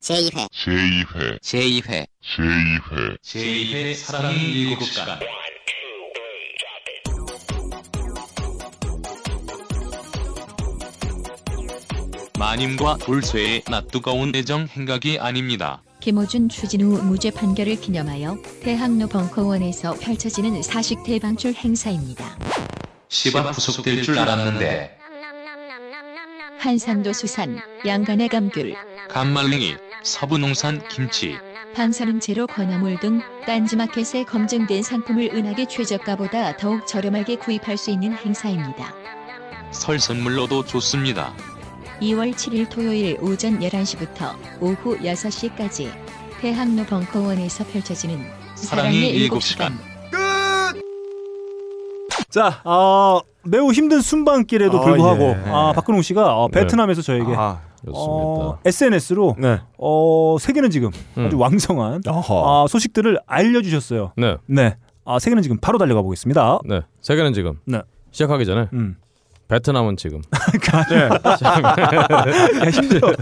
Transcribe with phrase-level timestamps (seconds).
[0.00, 0.48] 제2회.
[0.50, 1.40] 제2회.
[1.40, 2.06] 제2회.
[2.22, 3.18] 제2회.
[3.20, 5.18] 제2회 사랑은 일곱 시간.
[12.38, 15.82] 마님과 돌쇠의 낯뜨거운 애정 행각이 아닙니다.
[16.00, 22.38] 김호준 추진우 무죄 판결을 기념하여 대학로 벙커원에서 펼쳐지는 사식 대방출 행사입니다.
[23.08, 24.97] 시바 구속될 줄 알았는데
[26.58, 28.74] 한산도 수산, 양간의 감귤,
[29.08, 31.36] 감말랭이, 서부농산 김치,
[31.74, 38.92] 방사능 제로 건어물 등 딴지마켓에 검증된 상품을 은하계 최저가보다 더욱 저렴하게 구입할 수 있는 행사입니다.
[39.70, 41.32] 설 선물로도 좋습니다.
[42.00, 45.92] 2월 7일 토요일 오전 11시부터 오후 6시까지
[46.40, 48.24] 대학로 벙커원에서 펼쳐지는
[48.56, 49.78] 사랑의 일곱 시간.
[52.38, 55.42] 자, 어, 매우 힘든 순방길에도 아, 불구하고 예.
[55.46, 56.60] 아, 박근홍 씨가 어, 네.
[56.60, 57.58] 베트남에서 저에게 아,
[57.92, 59.60] 어, SNS로 네.
[59.76, 61.26] 어, 세계는 지금 음.
[61.26, 62.02] 아주 왕성한.
[62.06, 64.12] 아, 소식들을 알려주셨어요.
[64.16, 64.36] 네.
[64.46, 66.60] 네, 아, 세계는 지금 바로 달려가 보겠습니다.
[66.64, 66.82] 네.
[67.00, 67.82] 세계는 지금 네.
[68.12, 68.96] 시작하기 전에 음.
[69.48, 70.20] 베트남은 지금
[70.94, 73.12] 야, 힘들어.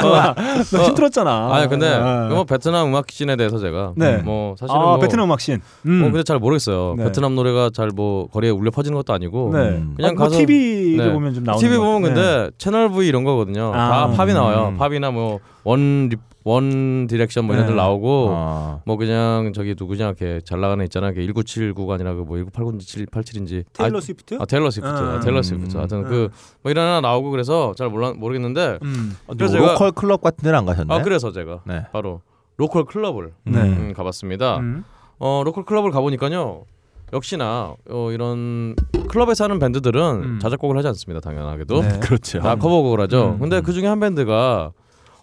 [0.00, 0.34] 너,
[0.78, 1.48] 너 힘들었잖아.
[1.52, 4.18] 아니 근데 아, 뭐 베트남 음악 씬에 대해서 제가 네.
[4.18, 5.60] 뭐 사실은 아, 뭐, 베트남 음악신.
[5.86, 5.92] 음.
[6.00, 6.94] 뭐 근데 잘 모르겠어요.
[6.96, 7.04] 네.
[7.04, 9.58] 베트남 노래가 잘 뭐 거리에 울려 퍼지는 것도 아니고 네.
[9.70, 9.94] 음.
[9.96, 11.12] 그냥 아, 뭐 가서 TV를 네.
[11.12, 12.02] 보면 좀 나오는 TV 것 보면.
[12.02, 12.50] 근데 네.
[12.56, 13.72] 채널 V 이런 거거든요.
[13.74, 13.88] 아.
[13.88, 14.68] 다 팝이 나와요.
[14.68, 14.78] 음.
[14.78, 16.08] 팝이나 뭐 원
[16.42, 17.70] 원 디렉션 뭐 이런 네.
[17.72, 18.80] 들 나오고 아.
[18.86, 21.10] 뭐 그냥 저기 누구냐 이렇게 잘 나가는 애 있잖아.
[21.12, 24.38] 1979가 아니라 그 뭐 1989인지 787인지 테일러 스위프트?
[24.40, 24.94] 아 테일러 스위프트.
[24.94, 25.14] 아.
[25.16, 25.76] 아, 테일러 스위프트.
[25.76, 26.04] 하여튼 음.
[26.04, 29.16] 그뭐 이런 하나 나오고 그래서 잘 몰라 모르겠는데 음.
[29.36, 30.94] 그래서 제가 local 클럽 같은 데는 안 가셨네.
[30.94, 31.86] 아 그래서 제가 네.
[31.92, 32.20] 바로
[32.56, 33.58] 로컬 클럽을 네.
[33.60, 34.58] 음, 가봤습니다.
[34.58, 34.84] 음.
[35.18, 36.64] 어 로컬 클럽을 가보니까요.
[37.12, 38.76] 역시나 어, 이런
[39.08, 40.38] 클럽에서 하는 밴드들은 음.
[40.40, 41.20] 자작곡을 하지 않습니다.
[41.20, 41.98] 당연하게도 네.
[42.00, 42.38] 그렇죠.
[42.40, 43.30] 다 커버곡을 하죠.
[43.34, 43.38] 음.
[43.40, 44.72] 근데 그 중에 한 밴드가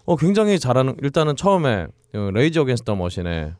[0.08, 3.52] 어, 굉장히 잘하는 일단은 처음에 어, 레이지 어게인스트 더 머신의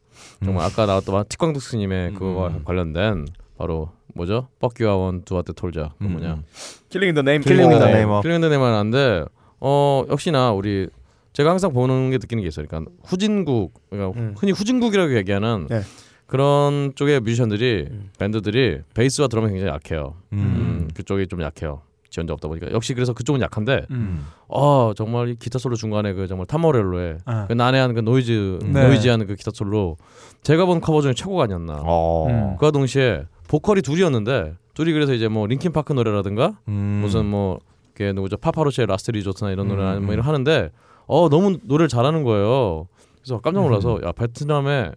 [0.43, 2.65] 정말 아까 나왔던 티광독스님의 그거와 음.
[2.65, 3.27] 관련된
[3.59, 4.49] 바로 뭐죠?
[4.59, 6.45] 뻑규아원 두아트 톨자 그 뭐냐 음.
[6.89, 8.23] 킬링 더 네임 the Name of.
[8.23, 9.27] 킬링 더 네임은 한데
[9.61, 10.89] 어 역시나 우리
[11.35, 12.64] 제가 항상 보는 게 느끼는 게 있어요.
[12.67, 14.35] 그러니까 후진국 그러니까 음.
[14.39, 15.83] 흔히 후진국이라고 얘기하는 네.
[16.27, 20.14] 그런 쪽의 뮤지션들이 밴드들이 베이스와 드럼이 굉장히 약해요.
[20.33, 20.39] 음.
[20.39, 21.83] 음, 그쪽이 좀 약해요.
[22.11, 24.27] 지원자 없다 보니까 역시 그래서 그쪽은 약한데 음.
[24.48, 27.46] 어 정말 이 기타 솔로 중간에 그 정말 톰 모렐로의 아.
[27.46, 28.86] 그 난해한 그 노이즈 네.
[28.86, 29.96] noisy한 그 기타 솔로
[30.42, 31.83] 제가 본 커버 중에 최고가 아니었나.
[31.85, 32.27] 어.
[32.29, 32.57] 음.
[32.57, 37.01] 그와 동시에 보컬이 둘이었는데 둘이 그래서 이제 뭐 링킨 파크 노래라든가 음.
[37.02, 37.58] 무슨 뭐
[37.95, 40.05] 이게 누구죠 파파로치의 Last Resort나 이런 노래 음.
[40.05, 40.70] 뭐 이런 하는데
[41.07, 42.86] 어 너무 노래를 잘하는 거예요.
[43.20, 44.05] 그래서 깜짝 놀라서 음.
[44.05, 44.92] 야 베트남에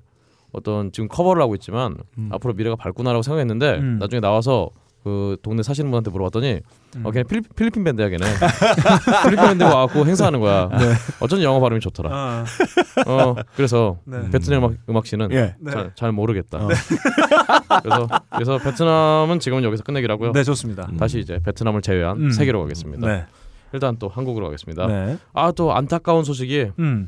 [0.54, 2.30] 어떤 지금 커버를 하고 있지만 음.
[2.32, 3.98] 앞으로 미래가 밝구나라고 생각했는데 음.
[4.00, 4.70] 나중에 나와서
[5.04, 6.62] 그 동네 사시는 분한테 물어봤더니
[6.98, 7.06] 음.
[7.06, 8.24] 어 그냥 필리핀, 필리핀 밴드야 걔네
[9.26, 10.70] 필리핀 밴드 와갖고 행사하는 거야
[11.20, 12.46] 어쩐지 영어 발음이 좋더라 아.
[13.08, 14.30] 어 그래서 네.
[14.30, 15.56] 베트남 음악, 음악 씨는 예.
[15.60, 15.72] 네.
[15.72, 16.68] 잘, 잘 모르겠다
[17.82, 20.88] 그래서 그래서 베트남은 지금은 여기서 끝내기라고요 네, 좋습니다.
[20.92, 20.98] 음.
[20.98, 22.32] 다시 이제 베트남을 제외한 음.
[22.32, 23.26] 세계로 가겠습니다 네.
[23.74, 25.18] 일단 또 한국으로 가겠습니다 네.
[25.34, 27.08] 아또 안타까운 소식이 음.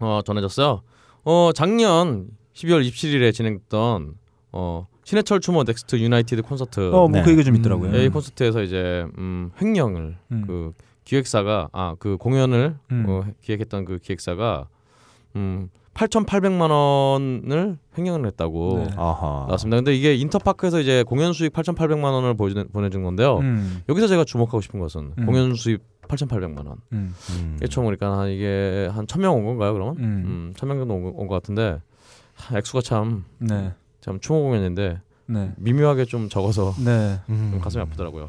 [0.00, 0.82] 어, 전해졌어요.
[1.24, 4.14] 어, 작년 12월 27일에 진행됐던
[4.52, 7.22] 어, 신해철 추모 넥스트 유나이티드 콘서트 어, 뭐 네.
[7.22, 7.94] 그 얘기 좀 있더라고요.
[8.02, 10.44] 이 콘서트에서 이제 음, 횡령을 음.
[10.46, 10.72] 그
[11.04, 13.04] 기획사가 아 그 공연을 음.
[13.08, 14.68] 어, 기획했던 그 기획사가
[15.36, 18.94] 음 8,800만 원을 횡령을 했다고 네.
[18.96, 19.44] 아하.
[19.46, 19.76] 나왔습니다.
[19.76, 22.34] 근데 이게 인터파크에서 이제 공연 수익 8,800만 원을
[22.72, 23.38] 보내준 건데요.
[23.38, 23.82] 음.
[23.88, 25.26] 여기서 제가 주목하고 싶은 것은 음.
[25.26, 26.78] 공연 수입 8,800만 원.
[26.92, 27.14] 음.
[27.30, 27.54] 음.
[27.58, 29.96] 이게 총 보니까 한 이게 한 1,000명 온 건가요, 그러면?
[29.98, 30.02] 음.
[30.02, 31.80] 음, 1,000명 정도 온 것 같은데
[32.34, 33.72] 하, 액수가 참, 네.
[34.04, 35.52] 참 추모 공연인데 네.
[35.56, 37.20] 미묘하게 좀 적어서 네.
[37.30, 37.48] 음.
[37.52, 38.28] 좀 가슴이 아프더라고요.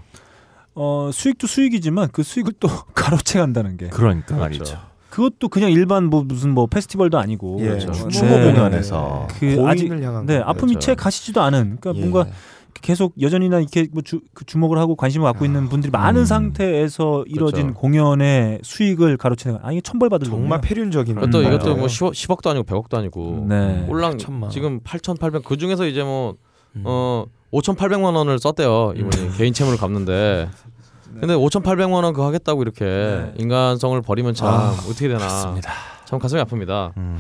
[0.74, 4.40] 어, 수익도 수익이지만 그 수익을 또 가로채 간다는 게 그러니까 그렇죠.
[4.40, 4.80] 말이죠.
[5.10, 7.66] 그것도 그냥 일반 뭐 무슨 뭐 페스티벌도 아니고 예.
[7.66, 7.92] 그렇죠.
[7.92, 8.08] 네.
[8.08, 10.46] 추모 공연에서 그 아직 고인을 향한 네, 거.
[10.46, 10.80] 아픔이 그렇죠.
[10.80, 12.00] 채 가시지도 않은 그러니까 예.
[12.00, 12.32] 뭔가
[12.82, 16.26] 계속 여전히나 이렇게 뭐 주, 그 주목을 하고 관심을 갖고 있는 분들이 많은 음.
[16.26, 17.80] 상태에서 이뤄진 그렇죠.
[17.80, 21.76] 공연의 수익을 가로채는 아 이게 천벌 받을 정말 폐륜적인 이것도 음, 이것도.
[21.78, 23.86] 뭐 10억, 10억도 아니고 100억도 아니고 네.
[23.88, 24.50] 꼴랑 8천만.
[24.50, 25.44] 지금 8,800.
[25.44, 26.36] 그 중에서 이제 뭐
[26.76, 26.84] 음.
[26.86, 28.94] 어, 5,800만 원을 썼대요.
[28.96, 30.50] 이분이 개인 채무를 갚는데.
[31.20, 33.34] 근데 5,800만 원 그거 하겠다고 이렇게 네.
[33.38, 35.20] 인간성을 버리면 참 아, 어떻게 되나.
[35.20, 35.72] 그렇습니다.
[36.04, 36.92] 참 가슴이 아픕니다.
[36.98, 37.18] 음.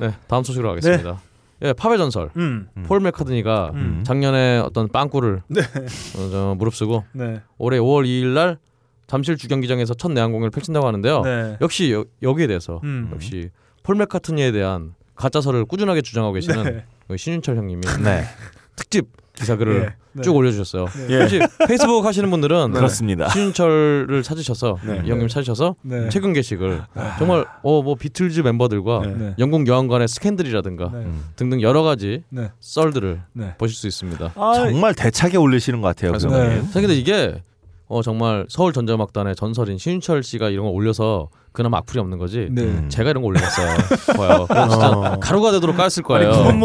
[0.00, 1.18] 네, 다음 소식으로 가겠습니다.
[1.62, 2.30] 예, 팝의 전설.
[2.36, 2.68] 음.
[2.76, 2.82] 음.
[2.84, 4.02] 폴 맥카드니가 음.
[4.06, 7.40] 작년에 어떤 빵꾸를 어, 저 무릅쓰고 네.
[7.58, 8.58] 올해 5월 2일 날
[9.06, 11.22] 잠실 주경기장에서 첫 내한 공연을 펼친다고 하는데요.
[11.22, 11.56] 네.
[11.60, 13.10] 역시 여, 여기에 대해서 음.
[13.12, 13.50] 역시
[13.82, 16.84] 폴 맥카트니에 대한 가짜설을 꾸준하게 주장하고 계시는 네.
[17.08, 18.24] 그 신윤철 형님이 네.
[18.76, 19.08] 특집
[19.38, 20.22] 기사 글을 예, 네.
[20.22, 20.86] 쭉 올려주셨어요.
[21.10, 21.20] 예.
[21.20, 23.28] 혹시 페이스북 하시는 분들은 그렇습니다.
[23.28, 25.02] 신윤철을 찾으셔서 네.
[25.04, 26.08] 이 형님 찾으셔서 네.
[26.08, 26.82] 최근 게시글
[27.18, 29.14] 정말 어 뭐 비틀즈 멤버들과 네.
[29.14, 29.34] 네.
[29.38, 30.98] 영국 여왕관의 스캔들이라든가 네.
[30.98, 31.24] 음.
[31.36, 32.50] 등등 여러 가지 네.
[32.60, 33.54] 썰들을 네.
[33.56, 34.32] 보실 수 있습니다.
[34.34, 36.10] 아, 정말 대차게 올리시는 것 같아요.
[36.10, 36.48] 그래서 그분이.
[36.48, 36.62] 네.
[36.72, 37.40] 근데 이게
[37.86, 42.48] 어 정말 서울 전자음악단의 전설인 신윤철 씨가 이런 거 올려서 그나마 악플이 없는 거지.
[42.50, 42.62] 네.
[42.62, 42.88] 음.
[42.90, 43.76] 제가 이런 거 올려봤어요.
[44.70, 45.18] 진짜 어.
[45.20, 46.32] 가루가 되도록 까였을 거예요.
[46.32, 46.58] 아니,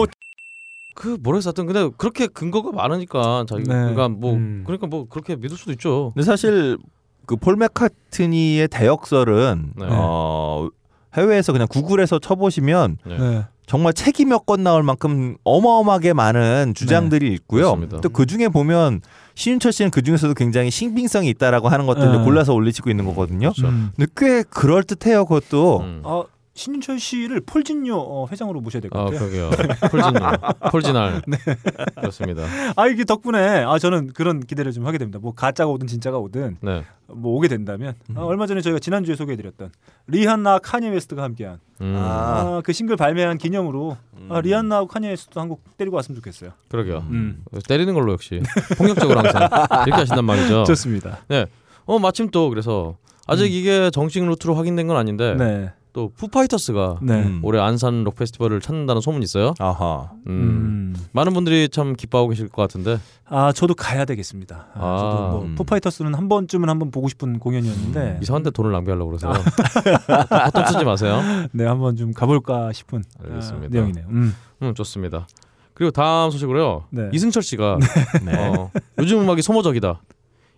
[0.96, 3.74] 뭐그 뭐래서 하여튼 근데 그렇게 근거가 많으니까 자기 네.
[3.74, 4.64] 그러니까 뭐 음.
[4.66, 6.12] 그러니까 뭐 그렇게 믿을 수도 있죠.
[6.14, 6.78] 근데 사실
[7.26, 9.86] 그 폴 맥카트니의 대역설은 네.
[9.90, 10.70] 어
[11.16, 13.18] 해외에서 그냥 구글에서 쳐보시면 네.
[13.18, 13.46] 네.
[13.66, 17.76] 정말 책이 몇 권 나올 만큼 어마어마하게 많은 주장들이 있고요.
[17.76, 18.02] 그렇습니다.
[18.02, 19.00] 또그 중에 보면
[19.36, 22.24] 신윤철 씨는 그 중에서도 굉장히 신빙성이 있다라고 하는 것들을 네.
[22.26, 23.54] 골라서 올리시고 있는 거거든요.
[23.54, 23.68] 그렇죠.
[23.70, 23.92] 음.
[23.96, 25.24] 근데 꽤 그럴 듯해요.
[25.26, 26.02] 그것도 음.
[26.04, 26.24] 아,
[26.56, 29.20] 신윤철 씨를 폴진요 어, 회장으로 모셔야 될것아 같아요.
[29.20, 29.50] 그러게요.
[29.90, 30.38] 폴진날,
[30.72, 31.22] 폴진날.
[31.96, 32.44] 그렇습니다.
[32.76, 35.18] 아 이게 덕분에 아 저는 그런 기대를 좀 하게 됩니다.
[35.20, 36.84] 뭐 가짜가 오든 진짜가 오든 네.
[37.08, 39.72] 뭐 오게 된다면 아, 얼마 전에 저희가 지난주에 소개해 드렸던
[40.08, 41.96] 리한나 카니 웨스트가 함께한 음.
[41.98, 43.98] 아, 그 싱글 발매한 기념으로
[44.30, 46.52] 아, 리한나하고 카니 웨스트도 한국 데리고 왔으면 좋겠어요.
[46.70, 47.06] 그러게요.
[47.10, 47.44] 음.
[47.68, 48.42] 때리는 걸로 역시
[48.78, 49.50] 폭력적으로 항상
[49.88, 50.66] 이렇게 하신단 말이죠.
[50.68, 51.20] 좋습니다.
[51.86, 52.96] 어 마침 또 그래서
[53.26, 55.72] 아직 이게 정식 루트로 확인된 건 아닌데 네.
[55.94, 57.22] 또 푸파이터스가 네.
[57.22, 57.40] 음.
[57.44, 59.54] 올해 안산 록 페스티벌을 찾는다는 소문이 있어요.
[59.60, 60.10] 아하.
[60.26, 60.32] 음.
[60.32, 60.96] 음.
[61.12, 62.98] 많은 분들이 참 기뻐하고 계실 것 같은데.
[63.26, 64.68] 아 저도 가야 되겠습니다.
[64.74, 65.56] 아, 아, 저도 뭐 음.
[65.56, 69.32] 포파이터스는 한 번쯤은 한번 보고 싶은 공연이었는데 이상한데 돈을 낭비하려고 그러세요.
[69.32, 70.46] 아.
[70.50, 71.22] 헛돈 쓰지 마세요.
[71.52, 73.68] 네 한번 좀 가볼까 싶은 알겠습니다.
[73.68, 74.06] 아, 내용이네요.
[74.10, 74.36] 음.
[74.64, 75.28] 음 좋습니다.
[75.76, 76.86] 그리고 다음 소식으로요.
[76.90, 77.10] 네.
[77.14, 77.78] 이승철 씨가
[78.26, 78.34] 네.
[78.50, 80.02] 어, 요즘 음악이 소모적이다.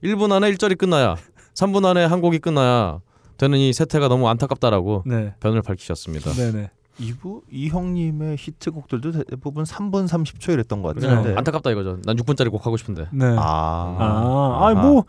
[0.01, 1.15] 1분 안에 1절이 끝나야
[1.55, 2.99] 3분 안에 한 곡이 끝나야
[3.37, 5.33] 되는 이 세태가 너무 안타깝다라고 네.
[5.39, 6.31] 변을 밝히셨습니다.
[6.31, 6.69] 네네.
[6.97, 11.07] 이부 이 형님의 히트곡들도 대부분 3분 30초 이랬던 것 네.
[11.07, 11.35] 같은데.
[11.37, 11.99] 안타깝다 이거죠.
[12.05, 13.07] 난 6분짜리 곡 하고 싶은데.
[13.11, 13.25] 네.
[13.37, 13.97] 아.
[13.99, 15.03] 아, 아, 뭐,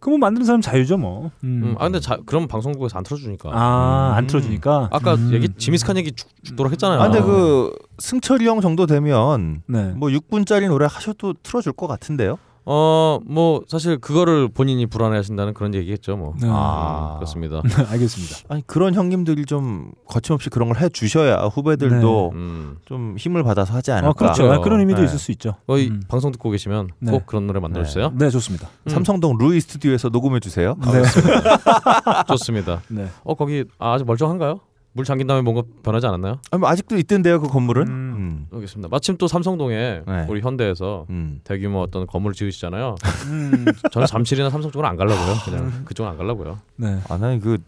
[0.00, 1.30] 그뭐 만드는 사람 자유죠 뭐.
[1.44, 1.62] 음.
[1.64, 3.50] 음, 아 근데 자, 그럼 방송국에서 안 틀어주니까.
[3.52, 4.26] 아, 안 음.
[4.26, 4.88] 틀어주니까.
[4.90, 5.32] 아까 음.
[5.32, 7.00] 얘기 지미스칸 얘기 죽, 죽도록 했잖아요.
[7.00, 9.92] 아, 근데 그 승철이 형 정도 되면 네.
[9.92, 12.38] 뭐 6분짜리 노래 하셔도 틀어줄 것 같은데요.
[12.70, 16.34] 어 뭐 사실 그거를 본인이 불안해하신다는 그런 얘기겠죠 뭐.
[16.40, 16.46] 네.
[16.50, 17.12] 아.
[17.14, 17.62] 음, 그렇습니다.
[17.90, 18.36] 알겠습니다.
[18.48, 22.76] 아니 그런 형님들이 좀 거침없이 그런 걸 해 주셔야 후배들도 음.
[22.84, 24.10] 좀 힘을 받아서 하지 않을까.
[24.10, 24.42] 아, 그렇죠.
[24.44, 24.60] 그래요.
[24.60, 25.06] 그런 의미도 네.
[25.06, 25.54] 있을 수 있죠.
[25.66, 26.02] 거의 음.
[26.08, 27.10] 방송 듣고 계시면 네.
[27.10, 28.12] 꼭 그런 노래 만들어 주세요.
[28.14, 28.68] 네, 좋습니다.
[28.86, 28.90] 음.
[28.90, 30.76] 삼성동 루이 스튜디오에서 녹음해 주세요.
[30.80, 31.02] 네.
[32.28, 32.82] 좋습니다.
[32.88, 33.06] 네.
[33.24, 34.60] 어 거기 아, 아직 멀쩡한가요?
[34.98, 36.40] 물 잠긴 다음에 뭔가 변하지 않았나요?
[36.50, 37.86] 아니, 뭐 아직도 있던데요 그 건물은.
[37.86, 38.14] 음.
[38.18, 38.46] 음.
[38.52, 38.88] 알겠습니다.
[38.90, 40.26] 마침 또 삼성동에 네.
[40.28, 41.40] 우리 현대에서 음.
[41.44, 42.96] 대규모 어떤 건물 을 지으시잖아요.
[43.26, 43.64] 음.
[43.92, 45.36] 저는 잠실이나 삼성 쪽으로 안 가려고요.
[45.44, 46.58] 그냥 그쪽은 안 가려고요.
[46.74, 46.98] 네.
[47.08, 47.58] 아 나는 그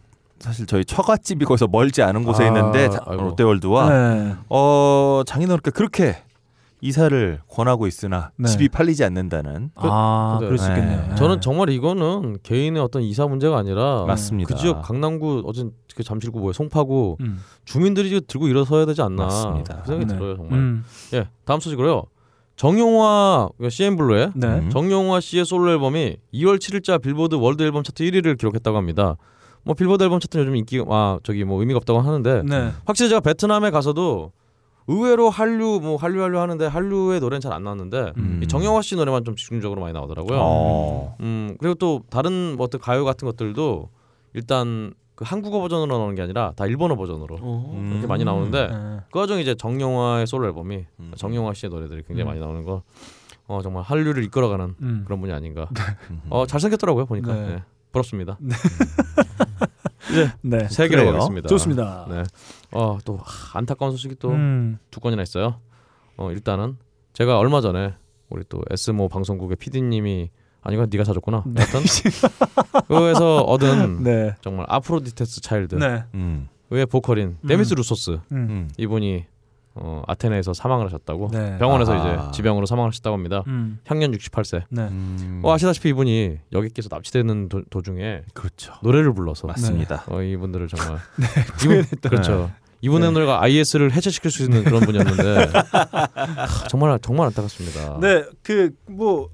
[0.40, 3.04] 사실 저희 처갓집이 거기서 멀지 않은 곳에 아, 있는데 자-.
[3.06, 4.34] 롯데월드와 네.
[4.48, 6.16] 어 장인어른께 그렇게
[6.82, 8.48] 이사를 권하고 있으나 네.
[8.48, 11.08] 집이 팔리지 않는다는 아, 근데- 그럴 수 있겠네요.
[11.10, 11.14] 네.
[11.16, 14.54] 저는 정말 이거는 개인의 어떤 이사 문제가 아니라 맞습니다.
[14.54, 17.40] 그 지역 강남구 어진 그 잠실구 뭐에 송파구 음.
[17.64, 19.82] 주민들이 들고 일어서야 되지 않나 맞습니다.
[19.82, 20.14] 그 생각이 네.
[20.18, 20.58] 들어요 정말.
[20.58, 20.84] 음.
[21.14, 22.04] 예 다음 소식으로요.
[22.56, 24.46] 정용화 CNBLUE의 네.
[24.46, 24.70] 음.
[24.70, 29.16] 정용화 씨의 솔로 앨범이 2월 7일자 빌보드 월드 앨범 차트 1위를 기록했다고 합니다.
[29.64, 32.70] 뭐 빌보드 앨범 차트는 요즘 인기 아 저기 뭐 의미가 없다고 하는데 네.
[32.84, 34.32] 확실히 제가 베트남에 가서도
[34.90, 38.40] 의외로 한류 뭐 한류 한류 하는데 한류의 노래는 잘 안 나왔는데 음.
[38.42, 40.38] 이 정영화 씨 노래만 좀 집중적으로 많이 나오더라고요.
[40.40, 41.16] 어.
[41.20, 43.88] 음 그리고 또 다른 뭐 어떤 가요 같은 것들도
[44.34, 47.90] 일단 그 한국어 버전으로 나오는 게 아니라 다 일본어 버전으로 음.
[47.92, 49.00] 이렇게 많이 나오는데 네.
[49.12, 51.12] 그 와중에 이제 정영화의 솔로 앨범이 음.
[51.16, 52.28] 정영화 씨의 노래들이 굉장히 음.
[52.28, 52.82] 많이 나오는 거.
[53.46, 55.02] 어 정말 한류를 이끌어가는 음.
[55.04, 55.68] 그런 분이 아닌가.
[56.10, 56.22] 음.
[56.30, 57.34] 어 잘생겼더라고요 보니까.
[57.34, 57.46] 네.
[57.48, 57.62] 네.
[57.92, 58.38] 부럽습니다.
[60.42, 60.68] 네.
[60.68, 61.12] 세 개로 그래요?
[61.12, 61.48] 가겠습니다.
[61.48, 62.06] 좋습니다.
[62.08, 62.22] 네.
[62.72, 64.78] 어또 아, 안타까운 소식이 또두 음.
[65.00, 65.60] 건이나 있어요.
[66.16, 66.76] 어 일단은
[67.12, 67.94] 제가 얼마 전에
[68.28, 70.30] 우리 또 S모 방송국의 PD님이
[70.62, 71.44] 아니가 네가 사줬구나.
[71.46, 71.62] 네.
[71.62, 71.80] 하여튼
[72.88, 74.34] 그에서 얻은 네.
[74.40, 76.04] 정말 아프로디테스 차일드 네.
[76.14, 76.48] 음.
[76.72, 77.48] 의 보컬인 음.
[77.48, 78.20] 데미스 루소스 음.
[78.32, 78.70] 음.
[78.78, 79.24] 이분이
[79.74, 81.56] 어, 아테네에서 사망을 하셨다고 네.
[81.58, 82.24] 병원에서 아하.
[82.26, 83.44] 이제 지병으로 사망하셨다고 합니다.
[83.46, 83.78] 음.
[83.86, 84.64] 향년 68세.
[84.68, 84.82] 네.
[84.82, 85.40] 음.
[85.44, 88.74] 어, 아시다시피 이분이 여객기에서 납치되는 도, 도중에 그렇죠.
[88.82, 90.04] 노래를 불러서 맞습니다.
[90.08, 91.26] 어, 이분들을 정말 네,
[91.64, 92.50] 이분 그렇죠.
[92.82, 93.12] 이분의 네.
[93.12, 97.98] 노래가 IS를 해체시킬 수 있는 그런 분이었는데 하, 정말 정말 안타깝습니다.
[98.00, 99.28] 네, 그 뭐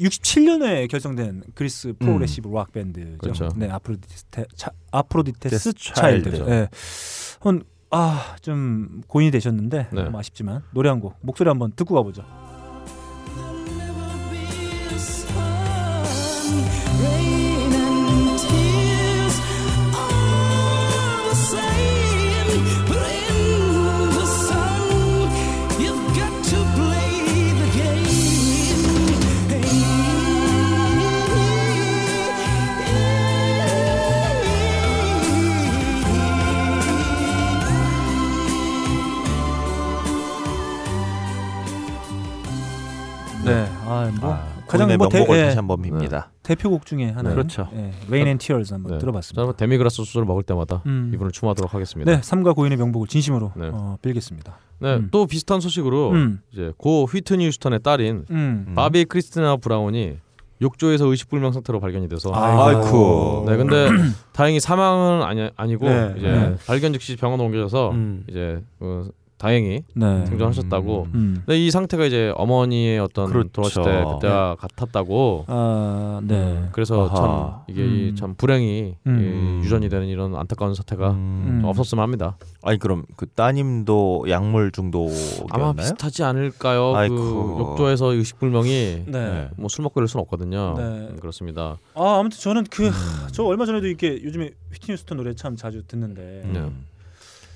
[0.00, 3.18] 67년에 결성된 그리스 progressive rock 밴드죠.
[3.18, 3.48] 그렇죠.
[3.56, 6.30] 네, 아프로디테 차, 아프로디테스 데스 차일드.
[6.30, 6.48] 차일드.
[6.50, 6.68] 네.
[7.90, 10.04] 한 아, 좀 고인이 되셨는데 네.
[10.04, 12.22] 좀 아쉽지만 노래 한 곡 목소리 한번 듣고 가보죠.
[43.48, 43.66] 네.
[43.84, 45.44] 아, 뭐 아, 가장 뭐 대- 명복을 예.
[45.44, 46.26] 다시 한번 빕니다.
[46.42, 47.28] 대표곡 중에 하나.
[47.30, 47.34] 네.
[47.34, 47.68] 그렇죠.
[47.74, 47.92] 예.
[48.06, 48.98] Rain and Tears 한번 네.
[48.98, 49.42] 들어봤습니다.
[49.42, 51.10] 저는 데미그라스 소스를 먹을 때마다 음.
[51.14, 52.10] 이분을 추모하도록 하겠습니다.
[52.10, 53.70] 네, 삼가 고인의 명복을 진심으로 네.
[53.72, 54.58] 어, 빌겠습니다.
[54.80, 55.08] 네, 음.
[55.10, 56.40] 또 비슷한 소식으로 음.
[56.52, 58.64] 이제 고 휘트니 휴스턴의 딸인 음.
[58.68, 58.74] 음.
[58.74, 60.18] 바비 크리스티나 브라운이
[60.60, 63.44] 욕조에서 의식불명 상태로 발견이 돼서 아이쿠.
[63.46, 63.88] 네, 근데
[64.32, 66.56] 다행히 사망은 아니 아니고 네, 이제 네.
[66.66, 68.24] 발견 즉시 병원으로 옮겨져서 음.
[68.28, 69.04] 이제 어,
[69.38, 70.26] 다행히 네.
[70.26, 71.06] 생존하셨다고.
[71.14, 71.42] 음.
[71.46, 73.48] 근데 이 상태가 이제 어머니의 어떤 그렇죠.
[73.52, 75.44] 돌아가실 때 그때와 같았다고.
[75.46, 76.68] 아, 네.
[76.72, 77.14] 그래서 아하.
[77.14, 78.16] 참 이게 음.
[78.16, 79.60] 참 불행이 음.
[79.62, 81.60] 이 유전이 되는 이런 안타까운 사태가 음.
[81.62, 81.64] 음.
[81.64, 82.36] 없었으면 합니다.
[82.62, 85.46] 아니 그럼 그 따님도 약물 중독이었나요?
[85.50, 86.94] 아마 비슷하지 않을까요?
[86.96, 87.16] 아이쿠.
[87.16, 89.48] 그 욕조에서 의식불명이 네.
[89.56, 90.74] 뭐술 먹고 이럴 수는 없거든요.
[90.76, 90.82] 네.
[90.82, 91.76] 음, 그렇습니다.
[91.94, 92.92] 아, 아무튼 저는 그 음.
[93.32, 96.58] 저 얼마 전에도 이렇게 요즘에 휘트니 휴스턴 노래 참 자주 듣는데 네.
[96.58, 96.84] 음.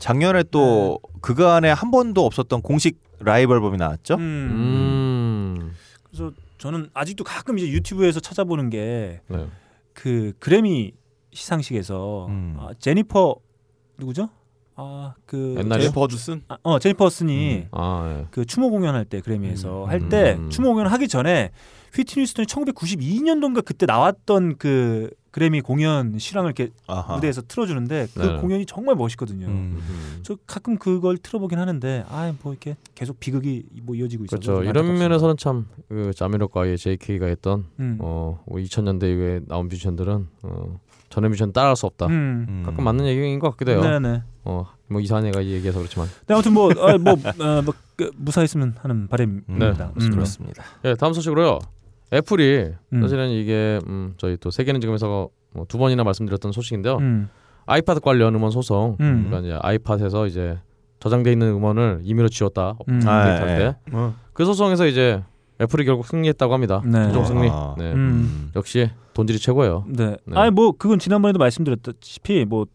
[0.03, 4.17] 작년에 또 그간에 한 번도 없었던 공식 라이브 앨범이 나왔죠.
[4.17, 4.21] 음.
[4.51, 5.73] 음.
[6.03, 9.47] 그래서 저는 아직도 가끔 이제 유튜브에서 찾아보는 게 네.
[9.93, 10.93] 그 그래미
[11.33, 12.57] 시상식에서 음.
[12.59, 13.37] 아, 제니퍼
[13.97, 14.29] 누구죠?
[14.75, 15.83] 아그 옛날에?
[15.83, 17.69] 제니퍼 허드슨 아, 어 제니퍼 허슨이 음.
[17.71, 18.27] 아, 예.
[18.33, 19.89] 그 추모 공연할 때 그래미에서 음.
[19.89, 20.51] 할때 음.
[20.51, 21.53] 추모 공연 하기 전에
[21.95, 27.15] 휘트니 휴스턴이 1992년도인가 그때 나왔던 그 그래미 공연 실황을 이렇게 아하.
[27.15, 28.37] 무대에서 틀어주는데 그 네.
[28.37, 29.47] 공연이 정말 멋있거든요.
[29.47, 29.81] 음.
[29.81, 30.21] 음.
[30.23, 34.63] 저 가끔 그걸 틀어보긴 하는데 아뭐 이렇게 계속 비극이 뭐 이어지고 있어서 그렇죠.
[34.63, 34.93] 좀 이런.
[34.93, 37.97] 면에서는 참그 자미로과의 JK가 했던 음.
[38.01, 42.07] 어 2000년대 이후에 나온 뮤지션들은 어 전에 뮤지션 따라할 수 없다.
[42.07, 42.47] 음.
[42.49, 42.63] 음.
[42.67, 43.81] 가끔 맞는 얘기인 것 같기도 해요.
[43.81, 44.23] 네네.
[44.45, 46.09] 어뭐 이상한 애가 얘기해서 그렇지만.
[46.27, 49.93] 네, 아무튼 뭐, 아, 뭐, 어, 뭐 그, 무사했으면 하는 바람입니다.
[49.97, 50.11] 네, 음.
[50.11, 50.63] 그렇습니다.
[50.85, 51.59] 예, 다음 소식으로요.
[52.13, 53.01] 애플이 음.
[53.01, 55.29] 사실은 이게 음, 저희 또 세계는 지금에서 뭐
[55.69, 56.97] 두 번이나 말씀드렸던 소식인데요.
[56.99, 57.29] 음.
[57.67, 58.97] 아이팟 관련 음원 소송.
[59.01, 59.27] 음.
[59.29, 60.59] 그러니까 이제 아이팟에서 이제
[61.01, 62.77] 저장돼 있는 음원을 임의로 지웠다.
[62.89, 63.01] 음.
[63.07, 63.59] 아, 업데이트할 예.
[63.59, 63.77] 때.
[63.93, 64.15] 어.
[64.33, 65.23] 그 소송에서 이제
[65.61, 66.83] 애플이 결국 승리했다고 합니다.
[66.85, 67.07] 네.
[67.07, 67.49] 최종 승리.
[67.51, 67.75] 아.
[67.79, 67.93] 네.
[67.93, 68.51] 음.
[68.57, 69.85] 역시 돈질이 최고예요.
[69.89, 70.17] 네.
[70.25, 70.39] 네.
[70.39, 72.67] 아니 뭐 그건 지난번에도 말씀드렸다시피 뭐,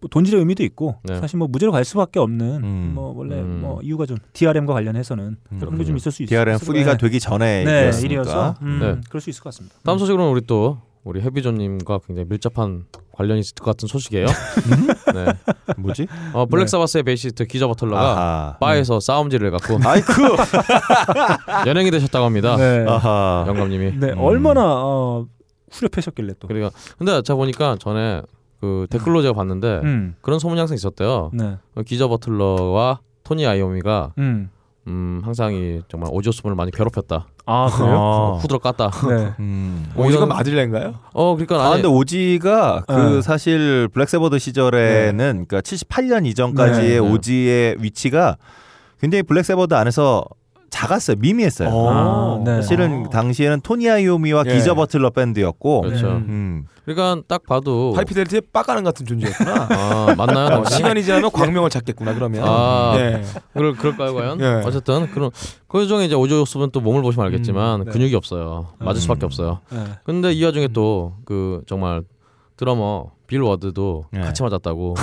[0.00, 1.18] 뭐 돈질의 의미도 있고 네.
[1.20, 2.92] 사실 뭐 무죄로 갈 수밖에 없는 음.
[2.94, 3.60] 뭐 원래 음.
[3.62, 5.58] 뭐 이유가 좀 DRM과 관련해서는 음.
[5.58, 6.44] 그런 게 좀 있을 수 있어요.
[6.44, 7.90] DRM 프리가 되기 전에 네.
[8.02, 9.00] 일이어서 음, 네.
[9.08, 9.76] 그럴 수 있을 것 같습니다.
[9.84, 14.26] 다음 소식으로는 우리 또 우리 해비존님과 굉장히 밀접한 관련이 있을 것 같은 소식이에요.
[15.14, 15.26] 네.
[15.78, 16.06] 뭐지?
[16.34, 18.56] 어, 블랙 사바스의 베이시스트 기저 버틀러가 아하.
[18.58, 20.12] 바에서 싸움질을 해갖고 아이쿠.
[21.66, 22.56] 연행이 되셨다고 합니다.
[22.56, 22.84] 네.
[22.88, 23.44] 아하.
[23.48, 23.92] 영감님이.
[23.98, 24.12] 네.
[24.12, 24.18] 음.
[24.18, 25.26] 얼마나 어,
[25.70, 26.48] 후려패셨길래 또.
[26.48, 28.22] 그러니까 근데 제가 보니까 전에
[28.66, 30.14] 그 댓글로 제가 봤는데 음.
[30.20, 31.30] 그런 소문이 항상 있었대요.
[31.32, 31.56] 네.
[31.76, 34.50] 어, 기저 버틀러와 토니 아이오미가 음.
[34.88, 37.26] 음, 항상 이 정말 오지 오스본을 많이 괴롭혔다.
[37.46, 37.94] 아 그래요?
[37.96, 38.38] 어.
[38.42, 38.90] 후드러 깠다.
[39.08, 39.32] 네.
[39.38, 39.86] 음.
[39.94, 40.94] 뭐 오지가 이런- 마들렌가요?
[41.12, 43.22] 어 그러니까 아 아니, 근데 오지가 그 네.
[43.22, 46.98] 사실 블랙 사바스 시절에는 그러니까 78년 이전까지의 네.
[46.98, 48.36] 오지의 위치가
[49.00, 50.24] 굉장히 블랙 사바스 안에서
[50.70, 51.16] 작았어요.
[51.20, 51.68] 미미했어요.
[51.70, 52.56] 아, 네.
[52.56, 54.54] 사실은 당시에는 토니 아이오미와 예.
[54.54, 56.06] 기저 버틀러 밴드였고 그렇죠.
[56.08, 56.26] 음.
[56.28, 56.66] 음.
[56.84, 59.68] 그러니까 딱 봐도 하이피델리티의 빡가는 같은 존재였구나.
[59.70, 60.60] 아 맞나요?
[60.60, 60.64] 어?
[60.64, 62.44] 시간이 지나면 광명을 찾겠구나 그러면.
[62.46, 62.94] 아.
[62.96, 63.22] 예.
[63.52, 64.40] 그럴 그럴까요 과연?
[64.40, 64.62] 예.
[64.64, 65.30] 어쨌든 그런
[65.66, 67.90] 그 중에 이제 오지 오스본은 또 몸을 보시면 알겠지만 음, 네.
[67.92, 68.68] 근육이 없어요.
[68.78, 69.02] 맞을 음.
[69.02, 69.60] 수밖에 없어요.
[69.70, 69.78] 네.
[70.04, 72.02] 근데 이 와중에 또 그 정말
[72.56, 74.20] 드러머 빌 워드도 네.
[74.20, 74.94] 같이 맞았다고.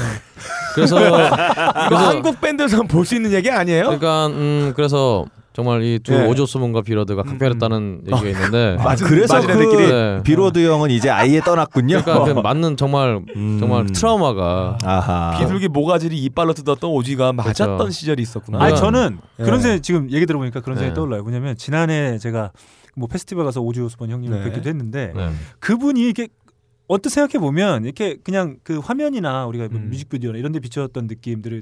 [0.76, 3.84] 그래서 이거 그래서 한국 밴드에서는 볼수 있는 얘기 아니에요?
[3.84, 6.26] 그러니까 음 그래서 정말 이두 예.
[6.26, 9.54] 오지 오스본과 빌 워드가 각별했다는 얘기가 있는데 아, 그래서 그.
[9.54, 10.24] 네.
[10.24, 12.02] 빌 워드 형은 이제 아예 떠났군요.
[12.04, 13.58] 그러니까 그 맞는 정말 음.
[13.60, 15.38] 정말 트라우마가 아하.
[15.40, 17.92] 비둘기 모가지를 이빨로 뜯었던 오지가 맞았던 그렇죠.
[17.92, 18.60] 시절이 있었구나.
[18.64, 19.44] 아니 그러니까- 저는 예.
[19.44, 20.96] 그런 생각 지금 얘기 들어보니까 그런 생각이 네.
[20.96, 21.22] 떠올라요.
[21.22, 22.52] 뭐냐면 지난해 제가
[22.96, 24.44] 뭐 페스티벌 가서 오지 오스본 형님을 네.
[24.46, 25.30] 뵙기도 했는데 네.
[25.60, 26.30] 그분이 이렇게
[26.88, 29.90] 어떻게 생각해 보면 이렇게 그냥 그 화면이나 우리가 뭐 음.
[29.90, 31.62] 뮤직비디오나 이런 데 비춰졌던 느낌들을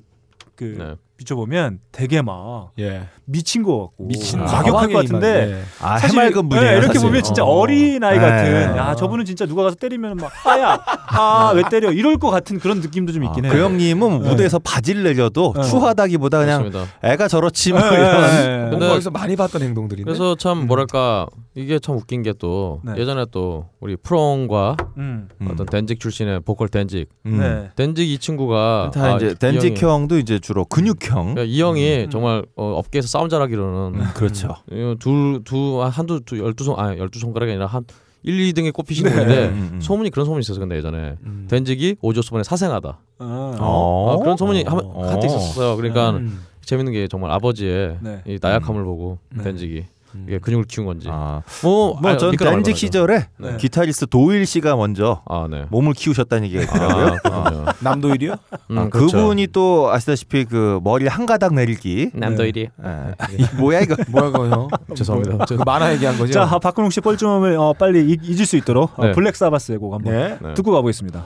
[0.55, 0.95] 그 네.
[1.25, 3.03] 비춰보면 되게 막 예.
[3.25, 6.69] 미친 것 같고 미친 과격할 과격한 것 같은데 아, 사실 해맑은 분이에요.
[6.71, 7.01] 네, 이렇게 사실.
[7.07, 7.47] 보면 진짜 어.
[7.47, 8.25] 어린 아이 네.
[8.25, 12.59] 같은 야 저분은 진짜 누가 가서 때리면 막 아야 아 왜 때려 이럴 것 같은
[12.59, 13.57] 그런 느낌도 좀 있긴 아, 해요.
[13.57, 14.29] 그 형님은 네.
[14.29, 15.63] 무대에서 바지를 내려도 네.
[15.63, 16.93] 추하다기보다 그냥 그렇습니다.
[17.07, 18.11] 애가 저렇지 뭐 네, 이런.
[18.21, 20.05] 뭔가 근데- 어디서 많이 봤던 행동들인데.
[20.05, 20.67] 그래서 참 음.
[20.67, 22.93] 뭐랄까 이게 참 웃긴 게또 네.
[22.97, 25.27] 예전에 또 우리 프롱과 음.
[25.41, 25.47] 음.
[25.51, 27.37] 어떤 덴직 출신의 보컬 덴직 음.
[27.39, 27.69] 네.
[27.75, 31.10] 덴직 이 친구가 다 아, 이제 이 덴직 형이- 형도 이제 주로 근육형.
[31.13, 32.09] 그러니까 이 형이 음.
[32.09, 34.55] 정말 어, 업계에서 싸움 잘하기로는 음, 그렇죠.
[34.99, 37.85] 둘두 한두 두 열두 손 아니 열두 손가락이 아니라 한
[38.23, 39.11] 1, 2등에 꼽히신 네.
[39.11, 39.81] 분인데 음, 음.
[39.81, 40.61] 소문이 그런 소문이 있었어요.
[40.61, 41.47] 근데 예전에 음.
[41.49, 42.99] 덴직이 오조스본에 사생하다.
[43.19, 43.57] 아.
[43.59, 44.13] 어.
[44.13, 45.09] 아, 그런 소문이 한, 어.
[45.09, 45.75] 한때 있었어요.
[45.75, 46.41] 그러니까 음.
[46.63, 48.21] 재밌는 게 정말 아버지의 네.
[48.27, 49.43] 이 나약함을 보고 네.
[49.43, 49.85] 덴직이
[50.27, 51.07] 이게 근육을 키운 건지.
[51.09, 53.57] 아, 뭐, 뭐전 미끄러워 댄직 말고 시절에 네.
[53.57, 55.65] 기타리스트 도일 씨가 먼저 아, 네.
[55.69, 57.17] 몸을 키우셨다는 얘기가 있더라고요.
[57.23, 57.73] 아.
[57.79, 58.35] 남도일이요?
[58.71, 59.17] 음, 아, 그렇죠.
[59.17, 62.11] 그분이 또 아시다시피 그 머리 한 가닥 내리기.
[62.13, 62.61] 남도일이.
[62.61, 63.37] 예.
[63.37, 63.95] 이 뭐야 이거?
[64.09, 64.67] 뭐야 그거 형?
[64.95, 65.45] 죄송합니다.
[65.45, 66.33] 그 만화 얘기한 거죠?
[66.33, 69.11] 자 박근홍 씨 뻘쭘함을 어, 빨리 잊, 잊을 수 있도록 어, 네.
[69.13, 70.37] 블랙 사바스의 곡 한번 네.
[70.41, 70.53] 네.
[70.53, 71.25] 듣고 가보겠습니다.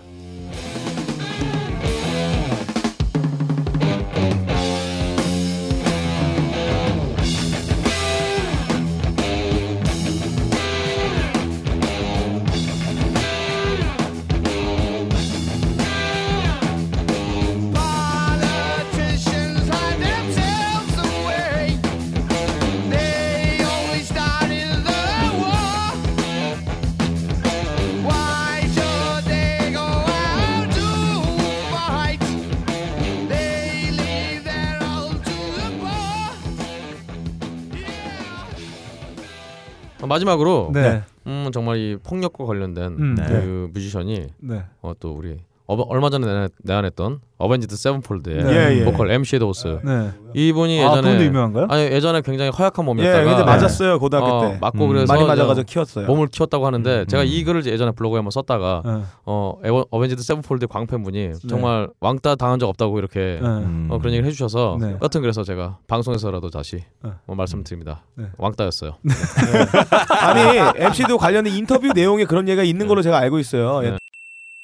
[40.15, 41.03] 마지막으로 네.
[41.27, 44.63] 음, 정말 이 폭력과 관련된 음, 그 뮤지션이 네.
[44.81, 48.51] 어, 또 우리 어, 얼마 전에 내한- 내한했던 어벤지드 세븐폴드의 네.
[48.75, 48.85] 예, 예.
[48.85, 50.11] 보컬 M 섀도우스 네.
[50.35, 51.67] 이분이 아, 예전에 그분도 유명한가요?
[51.69, 54.57] 아니 예전에 굉장히 허약한 예, 몸이었다가 근데 맞았어요 고등학교 어, 때.
[54.61, 54.89] 맞고 음.
[54.89, 56.05] 그래서 많이 맞아가지고 키웠어요.
[56.07, 57.07] 몸을 키웠다고 하는데 음.
[57.07, 59.01] 제가 이 글을 예전에 블로그에 한번 썼다가 네.
[59.25, 59.57] 어
[59.89, 63.47] 어벤지드 세븐폴드 광팬분이 정말 왕따 당한 적 없다고 이렇게 네.
[63.47, 63.87] 음.
[63.89, 64.95] 어, 그런 얘기를 해주셔서 네.
[65.01, 67.09] 여튼 그래서 제가 방송에서라도 다시 네.
[67.27, 68.03] 어, 말씀드립니다.
[68.15, 68.25] 네.
[68.37, 68.93] 왕따였어요.
[70.21, 73.81] 아니 M 섀도우스 관련된 인터뷰 내용에 그런 얘기가 있는 걸로 제가 알고 있어요.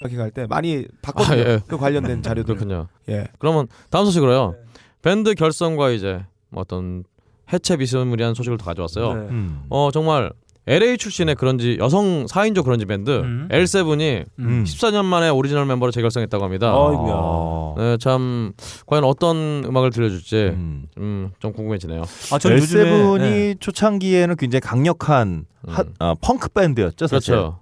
[0.01, 0.09] 네.
[0.09, 1.33] 이렇게 갈 때 많이 봤거든요.
[1.33, 1.59] 아, 예.
[1.67, 2.55] 그 관련된 자료들.
[2.55, 2.87] 그렇군요.
[3.09, 3.27] 예.
[3.39, 4.55] 그러면 다음 소식으로요.
[5.01, 7.03] 밴드 결성과 이제 뭐 어떤
[7.51, 9.13] 해체 비스무리한 소식을 더 가져왔어요.
[9.13, 9.19] 네.
[9.29, 9.63] 음.
[9.69, 10.31] 어 정말
[10.67, 13.47] LA 출신의 그런지 여성 4인조 그런지 밴드 음.
[13.51, 14.63] L7이 음.
[14.63, 16.71] 14년 만에 오리지널 멤버로 재결성했다고 합니다.
[16.75, 17.73] 어.
[17.77, 18.53] 네, 참
[18.85, 20.85] 과연 어떤 음악을 들려줄지 음.
[20.99, 22.03] 음, 좀 궁금해지네요.
[22.31, 23.55] 아, 전 요즘에 L7이 네.
[23.59, 25.93] 초창기에는 굉장히 강력한 하- 음.
[25.99, 27.33] 어, 펑크 밴드였죠, 사실.
[27.33, 27.59] 그렇죠.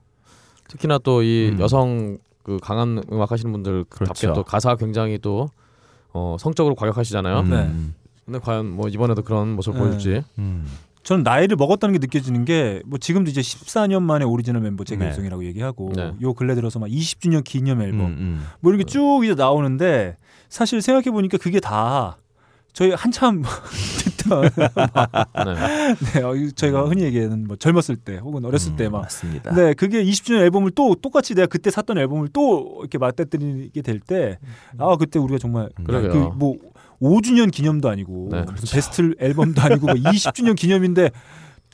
[0.68, 1.60] 특히나 또이 음.
[1.62, 2.18] 여성
[2.50, 4.34] 그 강한 음악 하시는 분들 답게 그렇죠.
[4.34, 5.50] 또 가사 굉장히 또
[6.14, 7.40] 어, 성적으로 과격하시잖아요.
[7.42, 7.50] 음.
[7.52, 7.72] 네.
[8.26, 9.86] 근데 과연 뭐 이번에도 그런 모습을 네.
[9.86, 10.24] 보여줄지.
[10.40, 10.66] 음.
[11.04, 15.92] 저는 나이를 먹었다는 게 느껴지는 게 뭐 지금도 이제 14년 만에 오리지널 멤버 재결성이라고 얘기하고
[15.96, 16.14] 네.
[16.22, 18.46] 요 근래 들어서 막 20주년 기념 앨범 음, 음.
[18.62, 20.18] 뭐 이렇게 쭉 이제 나오는데
[20.50, 22.18] 사실 생각해 보니까 그게 다
[22.80, 23.44] 저희 한참
[24.18, 25.96] 듣던 네.
[26.14, 29.54] 네, 어, 이 저희가 흔히 얘기하는 뭐 젊었을 때 혹은 어렸을 음, 때막 맞습니다.
[29.54, 34.38] 네, 그게 20주년 앨범을 또 똑같이 내가 그때 샀던 앨범을 또 이렇게 맞대뜨리게 될 때
[34.78, 35.84] 아 그때 우리가 정말 음.
[35.84, 36.56] 그뭐
[37.02, 38.46] 5주년 기념도 아니고 네.
[38.50, 41.12] 무슨 베스트 앨범도 아니고 뭐 20주년 기념인데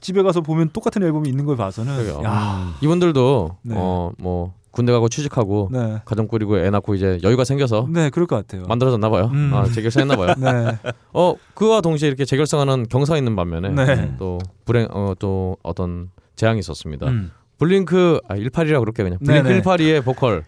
[0.01, 2.23] 집에 가서 보면 똑같은 앨범이 있는 걸 봐서는.
[2.23, 3.75] 야, 이분들도 네.
[3.77, 8.35] 어뭐 군대 가고 취직하고 네, 가정 꾸리고 애 낳고 이제 여유가 생겨서 네, 그럴 것
[8.35, 8.65] 같아요.
[8.67, 9.31] 만들어졌나 봐요.
[9.33, 9.51] 음.
[9.53, 10.35] 아 재결성했나 봐요.
[10.37, 10.77] 네,
[11.13, 14.15] 어 그와 동시에 이렇게 재결성하는 경사 있는 반면에 네.
[14.19, 17.07] 또 불행 어또 어떤 재앙이 있었습니다.
[17.07, 17.31] 음.
[17.57, 19.61] 블링크 아 18이라 그럴게 그냥 블링크 네네.
[19.61, 20.43] 18이의 보컬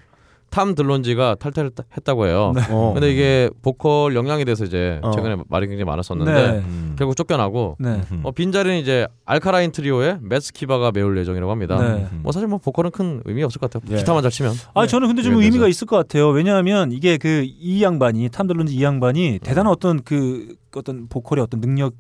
[0.50, 2.54] 탐 들론지가 탈퇴했다고 해요.
[2.56, 2.62] 네.
[2.72, 2.92] 어.
[2.94, 5.12] 근데 이게 보컬 역량에 대해서 이제 어.
[5.12, 6.58] 최근에 말이 굉장히 많았었는데 네.
[6.60, 6.96] 음.
[6.98, 8.02] 결국 쫓겨나고 네.
[8.12, 8.22] 음.
[8.24, 11.78] 어, 빈자리는 이제 알카라인 트리오의 매스키바가 메울 예정이라고 합니다.
[11.82, 12.08] 네.
[12.24, 13.94] 뭐 사실 뭐 보컬은 큰 의미 없을 것 같아요.
[13.94, 13.98] 예.
[14.00, 14.54] 기타만 잘 치면.
[14.74, 15.68] 아 저는 근데 좀 네, 의미가.
[15.68, 16.30] 있을 것 같아요.
[16.30, 21.94] 왜냐하면 이게 그 이 양반이 탐들런지 이 양반이 대단한 어떤 그 어떤 보컬의 어떤 능력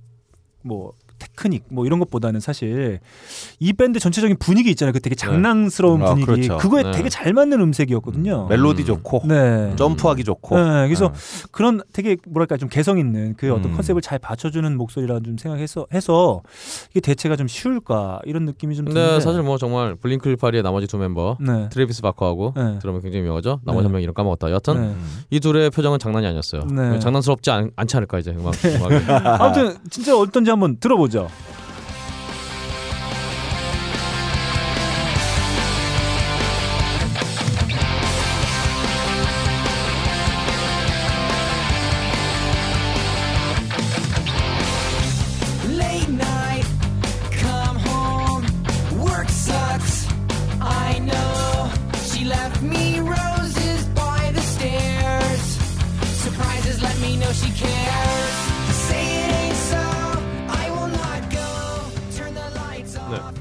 [0.64, 2.99] 뭐 테크닉 뭐 이런 것보다는 사실
[3.60, 4.93] 이 밴드 전체적인 분위기 있잖아요.
[4.93, 6.25] 그 되게 장난스러운 아, 분위기.
[6.25, 6.58] 그렇죠.
[6.58, 6.91] 그거에 네.
[6.91, 8.47] 되게 잘 맞는 음색이었거든요.
[8.47, 8.86] 멜로디 음.
[8.86, 9.73] 좋고 네.
[9.75, 10.58] 점프하기 좋고.
[10.58, 11.13] 네, 그래서 어.
[11.51, 13.75] 그런 되게 뭐랄까 좀 개성 있는 그 어떤 음.
[13.75, 16.41] 컨셉을 잘 받쳐주는 목소리라 좀 생각해서 해서
[16.91, 19.19] 이게 대체가 좀 쉬울까 이런 느낌이 좀 근데 드는데.
[19.21, 21.69] 사실 뭐 정말 블링크 182의 나머지 두 멤버 네.
[21.69, 22.80] 트레비스 바커하고 네.
[22.80, 23.62] 들으면 굉장히 유명하죠.
[23.65, 23.88] 나머지 네.
[23.88, 24.49] 한명 이름 까먹었다.
[24.49, 24.88] 여하튼 네.
[24.88, 25.19] 음.
[25.30, 26.63] 이 둘의 표정은 장난이 아니었어요.
[26.71, 26.99] 네.
[26.99, 28.53] 장난스럽지 않, 않지 않을까 이제 음악.
[28.63, 29.06] 음악이.
[29.43, 31.07] 아무튼 진짜 어떤지 한번 들어보죠.
[31.08, 31.57] Late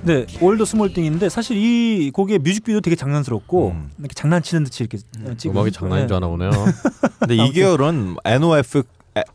[0.06, 3.90] 네, All the Small Things인데 사실 이 곡의 뮤직비디오 되게 장난스럽고 음.
[3.98, 4.98] 이렇게 장난치는 듯이 이렇게
[5.36, 6.50] 찍은 음악이 장난인 줄 아나 보네요.
[7.18, 8.84] 근데 이 계열은 NOF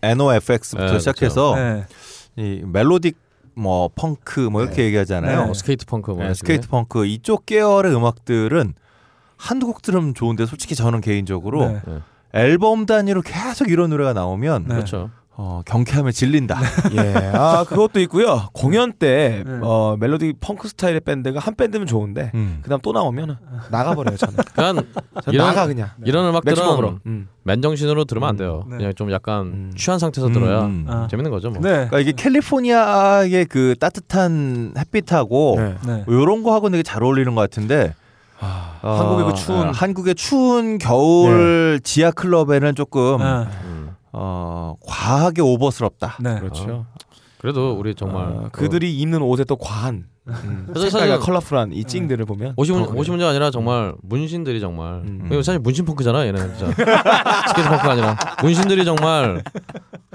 [0.01, 1.85] NOFX부터 네, 시작해서 네.
[2.37, 3.15] 이 melodic
[3.53, 5.39] 뭐 펑크 뭐 이렇게 얘기하잖아요.
[5.39, 5.45] 네.
[5.45, 6.69] 뭐 스케이트 펑크 뭐 네, 스케이트.
[6.69, 8.73] 펑크 이쪽 계열의 음악들은
[9.35, 11.81] 한두 곡 들으면 좋은데 솔직히 저는 개인적으로 네.
[12.33, 14.75] 앨범 단위로 계속 이런 노래가 나오면 네.
[14.75, 15.09] 그렇죠.
[15.43, 16.59] 어, 경쾌하면 질린다.
[16.93, 17.31] 예.
[17.33, 18.49] 아, 그것도 있고요.
[18.53, 19.59] 공연 때 네.
[19.63, 22.59] 어, 멜로디 펑크 스타일의 밴드가 한 밴드면 좋은데 음.
[22.61, 23.37] 그다음 또 나오면
[23.71, 24.35] 나가 버려요, 저는.
[24.53, 25.89] 그냥 저는 이런- 나가 그냥.
[26.05, 26.89] 이런 맥주 먹으러.
[26.89, 27.27] 음악들은 음.
[27.41, 28.65] 맨정신으로 들으면 안 돼요.
[28.69, 28.77] 네.
[28.77, 29.73] 그냥 좀 약간 음.
[29.75, 30.85] 취한 상태에서 들어야 음.
[30.87, 31.07] 아.
[31.09, 31.49] 재밌는 거죠.
[31.49, 31.59] 뭐.
[31.59, 31.69] 네.
[31.87, 35.75] 그러니까 이게 캘리포니아의 그 따뜻한 햇빛하고 네.
[35.87, 36.03] 네.
[36.07, 37.95] 이런 거 하고 되게 잘 어울리는 것 같은데
[38.39, 43.80] 아, 어, 한국의 그 추운 어, 한국의 추운 겨울 지하 클럽에는 조금 아, 음.
[44.13, 46.17] 어, 과하게 오버스럽다.
[46.21, 46.39] 네.
[46.39, 46.85] 그렇죠.
[47.39, 51.83] 그래도 우리 정말 아, 그 그들이 입는 옷에 또 과한 음, 그래서 색깔과 컬러풀한 이
[51.83, 55.27] 찡들을 보면 오십 더 오십 문제가 아니라 정말 문신들이 정말 음.
[55.31, 56.67] 이거 사실 문신 펑크잖아 얘는 진짜
[57.49, 59.43] 스케이트 펑크가 아니라 문신들이 정말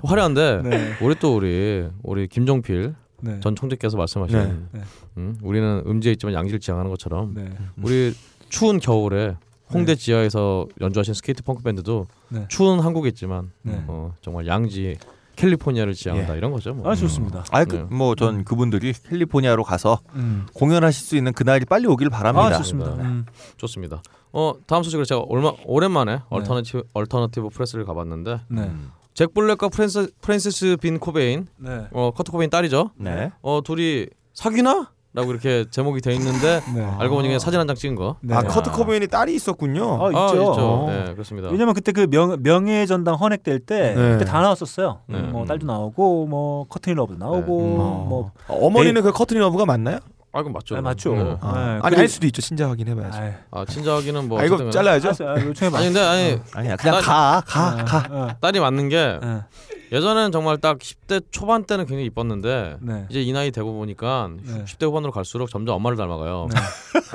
[0.04, 0.92] 화려한데 네.
[1.02, 3.40] 우리 또 우리 우리 김종필 네.
[3.40, 4.54] 전 총재께서 말씀하신 네.
[4.78, 4.80] 네.
[5.16, 7.50] 음, 우리는 음지에 있지만 양지를 지향하는 것처럼 네.
[7.82, 8.14] 우리
[8.48, 9.36] 추운 겨울에
[9.72, 12.46] 홍대 지하에서 연주하신 스케이트 펑크 밴드도 네.
[12.48, 13.82] 추운 한국에 있지만 네.
[13.88, 14.96] 어, 정말 양지
[15.36, 16.72] 캘리포니아를 지향한다 이런 거죠.
[16.72, 16.90] 뭐.
[16.90, 17.44] 아 좋습니다.
[17.50, 17.84] 아, 네.
[17.88, 20.46] 그뭐전 그분들이 캘리포니아로 가서 음.
[20.54, 22.46] 공연하실 수 있는 그날이 빨리 오길 바랍니다.
[22.46, 22.92] 아 좋습니다.
[22.94, 23.26] 음.
[23.58, 24.02] 좋습니다.
[24.32, 26.22] 어 다음 소식으로 제가 얼마 오랜만에 네.
[26.30, 28.70] 얼터너티브 얼터너티브 프레스를 가봤는데 네.
[29.14, 31.86] 잭 블랙과 프랜시스, 프랜시스 빈 코베인 네.
[31.92, 32.90] 어 커트 코베인 딸이죠.
[32.96, 33.30] 네.
[33.42, 34.90] 어 둘이 사귀나?
[35.16, 36.84] 라고 이렇게 제목이 돼 있는데 네.
[36.98, 38.16] 알고 보니 그냥 사진 한 장 찍은 거.
[38.20, 38.34] 네.
[38.36, 39.94] 아 커트 코베인이 딸이 있었군요.
[40.00, 40.36] 아, 아, 있죠.
[40.36, 40.86] 있죠.
[40.90, 41.48] 네, 그렇습니다.
[41.48, 44.12] 왜냐면 그때 그 명, 명예 전당 헌액될 때 네.
[44.12, 45.00] 그때 다 나왔었어요.
[45.08, 45.18] 네.
[45.22, 47.76] 뭐 딸도 나오고 뭐 커트니 러브도 나오고 네.
[47.76, 49.98] 뭐 어머니는 그 커트니 러브가 맞나요?
[50.32, 50.76] 아, 이건 맞죠.
[50.76, 51.14] 아, 맞죠.
[51.14, 51.24] 네.
[51.24, 51.36] 네.
[51.40, 52.42] 아, 아니 그리고- 할 수도 있죠.
[52.42, 53.18] 친자 확인 해봐야죠.
[53.18, 55.08] 아이, 아, 친자하기는 뭐 아, 이거 잘라야죠.
[55.24, 55.78] 아, 요청해봐.
[55.78, 58.06] 아니 근데 아니 아니야 그냥 아, 가가 가.
[58.10, 59.44] 어, 딸이 맞는 게 어,
[59.92, 63.06] 예전에는 정말 딱 10대 초반 때는 굉장히 이뻤는데 네.
[63.08, 64.64] 이제 이 나이 되고 보니까 네.
[64.64, 66.48] 10대 후반으로 갈수록 점점 엄마를 닮아가요.
[66.52, 66.60] 네.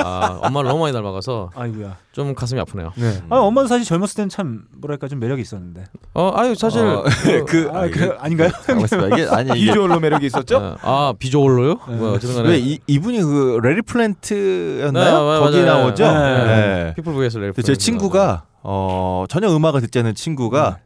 [0.04, 1.98] 아, 엄마를 너무 많이 닮아가서 아이고야.
[2.14, 2.92] 좀 가슴이 아프네요.
[2.96, 3.22] 네.
[3.30, 5.84] 아, 엄마도 사실 젊었을 때는 참 뭐랄까 좀 매력이 있었는데.
[6.14, 8.50] 어, 아유 사실 어, 그, 그 아, 그 아 닌가요?
[8.68, 9.16] 알겠습니다.
[9.18, 10.60] 이게 아니 이게 비주얼로 매력이 있었죠?
[10.60, 10.76] 네.
[10.82, 11.76] 아 비주얼로요?
[11.90, 11.96] 네.
[11.96, 14.92] 뭐 어쨌든 간에 왜 이, 이분이 그 레리 플랜트였나요?
[14.92, 15.66] 네, 맞아요, 거기 맞아요.
[15.84, 16.04] 나오죠.
[16.12, 16.46] 네.
[16.46, 16.94] 네.
[16.96, 17.56] 피플 vs 레이프.
[17.56, 20.80] 근데 제 친구가 어 전혀 음악을 듣지 않는 친구가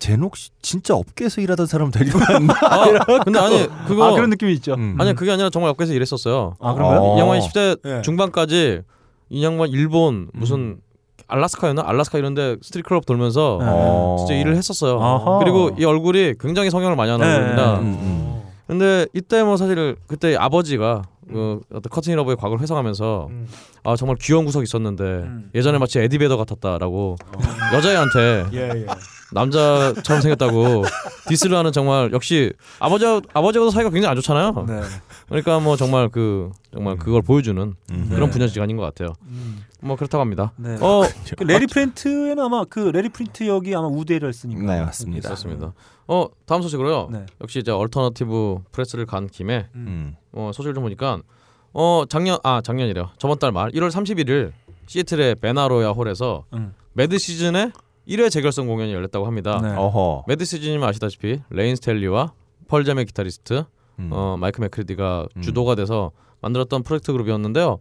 [0.00, 2.54] 제녹 씨 진짜 업계에서 일하던 사람 데리고 왔나?
[2.64, 4.74] 아, 근데 아니 그거 아 그런 느낌이 있죠.
[4.74, 4.96] 음.
[4.98, 6.56] 아니 그게 아니라 정말 업계에서 일했었어요.
[6.58, 7.00] 아 그런가요?
[7.00, 7.16] 어.
[7.16, 8.02] 이 양반이 10대 네.
[8.02, 8.80] 중반까지
[9.28, 10.80] 이 양반 일본 무슨
[11.28, 11.82] 알라스카였나?
[11.86, 13.66] 알라스카 이런데 스트립 클럽 돌면서 네.
[13.68, 14.16] 어.
[14.18, 15.00] 진짜 일을 했었어요.
[15.00, 15.38] 아하.
[15.38, 17.32] 그리고 이 얼굴이 굉장히 성형을 많이 하는 네.
[17.34, 17.78] 얼굴입니다.
[17.78, 18.42] 음, 음.
[18.66, 21.02] 근데 이때 뭐 사실 그때 아버지가
[21.32, 23.46] 그 어떤 커트니 러브의 과거를 회상하면서 음.
[23.84, 25.50] 아 정말 귀여운 구석이 있었는데 음.
[25.54, 27.16] 예전에 마치 에디 베더 같았다라고
[27.74, 28.86] 여자애한테 예, 예.
[29.32, 30.84] 남자처럼 생겼다고
[31.28, 34.64] diss를 하는 정말 역시 아버지 아버지하고도 사이가 굉장히 안 좋잖아요.
[34.66, 34.80] 네.
[35.28, 38.06] 그러니까 뭐 정말 그 정말 그걸 보여주는 음.
[38.10, 38.30] 그런 네.
[38.30, 39.14] 부녀지간인 것 같아요.
[39.28, 39.64] 음.
[39.80, 40.52] 뭐 그렇다고 합니다.
[40.56, 40.76] 네.
[40.80, 41.02] 어
[41.38, 44.62] 그 래리 플린트에는 아마 그 래리 플린트 역이 아마 우디 해럴슨이니까.
[44.62, 45.28] 네, 맞습니다.
[45.28, 45.72] 그렇습니다.
[46.08, 47.08] 어 다음 소식으로요.
[47.12, 47.26] 네.
[47.40, 50.16] 역시 이제 얼터너티브 프레스를 간 김에 음.
[50.32, 51.20] 어, 소식을 좀 보니까
[51.72, 53.10] 어 작년 아 작년이래요.
[53.18, 54.52] 저번 달 말 1월 31일
[54.86, 56.74] 시애틀의 베나로야 홀에서 음.
[56.94, 57.72] 매드 시즌의
[58.08, 59.60] 1회 재결성 공연이 열렸다고 합니다.
[59.62, 59.74] 네.
[59.76, 60.24] 어허.
[60.26, 62.32] 매드 시즌이면 아시다시피 레인 스테일리와
[62.68, 63.64] 펄잼의 기타리스트
[64.00, 64.10] 음.
[64.12, 65.42] 어, 마이크 맥크리디가 음.
[65.42, 67.78] 주도가 돼서 만들었던 프로젝트 그룹이었는데요.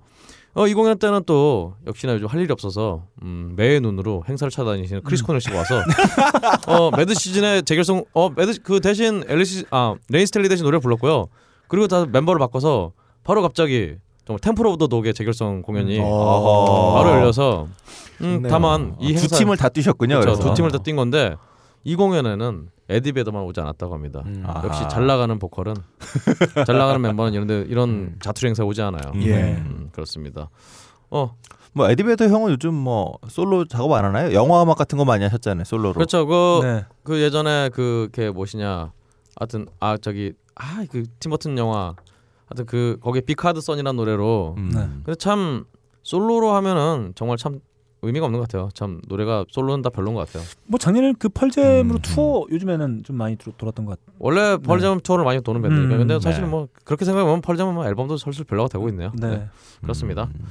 [0.55, 5.03] 어, 이 공연 때는 또 역시나 요즘 할 일이 없어서 음, 매의 눈으로 행사를 찾아다니시는
[5.03, 5.81] 크리스 코넬 씨가 와서
[6.67, 11.27] 어, 매드 시즌의 재결성 어 매드 그 대신 엘리시 아 레인 스테일리 대신 노래 불렀고요.
[11.69, 12.91] 그리고 다 멤버를 바꿔서
[13.23, 16.95] 바로 갑자기 정말 템플 오브 더 독의 재결성 공연이 어허.
[16.95, 17.67] 바로 열려서
[18.21, 18.43] 음.
[18.49, 20.19] 다만 이두 행사 팀을 다 뛰셨군요.
[20.19, 20.41] 그렇죠.
[20.41, 21.35] 두 팀을 다 뛴 건데
[21.85, 24.23] 이 공연에는 에디 베더만 오지 않았다고 합니다.
[24.25, 24.43] 음.
[24.45, 24.61] 아.
[24.65, 25.75] 역시 잘 나가는 보컬은
[26.65, 28.15] 잘 나가는 멤버는 이런데 이런 음.
[28.21, 29.11] 자투리 행사에 오지 않아요.
[29.15, 29.21] 음.
[29.23, 29.33] 예.
[29.63, 30.49] 음, 그렇습니다.
[31.09, 31.31] 어
[31.71, 34.33] 뭐 에디 베더 형은 요즘 뭐 솔로 작업 안 하나요?
[34.33, 35.65] 영화 음악 같은 거 많이 하셨잖아요.
[35.65, 35.93] 솔로로.
[35.93, 36.25] 그렇죠.
[36.25, 36.83] 그, 네.
[37.03, 38.91] 그 예전에 그걔 뭐시냐.
[39.39, 41.95] 하여튼 아 저기 아 그 팀버튼 영화
[42.47, 44.69] 하여튼 그 거기에 비카드 선이라는 노래로 음.
[44.73, 44.79] 네.
[45.03, 45.65] 근데 참
[46.03, 47.59] 솔로로 하면은 정말 참
[48.01, 48.69] 의미가 없는 것 같아요.
[48.73, 50.43] 참 노래가 솔로는 다 별로인 것 같아요.
[50.67, 52.01] 뭐 작년에는 그 펄잼으로 음.
[52.01, 54.15] 투어 요즘에는 좀 많이 돌, 돌았던 것 같아요.
[54.19, 55.95] 원래 펄잼 투어를 많이 도는 밴드니까.
[55.95, 56.49] 음, 근데 사실 네.
[56.49, 59.11] 뭐 그렇게 생각하면 펄잼은 뭐 앨범도 설슬 별로가 되고 있네요.
[59.15, 59.29] 네.
[59.29, 59.47] 네,
[59.81, 60.29] 그렇습니다.
[60.33, 60.45] 음.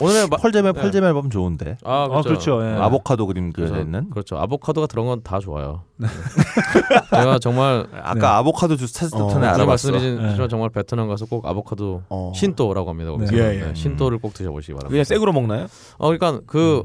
[0.00, 0.36] 오늘의 마...
[0.36, 0.80] 펄잼의 네.
[0.80, 1.76] 펄잼 앨범 좋은데.
[1.84, 2.64] 아 아, 그렇죠.
[2.64, 2.74] 예.
[2.74, 4.10] 아보카도 그림 그래서- 그려 있는.
[4.10, 4.36] 그렇죠.
[4.38, 5.82] 아보카도가 들어간 건 다 좋아요.
[5.96, 6.06] 네.
[7.10, 8.26] 제가 정말 아까 네.
[8.26, 9.90] 아보카도 주스 찾을 어, 때는 나중에 알아봤어.
[9.92, 10.48] 네.
[10.48, 12.32] 정말 베트남 가서 꼭 아보카도 어.
[12.34, 13.12] 신또라고 합니다.
[13.18, 13.26] 네.
[13.36, 13.64] 예, 예.
[13.66, 14.90] 네, 신또를 꼭 드셔보시기 바랍니다.
[14.90, 15.66] 그냥 생으로 먹나요?
[15.98, 16.84] 어, 그러니까 그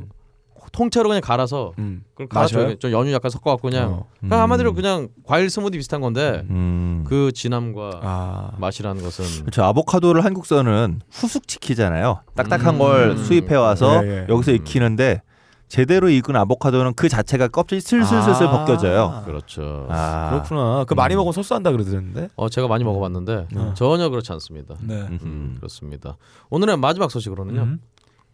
[0.76, 2.04] 통째로 그냥 갈아서 음.
[2.12, 2.76] 그걸 갈아서?
[2.76, 4.06] 좀 연유 약간 섞어갖고 그냥 어.
[4.18, 7.06] 그러니까 한마디로 그냥 과일 스무디 비슷한 건데 음.
[7.08, 8.52] 그 진함과 아.
[8.58, 9.64] 맛이라는 것은 그렇죠.
[9.64, 12.22] 아보카도를 한국서는 후숙 지키잖아요.
[12.36, 12.80] 딱딱한 음.
[12.80, 14.26] 걸 수입해 와서 예, 예.
[14.28, 15.22] 여기서 익히는데
[15.70, 18.52] 제대로 익은 아보카도는 그 자체가 껍질이 슬슬슬슬 아.
[18.52, 19.24] 벗겨져요.
[19.26, 19.88] 그렇죠.
[19.90, 20.84] 아, 그렇구나.
[20.86, 21.18] 그 많이 음.
[21.18, 22.30] 먹으면 소스한다 그러던데.
[22.36, 23.74] 어 제가 많이 먹어봤는데 어.
[23.76, 24.76] 전혀 그렇지 않습니다.
[24.82, 24.96] 네.
[24.96, 25.56] 음, 음.
[25.58, 26.18] 그렇습니다.
[26.50, 27.62] 오늘의 마지막 소식으로는요.
[27.62, 27.80] 음.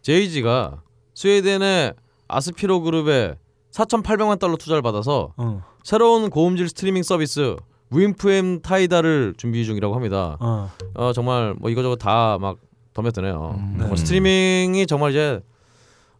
[0.02, 0.82] 제이지가
[1.14, 1.94] 스웨덴의
[2.28, 3.36] 아스피로 그룹에
[3.72, 5.62] 4,800만 달러 투자를 받아서 어.
[5.82, 7.56] 새로운 고음질 스트리밍 서비스
[7.90, 10.36] 윈프엠 타이달을 준비 중이라고 합니다.
[10.40, 10.70] 어.
[10.94, 12.58] 어 정말 뭐 이거저거 다 막
[12.94, 13.54] 덤벼드네요.
[13.58, 13.74] 음.
[13.78, 13.96] 뭐 네.
[13.96, 15.40] 스트리밍이 정말 이제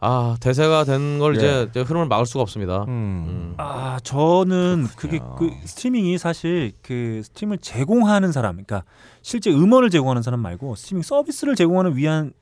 [0.01, 2.85] 아 대세가 된 걸 이제, 이제 흐름을 막을 수가 없습니다.
[2.85, 2.89] 음.
[2.89, 3.55] 음.
[3.59, 8.85] 아 저는 그게 그 스트리밍이 사실 그 스트리밍을 제공하는 사람, 그러니까
[9.21, 12.33] 실제 음원을 제공하는 사람 말고 스트리밍 서비스를 제공하는 위한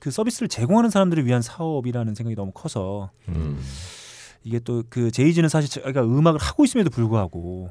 [0.00, 3.60] 그 서비스를 제공하는 사람들을 위한 사업이라는 생각이 너무 커서 음.
[4.42, 7.70] 이게 또 그 제이지는 사실 자기가 음악을 하고 있음에도 불구하고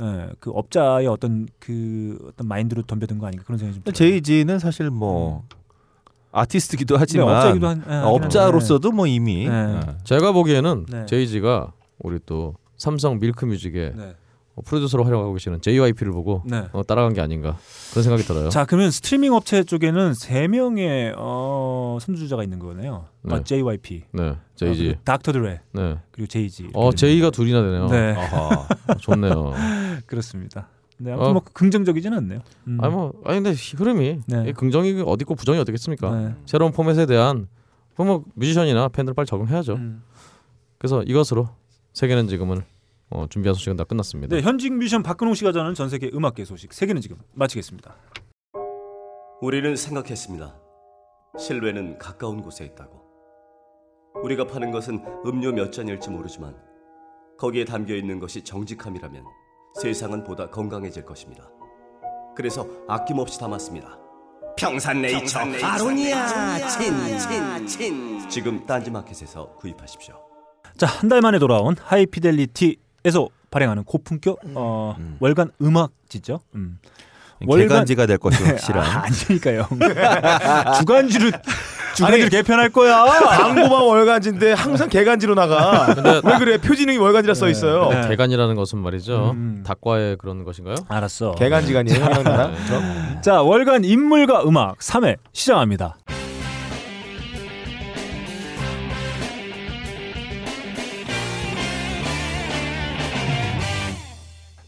[0.00, 3.94] 예, 그 업자의 어떤 그 어떤 마인드로 덤벼든 거 아닌가 그런 생각이 좀 들어요.
[3.94, 5.44] 제이지는 사실 뭐
[6.32, 9.54] 아티스트기도 네, 하지만 업자이기도 한, 예, 업자로서도 뭐 이미 네.
[9.54, 11.06] 어, 제가 보기에는 네.
[11.06, 14.04] 제이지가 우리 또 삼성 밀크뮤직의 한데.
[14.04, 14.10] 네.
[14.10, 14.14] 어,
[14.64, 16.64] 프로듀서로 활용하고 계시는 JYP를 보고 네.
[16.72, 17.56] 어, 따라간 게 아닌가
[17.90, 18.48] 그런 생각이 들어요.
[18.48, 23.06] 자 그러면 스트리밍 업체 쪽에는 세 명의 어, 선두주자가 있는 거네요.
[23.28, 23.44] 아, 네.
[23.44, 24.98] JYP, 네, 제이지.
[25.04, 25.98] 닥터 드레 네.
[26.10, 26.70] 그리고 제이지.
[26.74, 27.86] 어 제이가 둘이나 되네요.
[27.88, 28.66] 네 어허.
[29.00, 29.52] 좋네요.
[30.06, 30.68] 그렇습니다.
[30.98, 31.32] 네, 아무튼 어.
[31.34, 32.40] 뭐 긍정적이지는 않네요.
[32.68, 32.78] 음.
[32.80, 34.44] 아니 뭐 아니 근데 흐름이 네.
[34.48, 36.10] 이 긍정이 어디 있고 부정이 어디겠습니까?
[36.16, 36.34] 네.
[36.46, 37.48] 새로운 포맷에 대한
[37.96, 39.74] 뭐 뮤지션이나 팬들 빨리 적응해야죠.
[39.74, 40.02] 음.
[40.78, 41.48] 그래서 이것으로
[41.92, 42.62] 세계는 지금은
[43.10, 44.34] 어, 준비한 소식은 다 끝났습니다.
[44.34, 47.94] 네, 현직 뮤지션 박근홍 씨가 전하는 전 세계 음악계 소식 세계는 지금 마치겠습니다.
[49.40, 50.56] 우리는 생각했습니다.
[51.38, 53.04] 실외는 가까운 곳에 있다고.
[54.22, 56.56] 우리가 파는 것은 음료 몇 잔일지 모르지만
[57.38, 59.22] 거기에 담겨 있는 것이 정직함이라면
[59.80, 61.48] 세상은 보다 건강해질 것입니다.
[62.34, 63.98] 그래서 아낌없이 담았습니다.
[64.58, 70.14] 평산네이처, 아로니아 친친친 지금 딴지마켓에서 구입하십시오.
[70.78, 75.16] 자, 한 달 만에 돌아온 하이피델리티 에서 발행하는 고품격 어, 음.
[75.20, 76.40] 월간 음악지죠.
[76.56, 76.78] 음.
[77.42, 78.82] 월간- 개간지가 될 것이 네, 확실한.
[78.84, 79.68] 아, 아니니까요.
[80.80, 81.30] 주간지로
[81.94, 83.04] 주간지로 개편할 거야.
[83.04, 85.94] 광고만 월간지인데 항상 개간지로 나가.
[86.24, 86.58] 왜 그래?
[86.58, 87.88] 표지능이 월간지라 써 있어요.
[87.90, 88.08] 네.
[88.08, 89.30] 개간이라는 것은 말이죠.
[89.34, 89.62] 음.
[89.66, 90.76] 닭과의 그런 것인가요?
[90.88, 91.34] 알았어.
[91.36, 92.04] 개간지간이에요.
[92.22, 93.20] 네.
[93.22, 95.96] 자, 월간 인물과 음악 3회 시작합니다.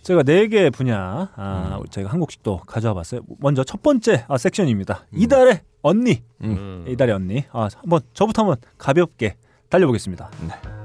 [0.09, 3.21] 제가 네 개 분야 아, 저희가 한 곡씩 또 가져와 봤어요.
[3.41, 5.05] 먼저 첫 번째 아, 섹션입니다.
[5.13, 6.23] 이달의 언니.
[6.43, 6.87] 음.
[6.89, 7.45] 이달의 언니.
[7.53, 9.37] 아, 한번 저부터 한번 가볍게
[9.69, 10.31] 달려보겠습니다.
[10.41, 10.78] Seven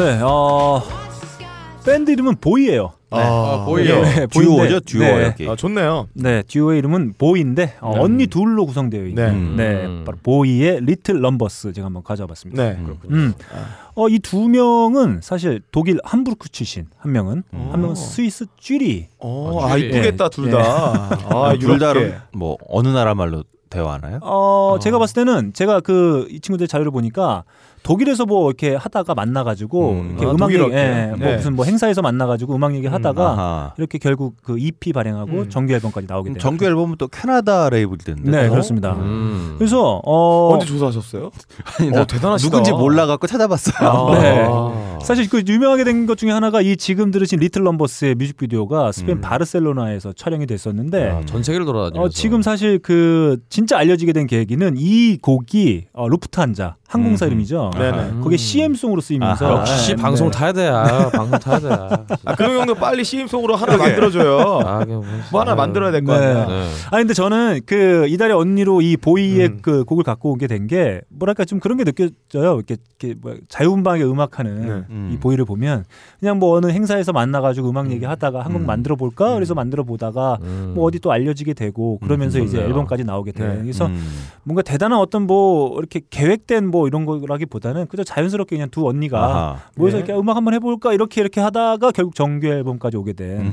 [0.00, 0.82] 네, 어
[1.84, 2.92] 밴드 이름은 보이예요.
[3.10, 4.02] 아, 보이요.
[4.02, 5.46] 네, 듀오죠, 듀오 네, 여기.
[5.48, 6.06] 아, 좋네요.
[6.14, 8.00] 네, 듀오의 이름은 보이인데 어, 네.
[8.00, 9.74] 언니 둘로 구성되어 있는 네.
[9.74, 10.02] 네, 음.
[10.06, 12.62] 바로 보이의 Little Numbers 제가 한번 가져와봤습니다.
[12.62, 12.78] 네.
[13.10, 13.34] 음.
[13.94, 17.68] 어, 이 두 명은 사실 독일 함부르크 출신, 한 명은 음.
[17.70, 19.08] 한 명은 스위스 취리히.
[19.18, 20.58] 어, 아, 아, 이쁘겠다, 둘 다.
[21.28, 22.14] 아, 둘다 유럽계.
[22.32, 24.18] 뭐 어느 나라 말로 대화하나요?
[24.22, 27.44] 어, 제가 봤을 때는 제가 그 이 친구들 자료를 보니까
[27.82, 30.08] 독일에서 뭐 이렇게 하다가 만나가지고 음.
[30.10, 30.62] 이렇게 아, 음악 얘기.
[30.72, 31.36] 예, 뭐 네.
[31.36, 33.74] 무슨 뭐 행사에서 만나가지고 음악 얘기 하다가 아하.
[33.78, 35.48] 이렇게 결국 그 EP 발행하고 음.
[35.50, 36.40] 정규 앨범까지 나오게 그럼 돼요.
[36.42, 38.30] 정규 앨범은 또 캐나다 레이블이던데.
[38.30, 38.50] 네, 어?
[38.50, 38.92] 그렇습니다.
[38.94, 39.54] 음.
[39.58, 41.30] 그래서 어 언제 조사하셨어요?
[41.78, 42.50] 아니, 나 어, 대단하시다.
[42.50, 43.88] 누군지 몰라갖고 찾아봤어요.
[43.88, 44.20] 아.
[44.20, 44.46] 네.
[44.48, 44.98] 아.
[45.02, 49.20] 사실 그 유명하게 된 것 중에 하나가 이 지금 들으신 리틀 럼버스의 뮤직비디오가 스페인 음.
[49.20, 54.74] 바르셀로나에서 촬영이 됐었는데 아, 전 세계를 돌아다니면서 어, 지금 사실 그 진짜 알려지게 된 계기는
[54.78, 57.30] 이 곡이 어, 루프트한자 항공사 음.
[57.30, 57.70] 이름이죠.
[57.74, 57.98] 네네.
[57.98, 58.20] 음.
[58.20, 59.60] 거기에 CM송으로 쓰이면서 아하.
[59.60, 60.02] 역시 네.
[60.02, 60.68] 방송 타야 돼.
[60.68, 61.68] 아, 방송 타야 돼.
[61.70, 64.60] 아, 아, 그런 형도 빨리 CM 속으로 하나 만들어줘요.
[64.66, 65.54] 아, 뭐, 뭐 하나.
[65.54, 66.26] 만들어야 될거 네.
[66.26, 66.46] 아니야.
[66.46, 66.68] 네.
[66.90, 69.58] 아 근데 저는 그 이달의 언니로 이 보이의 음.
[69.62, 72.56] 그 곡을 갖고 오게 된 게 뭐랄까 좀 그런 게 느껴져요.
[72.56, 74.84] 이렇게, 이렇게 뭐 자유분방하게 음악하는 네.
[74.90, 75.10] 음.
[75.12, 75.84] 이 보이를 보면
[76.20, 78.66] 그냥 뭐 어느 행사에서 만나가지고 음악 얘기하다가 한곡 음.
[78.66, 79.34] 만들어 볼까 음.
[79.36, 80.72] 그래서 만들어 보다가 음.
[80.74, 82.60] 뭐 어디 또 알려지게 되고 그러면서 음, 이제.
[82.60, 83.54] 앨범까지 나오게 돼요.
[83.54, 83.62] 네.
[83.62, 84.00] 그래서 음.
[84.44, 89.56] 뭔가 대단한 어떤 뭐 이렇게 계획된 뭐뭐 이런 거라기보다는 그저 자연스럽게 그냥 두 언니가 아하.
[89.76, 90.00] 모여서 예.
[90.00, 93.52] 이렇게 음악 한번 해볼까 이렇게 이렇게 하다가 결국 정규 앨범까지 오게 된.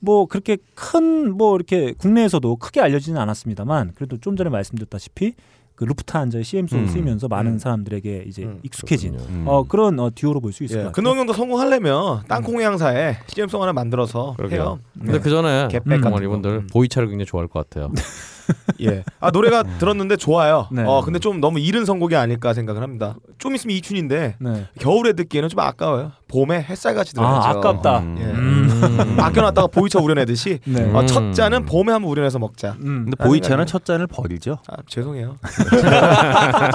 [0.00, 5.34] 뭐 그렇게 큰 뭐 이렇게 국내에서도 크게 알려지는 않았습니다만 그래도 좀 전에 말씀드렸다시피
[5.74, 6.86] 그 루프탄자의 CM송 음.
[6.86, 7.58] 쓰이면서 많은 음.
[7.58, 8.60] 사람들에게 이제 음.
[8.62, 9.38] 익숙해진 그렇군요.
[9.40, 9.44] 음.
[9.48, 10.84] 어, 그런 어, 듀오로 볼 수 있을 것 예.
[10.86, 10.92] 같아요.
[10.92, 14.60] 근홍 형도 성공하려면 땅콩 향사에 CM송 하나 만들어서 그러게요.
[14.60, 14.78] 해요.
[15.00, 15.68] 근데 그 전에
[16.02, 16.22] 정말.
[16.24, 16.66] 이분들 음.
[16.72, 17.90] 보이차를 굉장히 좋아할 것 같아요.
[18.82, 19.04] 예.
[19.20, 20.68] 아 노래가 들었는데 좋아요.
[20.72, 20.82] 네.
[20.86, 23.14] 어 근데 좀 너무 이른 선곡이 아닐까 생각을 합니다.
[23.38, 24.66] 좀 있으면 이춘인데 네.
[24.80, 26.12] 겨울에 듣기에는 좀 아까워요.
[26.28, 27.36] 봄에 햇살같이 들어야죠.
[27.36, 27.98] 아 아깝다.
[28.00, 28.16] 음.
[28.20, 28.24] 예.
[28.24, 29.16] 음.
[29.20, 30.82] 아껴놨다가 보이차 우려내듯이 네.
[30.82, 30.96] 음.
[30.96, 32.76] 어, 첫 잔은 봄에 한번 우려내서 먹자.
[32.80, 33.06] 음.
[33.08, 34.58] 근데 보이차는 첫 잔을 버리죠.
[34.68, 35.36] 아, 죄송해요.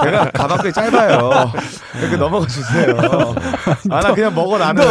[0.02, 1.30] 제가 가방끈이 짧아요.
[2.00, 2.96] 이렇게 넘어가 주세요.
[3.90, 4.82] 아, 나 그냥 먹어 나는.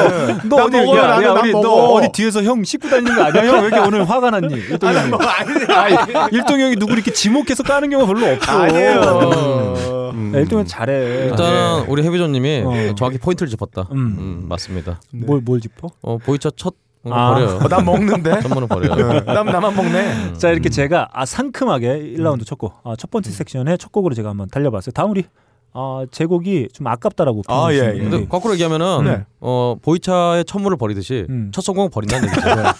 [0.47, 1.67] 너나 어디 먹어 야, 나는 야, 난 우리 먹어.
[1.67, 3.43] 너 어디 뒤에서 형 씻고 다니는 거 아니야?
[3.45, 4.53] 형 왜 이렇게 오늘 화가 났니?
[4.53, 5.09] 일동 형이.
[5.09, 6.27] 뭐 아니에요.
[6.31, 8.51] 일동 형이 누구 이렇게 지목해서 까는 경우가 별로 없어.
[8.51, 10.11] 아니에요.
[10.13, 10.31] 음.
[10.35, 11.27] 야, 일동 형 잘해.
[11.29, 12.95] 일단 우리 해비조님이 어.
[12.95, 13.87] 정확히 포인트를 짚었다.
[13.91, 13.97] 음.
[13.97, 14.99] 음, 맞습니다.
[15.11, 15.89] 뭘뭘 짚어?
[16.01, 17.33] 어, 보이차 첫 어, 아.
[17.33, 17.57] 버려요.
[17.63, 18.41] 어, 난 먹는데.
[18.41, 19.21] 전문은 버려요.
[19.21, 20.13] 남 나만 먹네.
[20.13, 20.33] 음.
[20.37, 24.29] 자 이렇게 제가 아 상큼하게 1라운드 첫 곡, 아, 첫 번째 섹션의 첫 곡으로 제가
[24.29, 24.91] 한번 달려봤어요.
[24.91, 25.23] 다음 우리
[25.71, 27.91] 아, 제 곡이 좀 아깝다라고 아, 예, 예.
[27.93, 29.25] 분이 근데 거꾸로 얘기하면은 네.
[29.39, 31.51] 어, 보이차의 첫물을 버리듯이 음.
[31.53, 32.49] 첫 성공을 버린다는 얘기죠.
[32.49, 32.73] 야,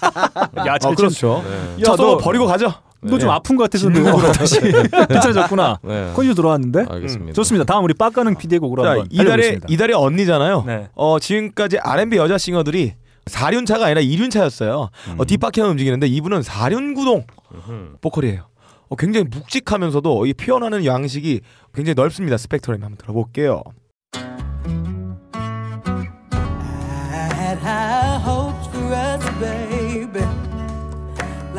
[0.56, 1.43] 아, 잘 그렇죠.
[1.78, 1.84] 네.
[1.84, 2.73] 첫 야, 너 너- 버리고 가죠.
[3.01, 3.33] 너좀 네.
[3.33, 4.59] 아픈 것 같아서 너 다시
[5.09, 5.79] 괜찮아졌구나.
[5.83, 6.12] 네.
[6.15, 6.85] 컨디션 돌아왔는데.
[6.89, 7.33] 알겠습니다.
[7.33, 7.63] 좋습니다.
[7.65, 9.59] 다음 우리 빡가는 PD의 곡으로 자, 한번 이달의.
[9.67, 10.63] 이달의 언니잖아요.
[10.67, 10.88] 네.
[10.95, 12.93] 어, 지금까지 R&B 여자 싱어들이
[13.25, 14.89] 4륜차가 아니라 2륜차였어요.
[15.17, 17.97] 어, 뒷바퀴만 움직이는데 이분은 4륜 구동 음흠.
[18.01, 18.47] 보컬이에요.
[18.89, 21.41] 어, 굉장히 묵직하면서도 이 표현하는 양식이
[21.73, 22.38] 굉장히 넓습니다.
[22.38, 23.62] 스펙트럼이 한번 들어볼게요.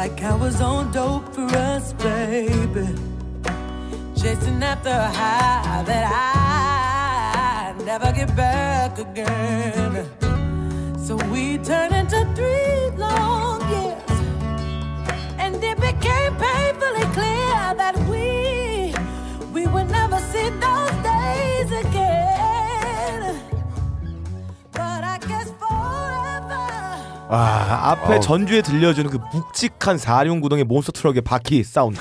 [0.01, 2.89] Like I was on dope for us, baby.
[4.17, 10.09] Chasing after a high that I never get back again.
[11.07, 14.17] So we turned into three long years.
[15.37, 18.95] And it became painfully clear that we
[19.53, 22.60] we would never see those days again.
[27.33, 28.21] 아, 앞에 어우.
[28.21, 32.01] 전주에 들려주는 그 묵직한 4륜 구동의 몬스터 트럭의 바퀴 사운드.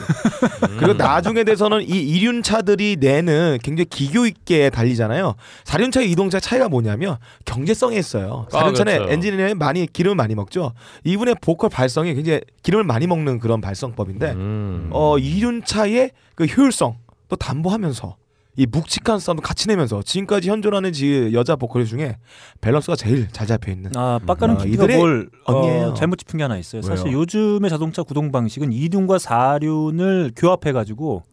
[0.79, 1.87] 그리고 나중에 돼서는 이
[2.19, 5.35] 2륜차들이 내는 굉장히 기교 있게 달리잖아요.
[5.65, 8.47] 4륜차와 이륜차 차이가 뭐냐면 경제성에 있어요.
[8.51, 9.09] 아, 4륜차는 그렇죠.
[9.09, 10.73] 엔진에 많이 기름을 많이 먹죠.
[11.03, 14.89] 이분의 보컬 발성이 굉장히 기름을 많이 먹는 그런 발성법인데 음.
[14.91, 18.15] 어 2륜차의 그 효율성 또 담보하면서
[18.59, 22.17] 이 묵직한 사운드 같이 내면서 지금까지 현존하는 지 여자 보컬 중에
[22.59, 25.29] 밸런스가 제일 잘 잡혀 있는 아, 막가는 아, PD가 이들의 뭘.
[25.45, 26.81] 어, 잘못 짚은 게 하나 있어요.
[26.81, 27.19] 사실 왜요?
[27.19, 31.23] 요즘의 자동차 구동 방식은 2륜과 4륜을 교합해 가지고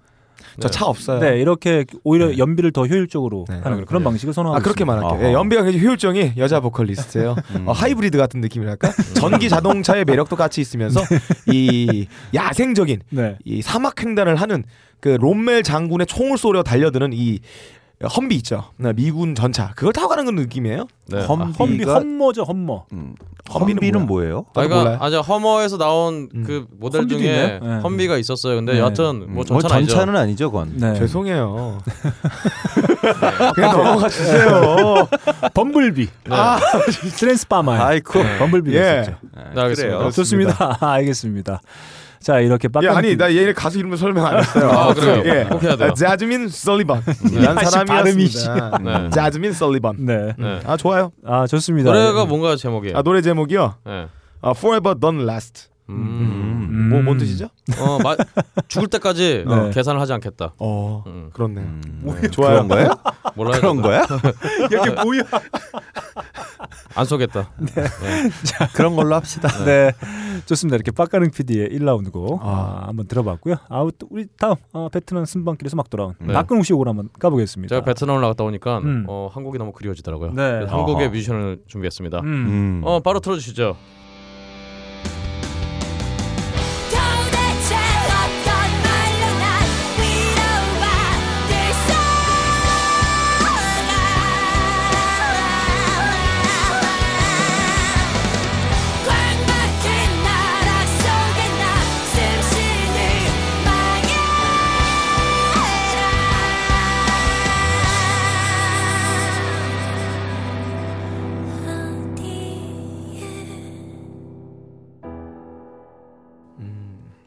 [0.61, 1.21] 저 차 없어요.
[1.21, 2.39] 네, 이렇게 오히려 네.
[2.39, 3.61] 연비를 더 효율적으로 네.
[3.63, 5.01] 하는 아, 그런 방식을 선호하고 아 그렇게 있습니다.
[5.03, 5.29] 말할게요.
[5.29, 7.37] 예, 연비가 굉장히 효율적인 여자 보컬리스트예요.
[7.57, 7.69] 음.
[7.69, 8.91] 어, 하이브리드 같은 느낌이랄까.
[9.15, 11.01] 전기 자동차의 매력도 같이 있으면서
[11.53, 13.37] 이 야생적인 네.
[13.45, 14.65] 이 사막 횡단을 하는
[15.01, 17.41] 그 롬멜 장군의 총을 쏘려 달려드는 이
[18.15, 18.65] 험비 있죠.
[18.77, 20.87] 네, 미군 전차 그걸 타고 가는 느낌이에요.
[21.09, 21.25] 네.
[21.25, 22.85] 험비 험비가 험머죠 험머.
[22.93, 23.15] 음,
[23.59, 24.45] 험비는 험비는 뭐예요?
[24.55, 25.05] 아, 그러니까.
[25.05, 26.45] 아주 허머에서 나온 음.
[26.47, 27.61] 그 모델 험비도 중에?
[27.63, 27.77] 네.
[27.83, 28.57] 험비가 있었어요.
[28.57, 28.79] 근데 네.
[28.81, 29.93] 여하튼 뭐뭐 전차는 아니죠.
[29.95, 30.73] 전차는 아니죠, 그건.
[30.77, 30.95] 네.
[30.95, 31.79] 죄송해요.
[33.55, 35.09] 그냥 넘어가 주세요.
[35.55, 36.09] 범블비.
[36.31, 36.59] 아,
[37.17, 38.23] 트랜스파마의 아이쿠.
[38.39, 39.01] 범블비가 예.
[39.03, 39.17] 있었죠.
[39.35, 39.97] 네, 알겠습니다.
[39.99, 40.11] 그래요.
[40.11, 40.79] 좋습니다.
[40.81, 41.61] 알겠습니다.
[42.27, 43.17] 자 이렇게 야, 빡가는 아니.
[43.17, 44.69] 나 얘네 가수 이름을 설명 안 했어요.
[44.69, 45.23] 아, 그래요?
[45.27, 45.45] 예.
[45.45, 45.91] 꼭 해야 돼요.
[45.93, 47.01] 아, 자즈민 설리번.
[47.33, 48.79] 이란 아씨, 사람이었습니다.
[48.83, 49.11] 네.
[49.11, 50.05] 자즈민 설리번.
[50.05, 50.33] 네.
[50.37, 50.61] 네.
[50.67, 51.13] 아 좋아요.
[51.25, 51.93] 아 좋습니다.
[51.93, 52.97] 노래가 뭔가 제목이에요.
[52.99, 53.75] 아 노래 제목이요.
[53.87, 54.09] 네.
[54.43, 55.69] 아, Forever Don't Last.
[55.89, 56.69] 음.
[56.71, 56.89] 음.
[56.91, 57.49] 뭐 뭔 뜻이죠?
[57.79, 58.17] 어, 마,
[58.69, 59.55] 죽을 때까지 네.
[59.55, 60.53] 어, 계산을 하지 않겠다.
[60.59, 61.31] 어 음.
[61.33, 61.61] 그렇네.
[61.61, 62.67] 음, 좋아요.
[62.67, 62.91] 그런 거예요?
[63.35, 63.81] 몰라 그런.
[63.83, 64.05] 거야?
[64.67, 65.23] 이게 뭐야?
[66.95, 67.51] 안 쏘겠다.
[68.75, 69.49] 그런 걸로 합시다.
[69.65, 69.93] 네.
[70.47, 70.77] 좋습니다.
[70.77, 72.83] 이렇게 빡가능 PD의 1라운드고 아.
[72.85, 73.57] 아, 한번 들어봤고요.
[73.69, 76.33] 아우 또 우리 다음 어, 베트남 순방길에서 막 돌아온 네.
[76.33, 77.75] 박근홍 씨 곡을 한번 가보겠습니다.
[77.75, 79.05] 제가 베트남을 나갔다 오니까 음.
[79.09, 80.33] 어, 한국이 너무 그리워지더라고요.
[80.33, 80.65] 네.
[80.67, 81.11] 한국의.
[81.11, 82.21] 뮤지션을 준비했습니다.
[82.21, 82.25] 음.
[82.27, 82.81] 음.
[82.85, 83.77] 어, 바로 틀어주시죠.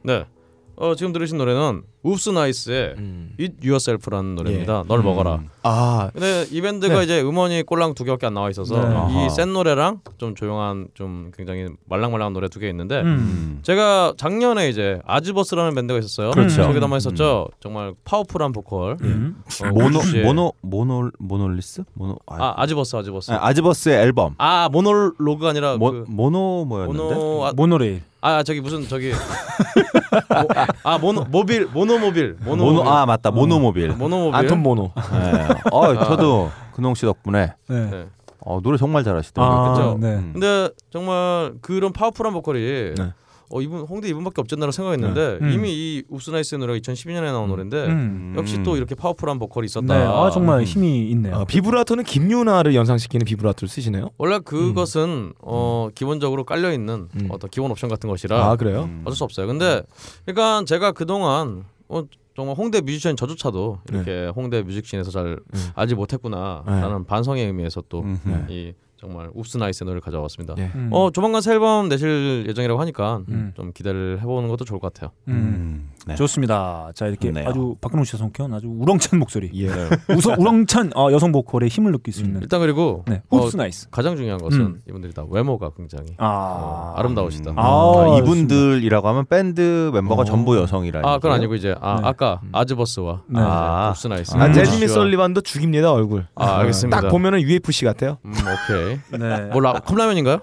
[0.10, 0.26] 네.
[0.82, 3.34] 어, 지금 들으신 노래는 웁스 나이스의 음.
[3.38, 4.86] Eat Yourself라는 노래입니다.
[4.88, 5.04] 널 음.
[5.04, 5.42] 먹어라.
[5.64, 7.04] 아, 근데 이 밴드가 네.
[7.04, 8.96] 이제 음원이 꼴랑 두 개밖에 안 나와 있어서 네.
[8.96, 9.26] 아하.
[9.26, 13.60] 이 센 노래랑 좀 조용한 좀 굉장히 말랑말랑한 노래 두 개 있는데 음.
[13.64, 16.32] 제가 작년에 이제 아즈버스라는 밴드가 있었어요.
[16.32, 16.56] 그렇죠.
[16.64, 17.50] 저기도 한번 했었죠.
[17.60, 18.96] 정말 파워풀한 보컬.
[19.02, 19.44] 음.
[19.62, 23.32] 어, 모노 우주 씨의- 모노 모노 모놀리스 모노 아 아즈버스 아즈버스.
[23.32, 28.02] 아, 아즈버스의 앨범 아 모놀로그가 아니라 모, 그 모노 뭐였는데 모노 아, 모노레일.
[28.22, 30.48] 아 저기 무슨 저기 모,
[30.84, 34.92] 아 모노 모빌 모노모빌 모노 모노 아 맞다 모노모빌 모노모빌 안톤 모노.
[34.96, 35.48] 네.
[35.72, 37.86] 어 저도 근홍 씨 덕분에 네.
[37.90, 38.06] 네.
[38.42, 39.98] 어, 노래 정말 잘하시더라고요 아, 그죠?
[40.00, 40.16] 네.
[40.16, 40.32] 음.
[40.34, 43.14] 근데 정말 그런 파워풀한 보컬이 네.
[43.52, 45.46] 어 이분 홍대 이분밖에 없잖나라고 생각했는데 네.
[45.46, 45.52] 음.
[45.52, 48.36] 이미 이 웁스나이스의 노래가 2012년에 나온 노래인데 음.
[48.38, 49.98] 역시 또 이렇게 파워풀한 보컬이 있었다.
[49.98, 50.04] 네.
[50.06, 51.36] 아 정말 힘이 있네요.
[51.36, 54.12] 어, 비브라토는 김유나를 연상시키는 비브라토를 쓰시네요.
[54.18, 57.28] 원래 그것은 어 기본적으로 깔려 있는 음.
[57.30, 58.84] 어떤 기본 옵션 같은 것이라 아 그래요?
[58.84, 59.02] 음.
[59.06, 59.48] 어쩔 수 없어요.
[59.48, 59.82] 근데
[60.26, 62.04] 그러니까 제가 그 동안 어,
[62.36, 65.70] 정말 홍대 뮤지션 저조차도 이렇게 홍대 music scene에서 잘 음.
[65.74, 68.74] 알지 못했구나라는 반성의 의미에서 또 이 음.
[69.00, 70.56] 정말 웁스 나이스의 노래를 가져왔습니다.
[70.56, 70.70] 네.
[70.76, 70.90] 음.
[70.92, 73.54] 어 조만간 새 앨범 내실 예정이라고 하니까 음.
[73.56, 75.12] 좀 기대를 해보는 것도 좋을 것 같아요.
[75.30, 75.34] 음.
[75.34, 75.90] 음.
[76.06, 76.16] 네.
[76.16, 76.92] 좋습니다.
[76.94, 77.48] 자 이렇게 좋네요.
[77.48, 79.68] 아주 박근홍 씨의 성격 아주 우렁찬 목소리, 예.
[80.14, 83.90] 우서, 우렁찬 어, 여성 보컬의 힘을 느낄 수 있는 일단 그리고 네, 어, 웁스 나이스.
[83.90, 84.82] 가장 중요한 것은 음.
[84.88, 87.52] 이분들이 다 외모가 굉장히 아 어, 아름다우시다.
[87.52, 87.60] 음.
[87.60, 90.26] 아, 아, 이분들이라고 하면 밴드 멤버가 어.
[90.26, 92.08] 전부 여성이라 아 그건 아니고 이제 아 네.
[92.08, 93.40] 아까 아즈버스와 네.
[93.40, 93.90] 아.
[93.90, 94.36] 웁스 나이스.
[94.36, 94.54] 아, 음.
[94.54, 96.26] 제지미 설리반도 죽입니다 얼굴.
[96.36, 97.02] 아, 알겠습니다.
[97.02, 98.18] 딱 보면은 UFC 같아요.
[98.26, 98.89] 음 오케이.
[99.12, 99.42] 네.
[99.52, 100.40] 뭐 라, 컵라면인가요?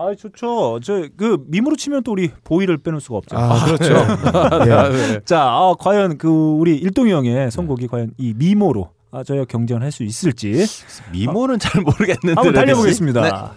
[0.00, 0.78] 아 좋죠.
[0.80, 3.36] 저 그 미모로 치면 또 우리 보이를 빼놓을 수가 없죠.
[3.36, 3.94] 아, 그렇죠.
[3.94, 4.72] 예.
[4.72, 5.20] 아, 네.
[5.24, 9.90] 자, 아, 과연 그 우리 일동이 형의 선곡이 과연 이 미모로 아, 저희가 경쟁을 할
[9.90, 10.64] 수 있을지
[11.12, 12.52] 미모는 잘 모르겠는데 한번.
[12.54, 13.54] 달려보겠습니다.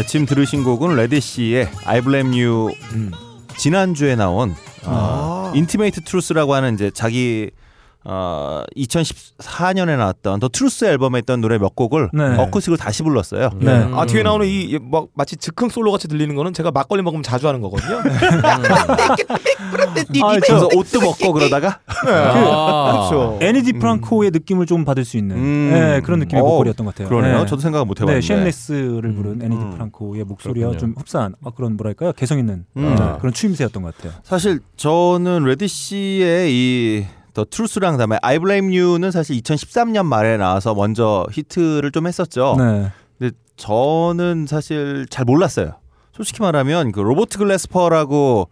[0.00, 3.10] 네, 지금 들으신 곡은 Ledisi의 I Blame You 음.
[3.58, 7.50] 지난주에 나온 어, Intimate Truth라고 하는 이제 자기
[8.04, 12.36] 어, 2014년에 나왔던 The Truth 앨범에 있던 노래 몇 곡을 네.
[12.38, 13.50] 어쿠스틱으로 다시 불렀어요.
[13.60, 13.82] 네.
[13.82, 13.98] 음.
[13.98, 17.46] 아 뒤에 나오는 이 막 마치 즉흥 솔로 같이 들리는 거는 제가 막걸리 먹으면 자주
[17.46, 17.98] 하는 거거든요.
[20.22, 23.38] 아, 그래서 저 옷도 먹고 그러다가 아, 그렇죠.
[23.40, 25.70] Ani DiFranco의 느낌을 좀 받을 수 있는 음.
[25.72, 27.08] 네, 그런 느낌의 어, 보컬이었던 것 같아요.
[27.08, 27.38] 그러네요.
[27.40, 27.46] 네.
[27.46, 28.26] 저도 생각을 못 네, 해봤는데.
[28.26, 29.70] Shameless를 부른 Ani Di 음.
[29.72, 30.78] Franco의 목소리와 그렇군요.
[30.94, 32.96] 좀 흡사한 아, 그런 뭐랄까요 개성 있는 음.
[32.98, 34.12] 어, 그런 추임새였던 것 같아요.
[34.24, 41.26] 사실 저는 Ledisi의 이 The Truth랑 그다음에 I Blame You는 사실 2013년 말에 나와서 먼저
[41.32, 42.56] 히트를 좀 했었죠.
[42.58, 45.72] 네, 근데 저는 사실 잘 몰랐어요.
[46.12, 48.48] 솔직히 말하면 그 로버트 글래스퍼라고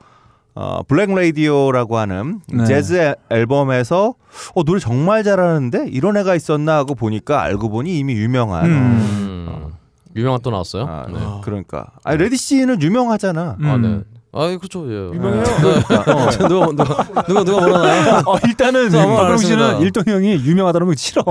[0.54, 2.64] 어, Black Radio라고 하는 네.
[2.64, 4.14] 재즈 앨- 앨범에서
[4.54, 8.70] 어, 노래 정말 잘하는데 이런 애가 있었나 하고 보니까 알고 보니 이미 유명한 음.
[8.72, 9.72] 음.
[10.16, 10.84] 유명한 또 나왔어요.
[10.88, 11.18] 아, 네.
[11.44, 13.56] 그러니까 아, Ledisi는 유명하잖아.
[13.60, 13.66] 음.
[13.66, 14.00] 아 네.
[14.30, 14.84] 아 그렇죠.
[14.90, 15.16] 예.
[15.16, 15.42] 유명해요.
[15.42, 18.22] 어, 누가 누가 누가 누가 뭐라나요?
[18.26, 19.80] 어, 일단은 말 박근홍 안 씨는.
[19.80, 21.22] 일동 형이 유명하다는 거 싫어.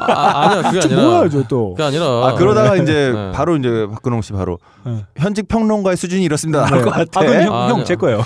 [0.00, 1.02] 아, 아니요 그게 저 아니라.
[1.02, 1.74] 뭐야 저 또.
[1.74, 2.04] 그게 아니라.
[2.26, 3.32] 아 그러다가 이제 네.
[3.32, 5.04] 바로 이제 박근홍 씨 바로 네.
[5.18, 6.64] 현직 평론가의 수준이 이렇습니다.
[6.64, 6.70] 네.
[6.70, 7.20] 할 것 같아.
[7.20, 7.84] 아, 아, 형 아니요.
[7.84, 8.24] 제 거예요.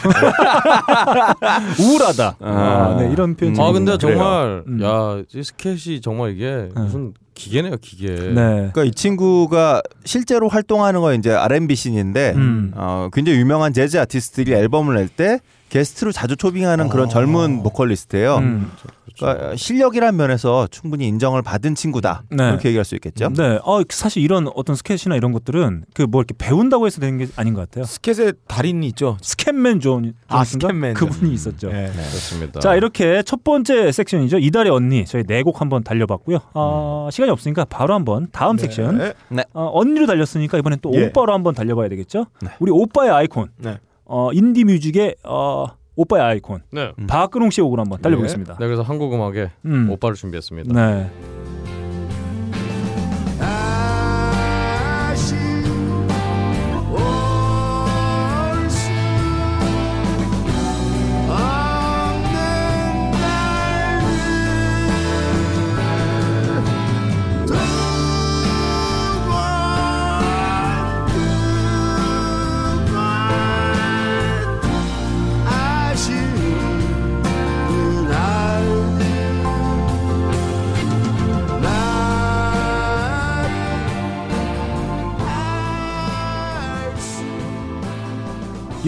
[1.80, 2.36] 우울하다.
[2.40, 3.58] 아, 네, 이런 표현.
[3.60, 4.16] 아 근데 그래요.
[4.16, 4.80] 정말 음.
[4.82, 8.08] 야 이 스캣이 정말 이게 무슨 기계네요 기계.
[8.08, 8.32] 네.
[8.34, 12.72] 그러니까 이 친구가 실제로 활동하는 건 이제 R&B 씬인데 음.
[12.74, 15.40] 어, 굉장히 유명한 재즈 아티스트들이 앨범을 낼 때
[15.70, 18.36] 게스트로 자주 초빙하는 그런 젊은 보컬리스트예요.
[18.38, 18.70] 음.
[19.16, 22.22] 그러니까 실력이란 면에서 충분히 인정을 받은 친구다.
[22.30, 22.48] 네.
[22.48, 23.28] 이렇게 얘기할 수 있겠죠.
[23.36, 23.58] 네.
[23.64, 27.54] 어, 사실 이런 어떤 스캣이나 이런 것들은 그 뭐 이렇게 배운다고 해서 되는 게 아닌
[27.54, 27.84] 것 같아요.
[27.84, 29.16] 스캣의 달인이 있죠.
[29.22, 30.42] Scatman John 아?
[30.44, 31.68] Scatman 그분이 있었죠.
[31.68, 31.90] 예.
[31.92, 32.58] 그렇습니다.
[32.60, 37.64] 자 이렇게 첫 번째 섹션이죠 이달의 언니 저희 네 곡 한번 달려봤고요 어, 시간이 없으니까
[37.64, 39.44] 바로 한번 다음 섹션 네.
[39.54, 41.06] 어, 언니로 달렸으니까 이번엔 또 예.
[41.06, 42.48] 오빠로 한번 달려봐야 되겠죠 네.
[42.58, 43.78] 우리 오빠의 아이콘 네.
[44.12, 46.92] 어, 인디 뮤직의 어, 오빠의 아이콘 네.
[46.98, 47.06] 음.
[47.06, 49.88] 박근홍 씨의 곡으로 한번 달려보겠습니다 네 그래서 한국 음악에 음.
[49.88, 50.74] 오빠를 준비했습니다.
[50.74, 51.10] 네.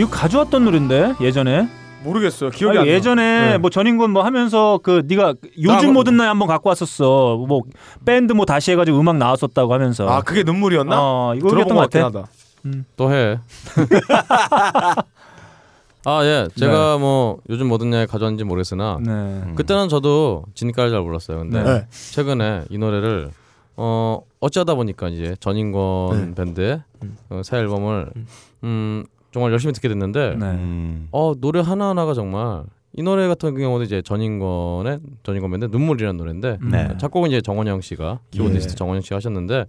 [0.03, 1.69] 이거 가져왔던 노래인데 예전에
[2.03, 2.51] 모르겠어요.
[2.51, 2.93] 기억이 아니, 안 나.
[2.93, 3.59] 예전에 네.
[3.59, 7.63] 뭐 전인권 뭐 하면서 그 네가 요즘 나- 모든 날 한번 갖고 왔었어 뭐
[8.05, 10.97] 밴드 뭐 다시 해가지고 음악 나왔었다고 하면서 아 그게 눈물이었나?
[10.99, 12.25] 어 이거 들어본 것 같아 하다.
[12.97, 13.39] 또 해.
[16.05, 19.53] 아 예, 제가 뭐 요즘 뭐든 냐에 가져왔는지 모르겠으나 네.
[19.55, 21.39] 그때는 저도 진가를 잘 몰랐어요.
[21.39, 21.87] 근데 네.
[22.11, 23.31] 최근에 이 노래를
[23.77, 26.83] 어 어찌하다 보니까 이제 전인권 밴드의
[27.31, 28.11] 어, 새 앨범을
[28.65, 30.47] 음 정말 열심히 듣게 됐는데 네.
[30.47, 31.09] 음.
[31.11, 32.65] 어 노래 하나 하나가 정말
[32.95, 36.97] 이 노래 같은 경우는 이제 전인권의 전인권 밴드 눈물이라는 노래인데 네.
[36.99, 38.37] 작곡은 이제 정원영 씨가 예.
[38.37, 39.65] 키보디스트 정원영 씨가 하셨는데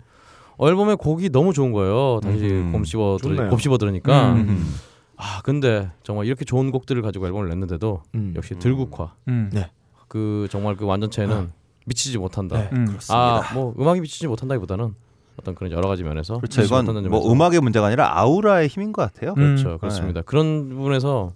[0.58, 2.20] 어, 앨범의 곡이 너무 좋은 거예요.
[2.22, 2.72] 다시 음.
[2.74, 3.50] 곱씹어 들으.
[3.50, 4.76] 곱씹어 들으니까 음.
[5.16, 8.34] 아 근데 정말 이렇게 좋은 곡들을 가지고 앨범을 냈는데도 음.
[8.36, 9.50] 역시 들국화 음.
[9.54, 9.72] 네.
[10.10, 11.52] 그 정말 그 완전체는
[11.86, 12.58] 미치지 못한다.
[12.58, 12.70] 네.
[12.74, 12.98] 음.
[13.10, 14.96] 아뭐 음악이 미치지 못한다기보다는
[15.40, 16.62] 어떤 그런 여러 가지 면에서 그렇죠.
[16.62, 19.32] 이건 뭐 점에서 음악의 문제가 아니라 아우라의 힘인 것 같아요.
[19.32, 19.56] 음.
[19.56, 20.22] 그렇죠 그렇습니다.
[20.22, 21.32] 그런 부분에서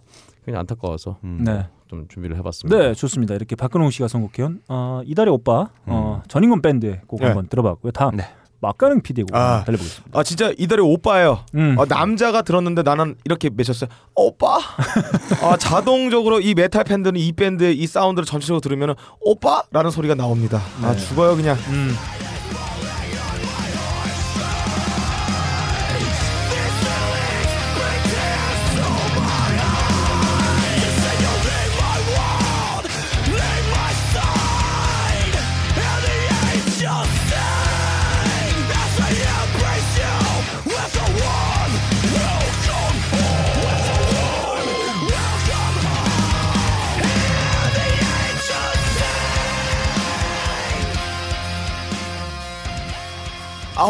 [0.46, 1.42] 그냥 안타까워서 음.
[1.44, 1.68] 네.
[1.88, 2.78] 좀 준비를 해봤습니다.
[2.78, 3.34] 네, 좋습니다.
[3.36, 7.28] 이렇게 박근홍 씨가 선곡해온 어, 이달의 오빠 어, 전인권 밴드의 곡 네.
[7.28, 7.92] 한번 들어봤고요.
[7.92, 8.26] 다음 네.
[8.60, 9.64] 막가능 PD의 곡 아.
[9.66, 10.20] 달려보겠습니다.
[10.20, 11.40] 아 진짜 이달의 오빠예요.
[11.56, 11.76] 음.
[11.78, 13.90] 어, 남자가 들었는데 나는 이렇게 외쳤어요.
[14.16, 14.58] 오빠.
[15.44, 20.60] 아 자동적으로 이 메탈 팬들은 이 밴드의 이 사운드를 전체적으로 들으면 오빠라는 소리가 나옵니다.
[20.82, 20.98] 아 네.
[20.98, 21.56] 죽어요 그냥.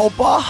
[0.00, 0.40] 오빠.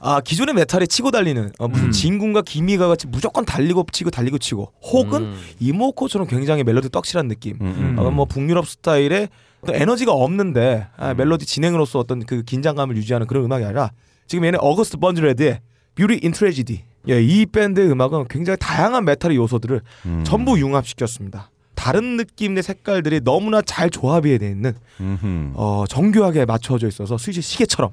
[0.00, 1.90] 아 기존의 메탈에 치고 달리는 어, 무슨 음.
[1.90, 5.40] 진군과 기미가 같이 무조건 달리고 치고 달리고 치고 혹은 음.
[5.58, 7.56] emocore처럼 굉장히 멜로디 떡칠한 느낌.
[7.60, 7.98] 음, 음.
[7.98, 9.28] 어, 뭐 북유럽 스타일의
[9.66, 13.90] 에너지가 없는데 아, 멜로디 진행으로서 어떤 그 긴장감을 유지하는 그런 음악이 아니라
[14.26, 15.60] 지금 얘네 August Burns Red의
[15.96, 16.84] Beauty in Tragedy.
[17.08, 20.24] 예, 이 밴드의 음악은 굉장히 다양한 메탈의 요소들을 음.
[20.24, 21.50] 전부 융합시켰습니다.
[21.74, 25.52] 다른 느낌의 색깔들이 너무나 잘 조합이 돼 있는 음흠.
[25.54, 27.92] 어, 정교하게 맞춰져 있어서 스위스 시계처럼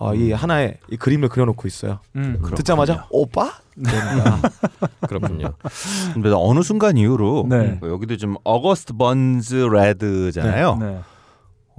[0.00, 1.98] 어, 이 하나의 이 그림을 그려놓고 있어요.
[2.16, 2.40] 음.
[2.54, 3.52] 듣자마자 오빠?
[3.74, 4.40] 그러니까.
[5.08, 5.52] 그렇군요.
[6.14, 7.76] 근데 어느 순간 이후로 네.
[7.80, 10.76] 뭐 여기도 좀 August Burns Red잖아요.
[10.80, 10.98] 네.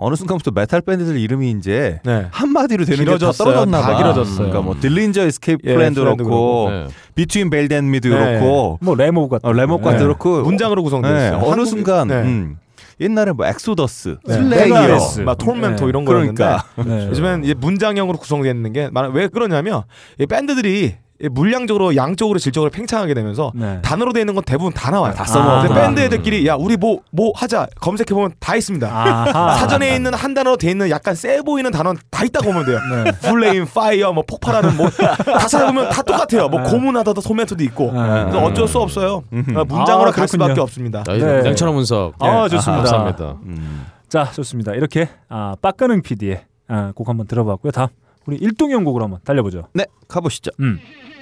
[0.01, 2.28] 어느 순간부터 메탈 밴드들 이름이 이제 네.
[2.32, 3.32] 한마디로 되는 게 다.
[3.32, 3.97] 떨어졌나 다 봐.
[3.97, 4.38] 길어졌어요.
[4.38, 6.88] 그러니까 뭐 Dillinger Escape 예, Plan도 그렇고 네.
[7.15, 8.15] Between and Me도 네.
[8.39, 9.84] 그렇고 뭐 레모 같은 어, 레모 네.
[9.84, 11.41] 같도 그렇고 문장으로 구성되어 네, 있어요.
[11.43, 12.15] 어느 한국이- 순간 네.
[12.22, 12.57] 음,
[12.99, 14.33] 옛날에 뭐 엑소더스, 네.
[14.34, 14.99] Slayer.
[15.25, 15.89] 막 Tormentor 네.
[15.89, 17.07] 이런 거였는데 그러니까 네.
[17.07, 19.83] 요즘엔 이제 문장형으로 구성되어 있는 게 왜 그러냐면
[20.19, 20.95] 이 밴드들이 이
[21.32, 23.80] 물량적으로 양적으로 질적으로 팽창하게 되면서 네.
[23.82, 25.13] 단어로 되어 있는 건 대부분 다 나와요.
[25.13, 25.51] 다 써먹어.
[25.51, 25.67] 아.
[25.67, 28.88] 밴드 애들끼리 야 우리 뭐 뭐 하자 검색해 보면 다 있습니다.
[28.88, 29.55] 아하.
[29.57, 32.80] 사전에 있는 한 단어로 되어 있는 약간 세 보이는 단어는 다 있다고 보면 돼요.
[33.03, 33.11] 네.
[33.30, 35.15] flame, fire, 뭐 폭발하는 뭐다
[35.47, 36.47] 찾아보면 다 똑같아요.
[36.49, 36.70] 뭐 네.
[36.70, 37.86] 고문하다도 소멘토도 있고.
[37.91, 37.99] 네.
[38.26, 39.24] 그래서 어쩔 수 없어요.
[39.30, 40.61] 문장으로 아, 갈 수밖에.
[40.61, 41.03] 없습니다.
[41.03, 41.53] 자, 네.
[41.55, 42.13] 분석.
[42.20, 42.49] 아, 예.
[42.49, 42.84] 좋습니다.
[42.84, 43.38] 감사합니다.
[43.45, 43.86] 음.
[44.07, 44.74] 자, 좋습니다.
[44.74, 47.72] 이렇게 아, 빡가능 PD의 아, 곡 한번 들어봤고요.
[47.72, 47.88] 다음
[48.26, 49.67] 우리 일동형 곡으로 한번 달려보죠.
[49.74, 50.51] 네, 가보시죠.
[50.59, 50.80] 음.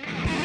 [0.07, 0.36] Thank you.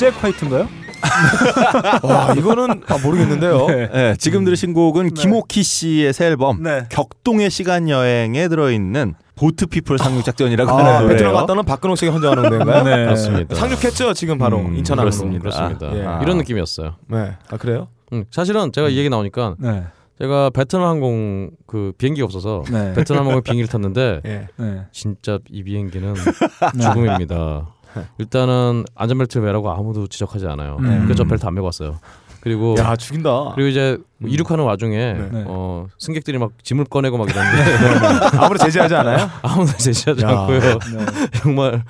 [0.00, 0.66] 잭 화이트인가요?
[2.02, 3.66] 와 이거는 아, 모르겠는데요.
[3.66, 3.90] 네.
[3.92, 6.86] 네, 지금 들으신 곡은 김오키 씨의 새 앨범 네.
[6.88, 11.32] 격동의 시간 여행에 들어있는 보트 피플 상륙 작전이라고 아, 하는 베트남 노래예요.
[11.34, 12.82] 갔다는 박근홍 씨가 헌정하는 노래인가요?
[12.82, 13.04] 네.
[13.04, 13.54] 그렇습니다.
[13.54, 15.10] 상륙했죠 지금 바로 음, 인천항으로.
[15.10, 15.42] 그렇습니다.
[15.42, 15.94] 그렇습니다.
[15.98, 16.06] 예.
[16.06, 16.22] 아.
[16.22, 16.94] 이런 느낌이었어요.
[17.08, 17.36] 네.
[17.50, 17.88] 아 그래요?
[18.14, 19.82] 음, 사실은 제가 이 얘기 나오니까 네.
[20.18, 22.94] 제가 베트남 항공 그 비행기가 없어서 네.
[22.94, 24.48] 베트남 항공 비행기를 탔는데 예.
[24.56, 24.80] 네.
[24.92, 26.14] 진짜 이 비행기는
[26.80, 27.74] 죽음입니다.
[28.18, 30.76] 일단은 안전벨트를 매라고 아무도 지적하지 않아요.
[30.80, 31.02] 음.
[31.04, 31.98] 그래서 저 벨트 안 매고 왔어요.
[32.40, 33.52] 그리고 야 죽인다.
[33.54, 34.32] 그리고 이제 뭐 음.
[34.32, 35.44] 이륙하는 와중에 네.
[35.46, 39.28] 어, 승객들이 막 짐을 꺼내고 막 이러는데 아무리 제지하지 않아요?
[39.42, 40.28] 아무도 제시하지 야.
[40.28, 40.60] 않고요.
[40.60, 40.78] 네.
[41.42, 41.84] 정말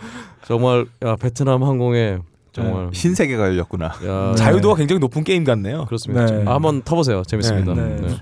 [0.47, 2.19] 정말 야 베트남 항공에
[2.53, 3.93] 정말 신세계가 열렸구나.
[4.05, 5.85] 야, 자유도가 굉장히 높은 게임 같네요.
[5.85, 6.27] 그렇습니다.
[6.27, 6.45] 네.
[6.47, 7.23] 아, 한번 타보세요.
[7.23, 7.75] 재밌습니다.
[7.75, 7.83] 네.
[7.83, 8.09] 네.
[8.09, 8.17] 네.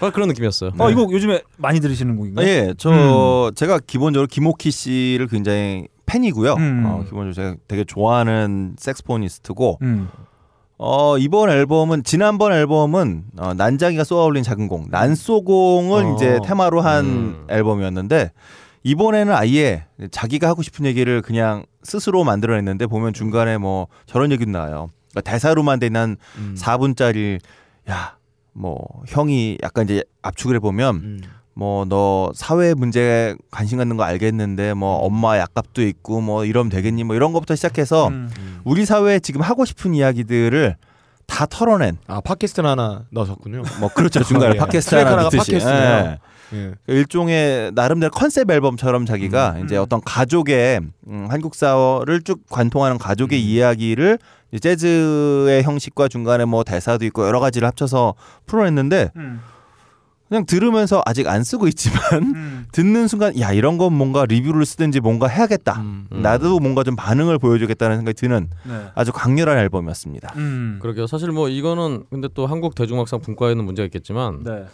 [0.00, 0.70] 아, 그런 느낌이었어요.
[0.78, 2.46] 어, 이거 요즘에 많이 들으시는 곡인가요?
[2.46, 6.54] 예, 저 제가 기본적으로 김오키 씨를 굉장히 팬이고요.
[6.54, 6.84] 음.
[6.86, 10.08] 어, 기본적으로 제가 되게 좋아하는 색스포니스트고 음.
[10.78, 16.14] 어 이번 앨범은 지난번 앨범은 어, 난장이가 쏘아올린 작은 공, 난쏘공을 어.
[16.14, 17.46] 이제 테마로 한 음.
[17.48, 18.32] 앨범이었는데
[18.82, 24.90] 이번에는 아예 자기가 하고 싶은 얘기를 그냥 스스로 만들어냈는데 보면 중간에 뭐 저런 얘기도 나와요.
[25.10, 26.54] 그러니까 대사로만 된한 음.
[26.58, 27.40] 4분짜리
[27.90, 28.16] 야
[28.56, 31.20] 뭐 형이 약간 이제 압축을 해보면 음.
[31.56, 37.04] 뭐 너 사회 문제에 관심 갖는 거 알겠는데 뭐 엄마 약값도 있고 뭐 이러면 되겠니
[37.04, 38.30] 뭐 이런 것부터 시작해서 음.
[38.64, 40.76] 우리 사회에 지금 하고 싶은 이야기들을
[41.26, 43.62] 다 털어낸 아 팟캐스트는 하나 넣으셨군요.
[43.80, 44.58] 뭐 그렇죠 중간에 예.
[44.58, 45.54] 팟캐스트 하나 넣듯이.
[45.54, 46.18] 예.
[46.52, 46.72] 예.
[46.86, 54.18] 일종의 나름대로 컨셉 앨범처럼 자기가 이제 어떤 가족의 음, 한국사를 쭉 관통하는 가족의 이야기를
[54.60, 58.14] 재즈의 형식과 중간에 뭐 대사도 있고 여러 가지를 합쳐서
[58.46, 59.40] 풀어냈는데 음.
[60.28, 62.00] 그냥 들으면서 아직 안 쓰고 있지만
[62.34, 62.66] 음.
[62.72, 65.80] 듣는 순간 야 이런 건 뭔가 리뷰를 쓰든지 뭔가 해야겠다.
[65.80, 66.06] 음.
[66.10, 68.86] 나도 뭔가 좀 반응을 보여주겠다는 생각이 드는 네.
[68.94, 70.34] 아주 강렬한 앨범이었습니다.
[70.36, 70.78] 음.
[70.82, 71.06] 그러게요.
[71.06, 74.64] 사실 뭐 이거는 근데 또 한국 대중음악상 분과에는 문제가 있겠지만 네.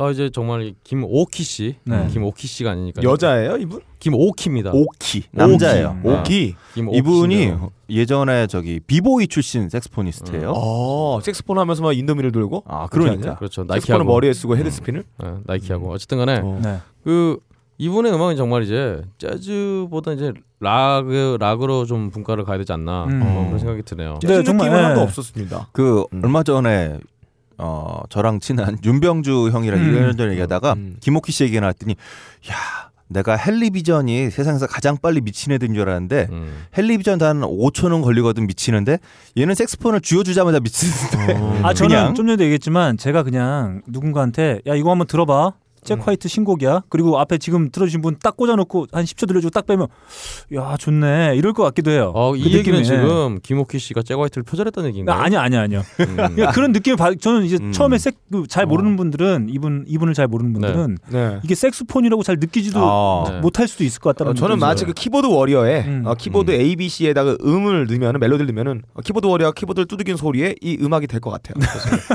[0.00, 2.08] 아 이제 정말 이 김오키 씨, 네.
[2.10, 3.82] 김오키 씨가 아니니까 여자예요 이분?
[3.98, 4.70] 김오키입니다.
[4.72, 6.00] 오키 남자예요.
[6.02, 6.16] 오키.
[6.16, 6.54] 오키.
[6.74, 7.52] 김오키 이분이.
[7.90, 10.54] 예전에 저기 비보이 출신 색스포니스트예요.
[10.56, 12.64] 어, 색스폰 하면서 막 인도미를 돌고.
[12.66, 13.34] 아 그러니까?
[13.36, 13.64] 그렇죠.
[13.64, 15.04] 나이키하고 머리에 쓰고 헤드스핀을.
[15.22, 16.60] 네, 나이키하고 어쨌든간에 어.
[16.64, 16.78] 네.
[17.04, 17.38] 그
[17.76, 23.18] 이분의 음악은 정말 이제 재즈보다 이제 락 락으로 좀 분과를 가야 되지 않나 음.
[23.18, 24.18] 뭐 그런 생각이 드네요.
[24.22, 24.82] 네, 재즈 정말, 느낌은 예.
[24.82, 25.68] 하나도 없었습니다.
[25.72, 26.22] 그 음.
[26.24, 26.98] 얼마 전에
[27.60, 29.92] 어 저랑 친한 윤병주 형이랑 음.
[29.92, 30.96] 1년 전에 얘기하다가 음.
[31.00, 31.92] 김옥희 씨 얘기가 나왔더니
[32.50, 36.64] 야 내가 헬리비전이 세상에서 가장 빨리 미친 애들인 줄 알았는데 음.
[36.78, 38.98] 헬리비전 한 5초는 걸리거든 미치는데
[39.36, 42.14] 얘는 색스폰을 쥐어주자마자 미치는데 아 저는?
[42.14, 45.52] 좀 전에도 얘기했지만 제가 그냥 누군가한테 야 이거 한번 들어봐.
[45.84, 46.00] 잭 음.
[46.02, 46.82] 화이트 신곡이야.
[46.88, 49.86] 그리고 앞에 지금 들어주신 분 딱 꽂아놓고 한 10초 들려주고 딱 빼면
[50.54, 52.12] 야 좋네 이럴 것 같기도 해요.
[52.14, 52.82] 어, 이 그 얘기는.
[52.84, 55.16] 지금 김오키 씨가 잭 화이트를 표절했다는 얘기인가요?
[55.16, 55.82] 아, 아니야 아니야 아니야.
[56.00, 56.16] 음.
[56.16, 57.18] 그러니까 그런 느낌을 받.
[57.20, 57.72] 저는 이제 음.
[57.72, 58.96] 처음에 색, 그잘 모르는 어.
[58.96, 61.40] 분들은 이분 이분을 잘 모르는 분들은 네.
[61.42, 63.24] 이게 색소폰이라고 잘 느끼지도 아.
[63.30, 63.40] 네.
[63.40, 64.32] 못할 수도 있을 것 같다는.
[64.32, 64.84] 어, 저는 마치.
[64.84, 66.02] 그 키보드 워리어에 음.
[66.06, 70.54] 어, 키보드 A, B, C에다가 음을 넣으면 멜로디를 넣으면 어, 키보드 워리어가 키보드를 두드린 소리에
[70.60, 71.54] 이 음악이 될 것 같아요.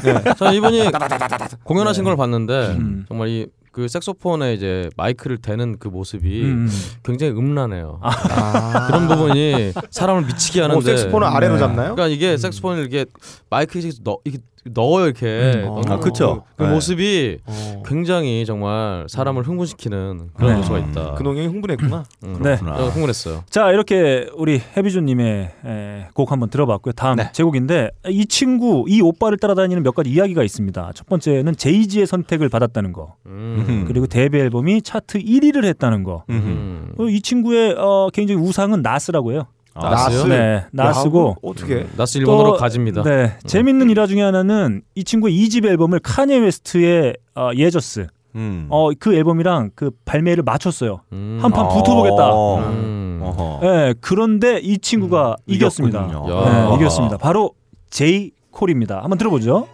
[0.03, 0.34] 네.
[0.36, 0.84] 자 이분이
[1.63, 3.05] 공연하신 걸 봤는데 음.
[3.07, 6.70] 정말 이 그 색소폰에 이제 마이크를 대는 그 모습이 음.
[7.04, 8.00] 굉장히 음란해요.
[8.02, 8.88] 아.
[8.88, 10.76] 그런 부분이 사람을 미치게 하는데.
[10.76, 11.60] 뭐 색스폰을 아래로 네.
[11.60, 11.94] 잡나요?
[11.94, 13.06] 그러니까 이게 색소폰을 이렇게
[13.50, 14.42] 마이크에 넣 이렇게
[14.74, 15.63] 넣어요 이렇게.
[15.66, 15.82] 음.
[15.88, 16.43] 아, 그쵸.
[16.49, 16.74] 그, 그 네.
[16.74, 17.84] 모습이 어.
[17.86, 20.59] 굉장히 정말 사람을 흥분시키는 그런 네.
[20.59, 21.13] 요소가 있다.
[21.16, 22.03] 근홍이 흥분했구나.
[22.24, 22.39] 음.
[22.41, 22.53] 네.
[22.53, 23.43] 어, 흥분했어요.
[23.49, 26.93] 자 이렇게 우리 해비조님의 에, 곡 한번 들어봤고요.
[26.93, 27.32] 다음 네.
[27.32, 30.91] 제곡인데 이 친구 이 오빠를 따라다니는 몇 가지 이야기가 있습니다.
[30.95, 33.86] 첫 번째는 제이지의 선택을 받았다는 거, 음.
[33.88, 36.24] 그리고 데뷔 앨범이 차트 1위를 했다는 거.
[36.30, 36.93] 음.
[36.97, 39.45] 어, 이 친구의 어, 개인적인 우상은 나스라고 해요.
[39.76, 40.28] 아, 나스.
[40.28, 41.30] 네, 나스고.
[41.32, 41.76] 야, 어떻게?
[41.76, 41.92] 음.
[41.98, 43.04] 나스 일본어로 또, 가집니다.
[43.04, 48.08] 네, 재밌는 일화 중에 하나는 이 친구의 2집 앨범을 카니에 웨스트의 어, 예저스.
[48.36, 48.68] 음.
[48.70, 51.02] 어, 그 앨범이랑 그 발매를 맞췄어요.
[51.14, 51.40] 음.
[51.42, 51.70] 한판 어.
[51.70, 52.70] 붙어보겠다.
[52.70, 53.22] 음.
[53.62, 56.08] 네, 그런데 이 친구가 음, 이겼습니다.
[56.08, 56.76] 네.
[56.76, 57.18] 이겼습니다.
[57.18, 57.52] 바로
[57.90, 59.02] 제이 콜입니다.
[59.02, 59.68] 한번 들어보죠.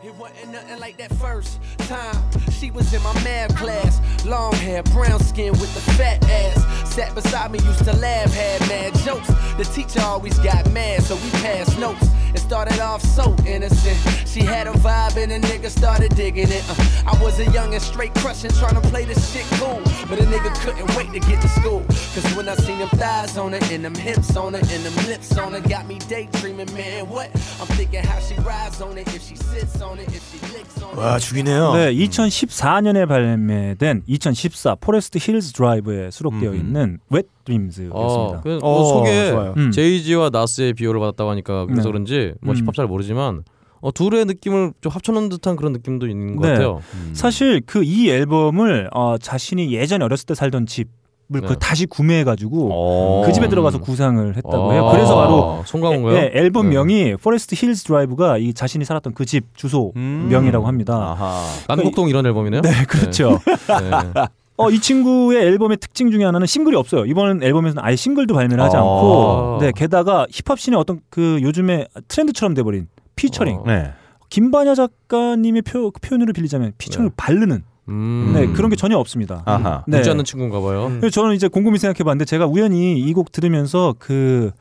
[2.62, 4.00] She was in my math class.
[4.24, 6.71] Long hair, brown skin with the fat ass.
[6.91, 9.29] Sat beside me, used to laugh, had mad jokes.
[9.57, 12.07] The teacher always got mad, so we passed notes.
[12.35, 13.97] It started off so innocent.
[14.29, 16.65] She had a vibe and a nigga started digging it.
[16.69, 16.75] Uh,
[17.07, 19.81] I was a young and straight crushing, trying to play this shit cool.
[20.09, 21.81] But a nigga couldn't wait to get to school.
[22.15, 24.97] Cause when I seen them thighs on it, and them hips on it, and them
[25.07, 27.09] lips on it, got me daydreaming, man.
[27.09, 27.31] What?
[27.61, 30.83] I'm thinking how she rides on it, if she sits on it, if she licks
[30.83, 30.97] on it.
[30.99, 31.73] 와 죽이네요.
[31.75, 36.57] 네, 2014년에 발매된 2014 포레스트 힐즈 드라이브에 수록되어 음.
[36.57, 37.98] 있는 웻 드림즈였습니다.
[37.98, 39.54] 어, 그, 어, 뭐 속에 좋아요.
[39.58, 39.72] 음.
[39.72, 41.88] 제이지와 나스의 비교를 받았다고 하니까 그래서 네.
[41.92, 42.58] 그런지 뭐 음.
[42.60, 43.44] 힙합 잘 모르지만
[43.82, 46.54] 어, 둘의 느낌을 좀 합쳐놓은 듯한 그런 느낌도 있는 것 네.
[46.54, 46.82] 같아요.
[46.94, 47.12] 음.
[47.14, 50.92] 사실 그 이 앨범을 어, 자신이 예전에 어렸을 때 살던 집을
[51.30, 51.48] 네.
[51.48, 53.24] 그 다시 구매해가지고 어.
[53.26, 54.86] 그 집에 들어가서 구상을 했다고 해요.
[54.88, 56.16] 아, 그래서 바로 송강호인가요?
[56.16, 56.76] 예, 앨범 네.
[56.76, 60.28] 명이 Forest Hills Drive가 이 자신이 살았던 그 집 주소 음.
[60.30, 60.94] 명이라고 합니다.
[61.18, 61.44] 아하.
[61.70, 62.62] 난곡동 이런 앨범이네요.
[62.62, 63.40] 네, 그렇죠.
[63.48, 64.22] 네.
[64.58, 67.06] 어, 이 친구의 앨범의 특징 중에 하나는 싱글이 없어요.
[67.06, 68.80] 이번 앨범에서는 아예 싱글도 발매를 하지 아.
[68.80, 73.56] 않고, 네, 게다가 힙합 scene의 어떤 그 요즘에 트렌드처럼 돼버린 피처링.
[73.58, 73.64] 어.
[73.66, 73.92] 네.
[74.30, 77.14] 김반야 작가님의 표, 그 표현으로 빌리자면 피처링을 네.
[77.18, 78.32] 바르는 음.
[78.36, 79.42] 네, 그런 게 전혀 없습니다.
[79.46, 79.84] 아하.
[79.88, 79.98] 네.
[79.98, 80.88] 묻지 않는 친구인가 봐요.
[80.88, 81.00] 음.
[81.00, 84.52] 그래서 저는 이제 곰곰이 생각해봤는데 제가 우연히 이 곡 들으면서 그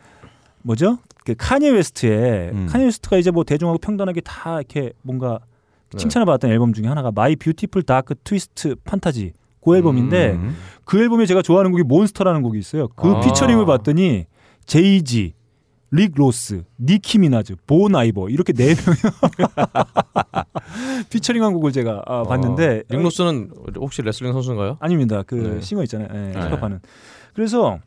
[0.63, 0.99] 뭐죠?
[1.25, 2.67] 그 카니에 웨스트의 음.
[2.71, 5.39] 카니에 웨스트가 이제 뭐 대중하고 평단에게 다 이렇게 뭔가
[5.93, 5.99] 네.
[5.99, 9.33] 칭찬을 받았던 앨범 중에 하나가 My Beautiful Dark Twisted Fantasy
[9.63, 10.57] 그 앨범인데 음.
[10.85, 12.89] 그 앨범에 제가 좋아하는 곡이 Monster라는 곡이 있어요.
[12.89, 13.21] 그 아.
[13.21, 14.27] 피처링을 봤더니
[14.67, 15.35] 제이지
[15.93, 18.99] 릭 로스, 니키 미나즈, Bon Iver 이렇게 네 명이
[21.11, 24.77] 피처링한 곡을 제가 아, 봤는데 어, 릭 로스는 혹시 레슬링 선수인가요?
[24.79, 25.23] 아닙니다.
[25.27, 25.61] 그 네.
[25.61, 26.09] 싱어 있잖아요.
[26.13, 26.33] 예, 네.
[26.33, 26.81] 힙합하는.
[27.35, 27.81] 그래서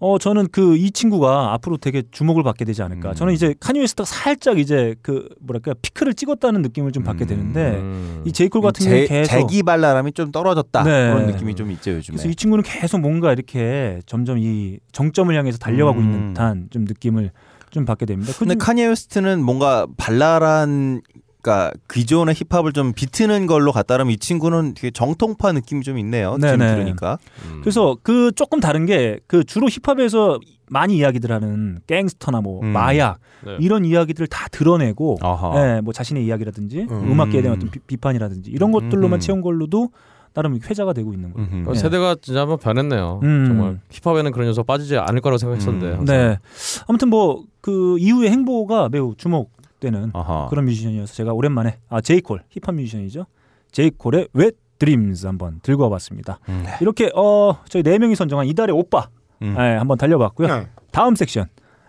[0.00, 3.10] 어 저는 그 이 친구가 앞으로 되게 주목을 받게 되지 않을까.
[3.10, 3.14] 음.
[3.14, 7.26] 저는 이제 카니 웨스트가 살짝 이제 그 뭐랄까 피크를 찍었다는 느낌을 좀 받게 음.
[7.26, 8.22] 되는데 음.
[8.24, 10.90] 이 제이콜 같은 경우는 제, 계속 재기발랄함이 좀 떨어졌다 네.
[11.12, 12.16] 그런 느낌이 좀 있죠 요즘에.
[12.16, 16.04] 그래서 이 친구는 계속 뭔가 이렇게 점점 이 정점을 향해서 달려가고 음.
[16.04, 17.32] 있는 듯한 좀 느낌을
[17.70, 18.32] 좀 받게 됩니다.
[18.38, 21.02] 근데 그 카니에 웨스트는 뭔가 발랄한
[21.40, 26.36] 그러니까 기존의 힙합을 좀 비트는 걸로 갔다면 이 친구는 되게 정통파 느낌이 좀 있네요.
[26.40, 26.74] 지금 네네.
[26.74, 27.18] 들으니까.
[27.46, 27.60] 음.
[27.60, 30.38] 그래서 그 조금 다른 게 그 주로 힙합에서
[30.70, 32.68] 많이 이야기들 하는 갱스터나 뭐 음.
[32.68, 33.56] 마약 네.
[33.60, 35.18] 이런 이야기들을 다 드러내고.
[35.56, 37.12] 예, 뭐 자신의 이야기라든지 음.
[37.12, 39.20] 음악계에 대한 어떤 비, 판이라든지 이런 것들로만 음.
[39.20, 39.90] 채운 걸로도
[40.34, 41.48] 나름 회자가 되고 있는 거예요.
[41.66, 41.78] 어, 네.
[41.78, 43.20] 세대가 진짜 한번 변했네요.
[43.22, 43.44] 음.
[43.46, 45.98] 정말 힙합에는 그런 요소 빠지지 않을 거라고 생각했었는데.
[46.00, 46.04] 음.
[46.04, 46.38] 네.
[46.86, 50.46] 아무튼 뭐 그 이후의 행보가 매우 주목 되는 아하.
[50.50, 53.26] 그런 뮤지션이어서 제가 오랜만에 아 제이콜 힙합 뮤지션이죠.
[53.72, 56.38] 제이콜의 웻 드림즈 한번 들고 와봤습니다.
[56.48, 56.64] 음.
[56.80, 59.08] 이렇게 어 저희 네 명이 선정한 이달의 오빠
[59.42, 59.54] 음.
[59.58, 60.46] 예, 한번 달려봤고요.
[60.48, 60.66] 네.
[60.92, 61.46] 다음 섹션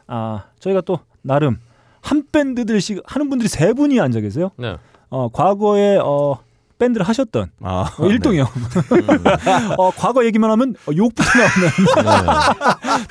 [0.07, 1.59] 아 저희가 또 나름
[2.01, 4.51] 한 밴드들씩 하는 분들이 세 분이 앉아 계세요.
[4.57, 4.77] 네.
[5.09, 6.39] 어 과거에 어
[6.80, 8.47] 밴드를 하셨던 아, 어, 일동이 형.
[9.77, 12.25] 어, 과거 얘기만 하면 어, 욕부터 나오는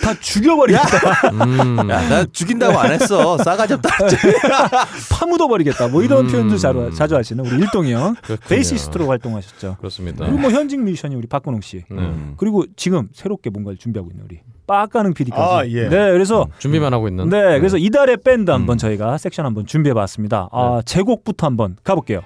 [0.02, 1.78] 다 죽여버리겠다, 음.
[1.90, 3.38] 야, 나 죽인다고 안 했어.
[3.38, 3.90] 싸가지 없다.
[5.12, 5.88] 파묻어버리겠다.
[5.88, 6.30] 뭐 이런 음.
[6.32, 8.14] 표현도 자주, 자주 하시는 우리 일동이 형.
[8.22, 8.48] 그렇군요.
[8.48, 9.76] 베이시스트로 활동하셨죠.
[9.78, 10.24] 그렇습니다.
[10.24, 11.84] 그리고 뭐 현직 뮤지션이 우리 박근홍 씨.
[11.90, 11.98] 네.
[11.98, 12.34] 음.
[12.38, 15.42] 그리고 지금 새롭게 뭔가를 준비하고 있는 우리 빠까능 PD까지.
[15.42, 15.88] 아, 예.
[15.88, 17.28] 네, 그래서 준비만 하고 있는.
[17.28, 18.78] 네, 그래서 이달의 밴드 한번 음.
[18.78, 20.48] 저희가 섹션 한번 준비해봤습니다.
[20.52, 22.20] 아, 제 곡부터 한번 가볼게요.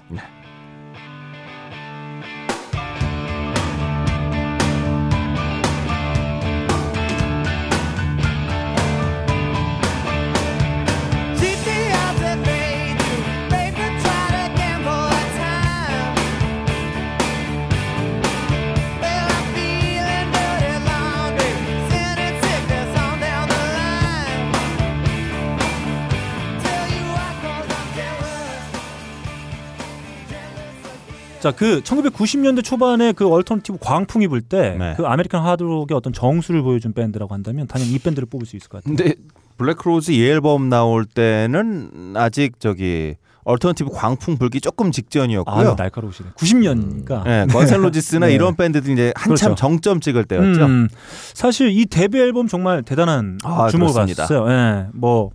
[31.42, 34.94] 자, 그 1990년대 초반에 그 alternative 광풍이 불때 네.
[34.96, 38.84] 그 American 하드록의 어떤 정수를 보여준 밴드라고 한다면 당연히 이 밴드를 뽑을 수 있을 것
[38.84, 38.96] 같아요.
[38.96, 39.16] 근데
[39.58, 45.70] Black Crowes 이 앨범 나올 때는 아직 저기 alternative 광풍 불기 조금 직전이었고요.
[45.70, 46.30] 아, 날카로우시네.
[46.36, 47.24] 90년이니까.
[47.24, 48.34] 네, Guns N' Roses나 네.
[48.34, 49.54] 이런 밴드들이 이제 한참 그렇죠.
[49.56, 50.64] 정점 찍을 때였죠.
[50.64, 50.88] 음,
[51.34, 54.28] 사실 이 데뷔 앨범 정말 대단한 아, 주목을 그렇습니다.
[54.28, 54.48] 받았어요.
[54.48, 55.30] 예, 뭐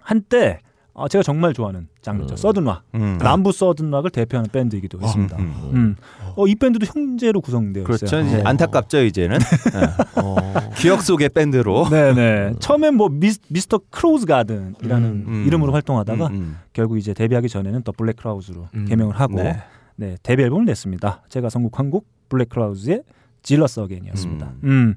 [0.00, 0.58] 한때
[0.94, 2.34] 어, 제가 정말 좋아하는 장르죠.
[2.34, 2.36] 음.
[2.36, 3.18] southern rock, 음.
[3.20, 5.36] 남부 southern rock을 대표하는 밴드이기도 했습니다.
[5.38, 5.96] 음, 음.
[6.36, 8.06] 어, 이 밴드도 형제로 구성되어 그렇죠.
[8.06, 8.24] 있어요.
[8.24, 8.42] 이제 네.
[8.44, 9.38] 안타깝죠 이제는
[9.74, 10.22] 네.
[10.22, 10.36] 어.
[10.76, 11.88] 기억 속의 밴드로.
[11.90, 12.54] 네 네.
[12.60, 13.80] 처음엔 뭐 미스, Mr.
[13.90, 15.44] Crowe's Garden이라는 음, 음.
[15.46, 16.58] 이름으로 활동하다가 음, 음.
[16.72, 18.84] 결국 이제 데뷔하기 전에는 The Black Crowes로 음.
[18.86, 19.60] 개명을 하고 네.
[19.96, 20.16] 네.
[20.22, 21.24] 데뷔 앨범을 냈습니다.
[21.28, 23.02] 제가 선곡한 곡 Black Crowes의
[23.42, 24.46] Jealous Again이었습니다.
[24.62, 24.70] 음.
[24.70, 24.94] 음.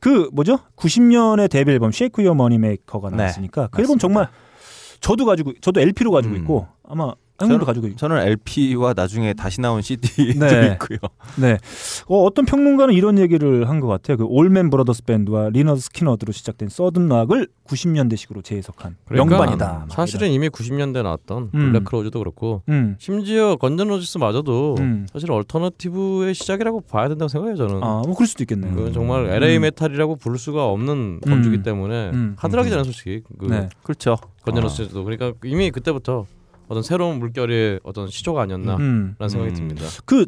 [0.00, 0.58] 그 뭐죠?
[0.76, 4.00] 90년에 데뷔 앨범 Shake Your Money Maker가 네, 나왔으니까 그 앨범 맞습니다.
[4.00, 4.28] 정말
[5.00, 6.40] 저도 가지고 저도 LP로 가지고 음.
[6.40, 10.72] 있고 아마 형님도 저는- 가지고 있고 저는 LP와 나중에 다시 나온 CD도 네.
[10.74, 10.98] 있고요.
[11.40, 11.56] 네.
[12.08, 14.16] 어, 어떤 평론가는 이런 얘기를 한 것 같아요.
[14.16, 19.66] 그 Allman Brothers Band와 Lynyrd Skynyrd로 시작된 southern rock을 90년대식으로 재해석한 그러니까 명반이다.
[19.88, 21.72] 막 사실은 이미 90년대 나왔던 음.
[21.72, 22.62] Black Crowes도 그렇고.
[22.68, 22.96] 음.
[22.98, 25.06] 심지어 Guns N' Roses마저도 음.
[25.12, 27.76] 사실 alternative의 시작이라고 봐야 된다고 생각해요 저는.
[27.84, 28.74] 아, 뭐 그럴 수도 있겠네요.
[28.74, 29.62] 그 정말 LA 음.
[29.62, 31.62] 메탈이라고 부를 수가 없는 범주기 음.
[31.62, 32.34] 때문에 음.
[32.36, 33.22] 하드락이잖아요 솔직히.
[33.38, 33.68] 그 네.
[33.84, 34.16] 그렇죠.
[34.44, 36.26] 건전로지스도 그러니까 이미 그때부터
[36.68, 39.28] 어떤 새로운 물결의 어떤 시초가 아니었나라는 음.
[39.28, 39.54] 생각이 음.
[39.54, 39.86] 듭니다.
[40.04, 40.26] 그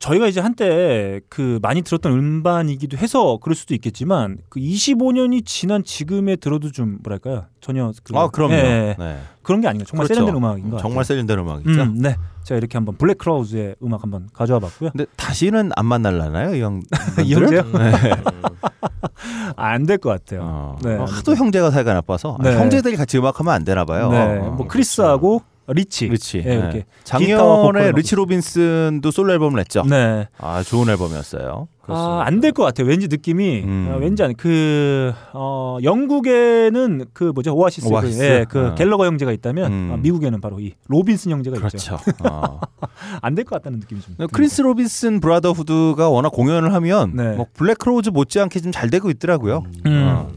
[0.00, 6.36] 저희가 이제 한때 그 많이 들었던 음반이기도 해서 그럴 수도 있겠지만 그 25년이 지난 지금에
[6.36, 8.54] 들어도 좀 뭐랄까요 전혀 그, 아 그럼요.
[8.54, 9.18] 예, 네.
[9.42, 10.20] 그런 게 아닌가 정말 그렇죠.
[10.20, 10.88] 세련된 음악인 것 같아요.
[10.88, 11.82] 정말 세련된 음악이죠.
[11.82, 14.90] 음, 네 제가 이렇게 한번 블랙 크라우즈의 음악 한번 가져와 봤고요.
[14.90, 16.80] 근데 다시는 안 만날라나요, 이 형?
[17.22, 17.62] 이 형제요?
[17.62, 17.92] 네.
[19.56, 20.40] 안될 것 같아요.
[20.42, 20.76] 어.
[20.82, 22.56] 네, 어, 하도 형제가 사이가 나빠서 아, 네.
[22.56, 24.10] 형제들이 같이 음악하면 안 되나 봐요.
[24.10, 25.42] 네, 어, 뭐 크리스하고
[25.72, 26.38] 리치, 리치.
[26.38, 26.54] 예, 네.
[26.54, 29.82] 이렇게 작년에 리치 로빈슨도 솔로 앨범을 냈죠.
[29.88, 31.68] 네, 아 좋은 앨범이었어요.
[31.92, 32.86] 아, 안 될 것 같아요.
[32.86, 33.90] 왠지 느낌이 음.
[33.92, 38.18] 아, 왠지 아니 그 어, 영국에는 그 뭐죠 Oasis, Oasis.
[38.18, 38.74] 그, 예, 그 어.
[38.76, 39.90] 갤러거 형제가 있다면 음.
[39.92, 41.96] 아, 미국에는 바로 이 로빈슨 형제가 있죠.
[41.96, 42.28] 그렇죠.
[42.28, 42.60] 어.
[43.22, 44.14] 안될 것 같다는 느낌이 좀.
[44.32, 47.34] 크리스 로빈슨 Brotherhood가 워낙 공연을 하면 네.
[47.36, 49.64] 뭐 Black Crowes 못지않게 좀 잘 되고 있더라고요.
[49.86, 50.06] 음.
[50.08, 50.28] 어.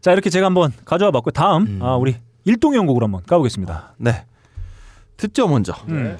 [0.00, 1.78] 자 이렇게 제가 한번 가져와 봤고 다음 음.
[1.82, 3.94] 아, 우리 일동의 연곡으로 한번 가보겠습니다.
[3.98, 4.24] 네.
[5.18, 5.74] 듣죠 먼저.
[5.88, 6.16] 음.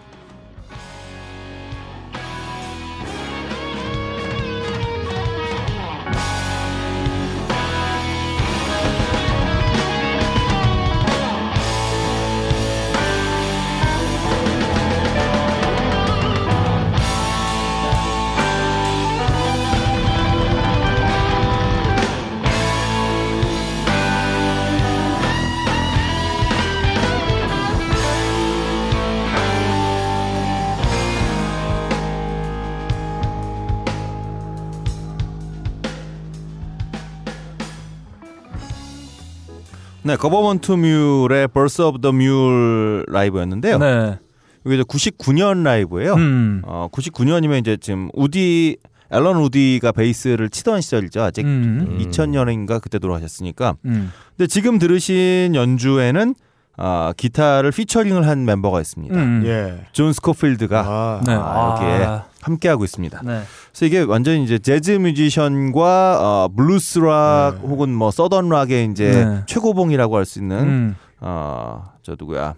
[40.08, 43.76] 네, Gov't Mule의 Birth of the Mule 라이브였는데요.
[43.76, 44.18] 네.
[44.64, 46.14] 이게 이제 99년 라이브예요.
[46.14, 46.62] 음.
[46.64, 48.78] 어, 99년이면 이제 지금 우디
[49.10, 51.20] 앨런 우디가 베이스를 치던 시절이죠.
[51.20, 51.98] 아직 음.
[52.00, 53.76] 2000년인가 그때 돌아가셨으니까.
[53.84, 54.10] 음.
[54.34, 56.34] 근데 지금 들으신 연주에는
[56.80, 59.14] 아, 기타를 피처링을 한 멤버가 있습니다.
[59.16, 59.42] 음.
[59.44, 59.84] 예.
[59.92, 61.20] 존 스코필드가 아.
[61.26, 61.32] 네.
[61.34, 62.24] 아, 여기에 아.
[62.40, 63.20] 함께 하고 있습니다.
[63.24, 63.42] 네.
[63.72, 67.68] 그래서 이게 완전히 이제 재즈 뮤지션과 어, 블루스 락 네.
[67.68, 69.42] 혹은 뭐 southern rock의 이제 네.
[69.46, 70.96] 최고봉이라고 할 수 있는 음.
[71.20, 72.54] 어, 저 누구야?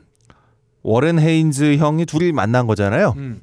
[0.83, 3.15] 워렌 헤인즈 형이 둘이 만난 거잖아요.
[3.17, 3.41] 음.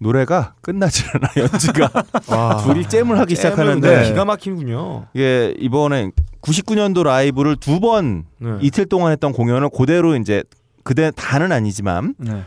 [0.00, 1.90] 노래가 끝나질 않아 연주가
[2.28, 2.56] 와.
[2.64, 5.06] 둘이 잼을 하기 시작하는데 네, 기가 막히군요.
[5.14, 8.58] 이게 이번에 99년도 라이브를 두번 네.
[8.62, 10.42] 이틀 동안 했던 공연을 그대로 이제
[10.84, 12.42] 그대 다는 아니지만 네.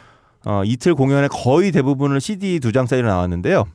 [0.45, 3.65] 어, 이틀 공연의 거의 대부분을 CD 두 장짜리 나왔는데요.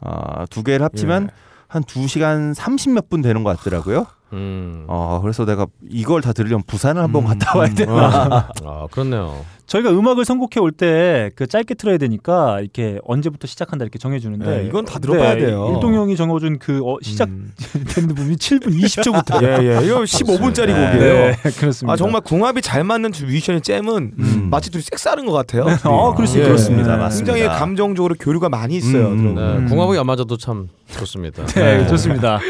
[0.00, 1.28] 어, 두 개를 합치면 예.
[1.68, 4.06] 한 2시간 30몇 분 되는 것 같더라고요.
[4.32, 4.84] 음.
[4.88, 7.74] 어, 그래서 내가 이걸 다 들으려면 부산을 한번 음, 갔다 와야 음.
[7.74, 8.48] 되나.
[8.64, 9.44] 아 그렇네요.
[9.68, 14.66] 저희가 음악을 선곡해 올 때 그 짧게 틀어야 되니까 이렇게 언제부터 시작한다 이렇게 정해주는데 네,
[14.66, 15.72] 이건 다 들어봐야 돼요.
[15.74, 17.52] 일동 형이 정해준 그 어, 시작 음.
[17.94, 19.42] 되는 부분이 7분 20초부터.
[19.42, 19.86] 예, 예.
[19.86, 20.92] 이거 15분짜리 네.
[20.92, 21.14] 곡이에요.
[21.30, 21.92] 네, 그렇습니다.
[21.92, 24.48] 아 정말 궁합이 잘 맞는 두 뮤지션의 잼은 음.
[24.50, 25.66] 마치 둘이 섹스하는 것 같아요.
[25.84, 26.44] 어, 그럴 수 예.
[26.44, 26.92] 그렇습니다.
[26.92, 27.02] 네.
[27.02, 27.34] 맞습니다.
[27.34, 29.08] 굉장히 감정적으로 교류가 많이 있어요.
[29.08, 29.66] 음, 네, 음.
[29.68, 31.44] 궁합이 안 맞아도 참 좋습니다.
[31.46, 32.40] 네, 좋습니다.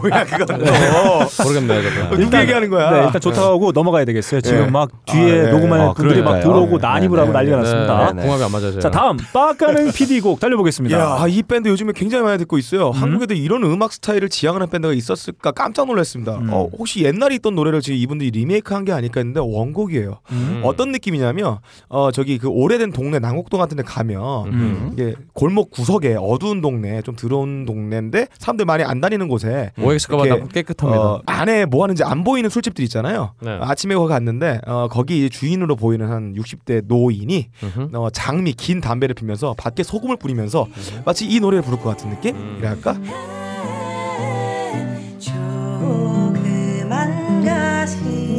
[0.00, 0.58] 뭐야 그건.
[1.44, 1.82] 모르겠네요.
[2.08, 2.16] 저도.
[2.16, 2.90] 누구 얘기하는 거야?
[2.90, 4.40] 네, 일단 좋다고 하고 넘어가야 되겠어요.
[4.40, 4.70] 지금 네.
[4.70, 5.50] 막 뒤에 아, 네.
[5.50, 6.52] 녹음하는 아, 분들이 막 그러니까요.
[6.52, 6.86] 들어오고 네.
[6.86, 7.62] 난입을 네, 하고 네, 난리가 네.
[7.62, 8.12] 났습니다.
[8.12, 8.22] 네.
[8.22, 8.80] 궁합이 안 맞아요.
[8.80, 10.98] 자, 다음 빡가는 PD 곡 달려보겠습니다.
[10.98, 12.88] 야, 아, 이 밴드 요즘에 굉장히 많이 듣고 있어요.
[12.88, 12.92] 음.
[12.92, 16.38] 한국에도 이런 음악 스타일을 지향하는 밴드가 있었을까 깜짝 놀랐습니다.
[16.38, 16.48] 음.
[16.52, 20.18] 어, 혹시 옛날에 있던 노래를 지금 이분들이 리메이크한 게 아닐까 했는데 원곡이에요.
[20.30, 20.62] 음.
[20.64, 21.58] 어떤 느낌이냐면
[21.88, 24.90] 어 저기 그 오래된 동네 남곡동 같은 데 가면 음.
[24.92, 30.46] 이게 골목 구석에 어두운 동네 좀 더러운 동네인데 사람들 많이 안 다니는 곳에 이렇게, 다
[30.52, 31.00] 깨끗합니다.
[31.00, 33.32] 어, 안에 뭐 하는지 안 보이는 술집들 있잖아요.
[33.40, 33.58] 네.
[33.60, 37.48] 아침에 거기 갔는데 어, 거기 주인으로 보이는 한 60대 노인이.
[37.94, 40.66] 어, 장미 긴 담배를 피면서 밖에 소금을 뿌리면서
[41.04, 42.96] 마치 이 노래를 부를 것 같은 느낌이랄까?
[45.18, 48.31] 조그만 가시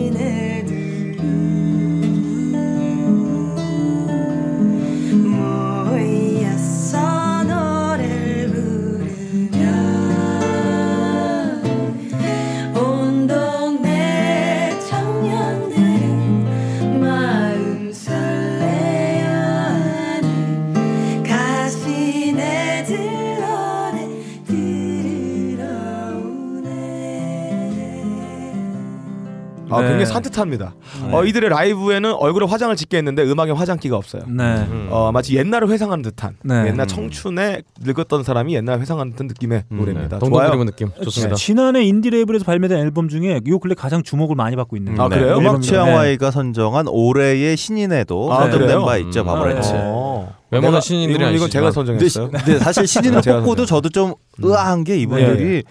[29.74, 29.88] 아, 네.
[29.90, 30.76] 굉장히 산뜻합니다.
[31.12, 34.24] 어, 이들의 라이브에는 얼굴에 화장을 짓게 했는데 음악에 화장기가 없어요.
[34.28, 34.44] 네.
[34.70, 34.88] 음.
[34.92, 36.68] 어, 마치 옛날을 회상하는 듯한 네.
[36.68, 36.88] 옛날 음.
[36.88, 40.20] 청춘에 늙었던 사람이 옛날 회상하는 듯한 느낌의 음, 노래입니다.
[40.20, 40.50] 동동 좋아요.
[40.50, 41.36] 그리는 느낌 좋습니다.
[41.36, 45.34] 지난해 인디 레이블에서 발매된 앨범 중에 요 근래 가장 주목을 많이 받고 있는 아, 그래요?
[45.34, 45.62] 음악 앨범입니다.
[45.62, 45.94] 취향 네.
[45.94, 48.86] Y가 선정한 올해의 신인에도 아, 선정된 그래요?
[48.86, 49.26] 바 있죠, 음.
[49.28, 50.34] 어.
[50.52, 52.30] 외모는 신인들이 이건 제가 선정했어요.
[52.30, 55.64] 근데 사실 신인을 뽑고도 저도 좀 의아한 게 이분들이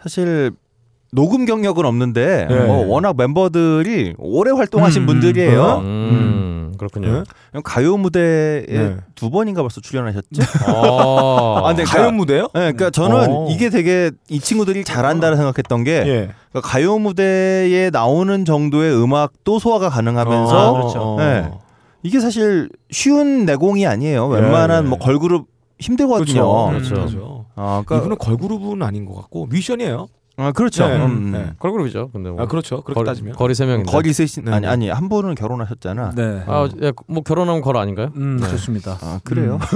[0.00, 0.52] 사실
[1.14, 2.64] 녹음 경력은 없는데 네.
[2.64, 5.78] 뭐 워낙 멤버들이 오래 활동하신 음, 분들이에요.
[5.84, 7.24] 음, 그렇군요.
[7.64, 8.96] 가요 무대에 네.
[9.14, 10.40] 두 번인가 벌써 출연하셨죠?
[10.66, 12.44] 아, 아, 근데 가요 무대요?
[12.54, 13.46] 네, 그러니까 저는 어.
[13.50, 16.30] 이게 되게 이 친구들이 잘한다고 생각했던 게 예.
[16.50, 21.16] 그러니까 가요 무대에 나오는 정도의 음악도 소화가 가능하면서 어, 그렇죠.
[21.18, 21.50] 네.
[22.02, 24.34] 이게 사실 쉬운 내공이 아니에요.
[24.34, 24.88] 예, 웬만한 예.
[24.88, 25.46] 뭐 걸그룹
[25.78, 26.68] 힘들거든요.
[26.70, 26.94] 그렇죠.
[26.94, 26.94] 그렇죠.
[26.94, 27.46] 그렇죠.
[27.54, 30.08] 아, 그러니까 이분은 걸그룹은 아닌 것 같고 뮤지션이에요.
[30.38, 30.88] 아, 그렇죠.
[30.88, 31.04] 네.
[31.04, 31.52] 음, 네.
[31.58, 32.08] 걸그룹이죠.
[32.12, 32.82] 근데 뭐 아 그렇죠.
[32.82, 33.34] 그렇게 거리, 따지면.
[33.34, 33.90] 거리 세 명인데.
[33.92, 34.68] 거리 셋이 네, 아니 네.
[34.72, 36.12] 아니 한 분은 결혼하셨잖아.
[36.14, 36.42] 네.
[36.46, 38.10] 아, 예, 뭐 결혼하면 걸 아닌가요?
[38.16, 38.48] 음, 네.
[38.48, 38.98] 좋습니다.
[39.02, 39.58] 아, 그래요?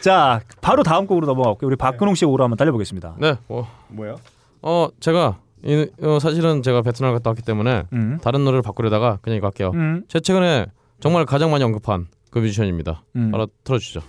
[0.00, 1.66] 자, 바로 다음 곡으로 넘어갈게요.
[1.68, 3.16] 우리 박근홍 씨의 오라 한번 달려보겠습니다.
[3.18, 3.34] 네.
[3.48, 4.16] 뭐, 뭐요?
[4.62, 8.18] 어, 제가 이, 어, 사실은 제가 베트남 갔다 왔기 때문에 음.
[8.22, 9.70] 다른 노래를 바꾸려다가 그냥 이거 할게요.
[9.74, 10.02] 음.
[10.08, 10.66] 제 최근에
[11.00, 13.02] 정말 가장 많이 언급한 그 뮤지션입니다.
[13.16, 13.30] 음.
[13.30, 14.00] 바로 틀어주시죠.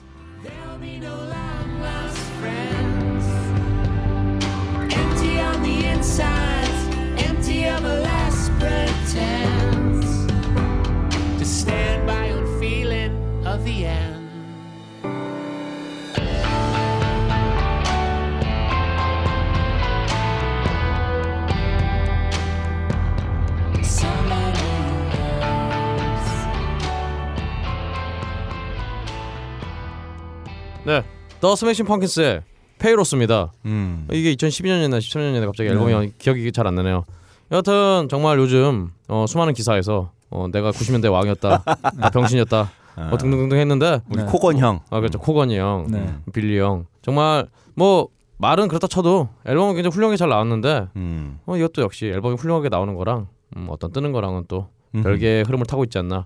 [30.86, 31.04] 네.
[31.42, 32.42] The Smashing Pumpkins의
[32.80, 33.52] Pale Horse입니다.
[33.66, 34.08] 음.
[34.12, 37.06] 이게 2012년이나 13년이나 갑자기 앨범이 기억이 잘 안 나네요.
[37.52, 41.64] 여하튼 정말 요즘 어, 수많은 기사에서 어, 내가 90년대 왕이었다,
[41.98, 43.08] 나 병신이었다, 아.
[43.10, 44.26] 뭐 등등등등 했는데 우리 네.
[44.30, 44.80] 코건 형.
[44.90, 46.16] 아 그렇죠 코건이 형, 네.
[46.34, 51.40] 빌리 형 정말 뭐 말은 그렇다 쳐도 앨범은 굉장히 훌륭하게 잘 나왔는데 음.
[51.46, 55.04] 어, 이것도 역시 앨범이 훌륭하게 나오는 거랑 음, 어떤 뜨는 거랑은 또 음흠.
[55.04, 56.26] 별개의 흐름을 타고 있지 않나.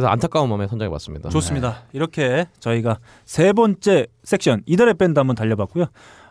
[0.00, 1.28] 그래서 안타까운 마음에 선정해 봤습니다.
[1.28, 1.82] 좋습니다.
[1.92, 5.86] 이렇게 저희가 세 번째 섹션 이달의 밴드 한번 달려봤고요.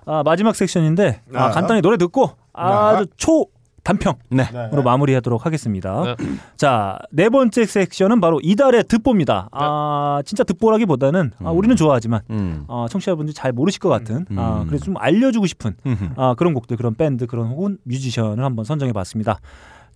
[0.08, 1.50] 아, 마지막 섹션인데 아, 아.
[1.52, 3.46] 간단히 노래 듣고 아주 초
[3.84, 4.46] 단평으로 네.
[4.84, 6.04] 마무리하도록 하겠습니다.
[6.04, 6.16] 네.
[6.58, 9.50] 자, 네 번째 섹션은 바로 이달의 듣보입니다.
[9.52, 12.64] 아, 진짜 듣보라기보다는 아, 우리는 좋아하지만 음.
[12.68, 14.40] 어, 청취자분들이 잘 모르실 것 같은 음.
[14.40, 15.76] 아, 그래서 좀 알려주고 싶은.
[16.16, 19.40] 아, 그런 곡들, 그런 밴드, 그런 혹은 뮤지션을 한번 선정해 봤습니다.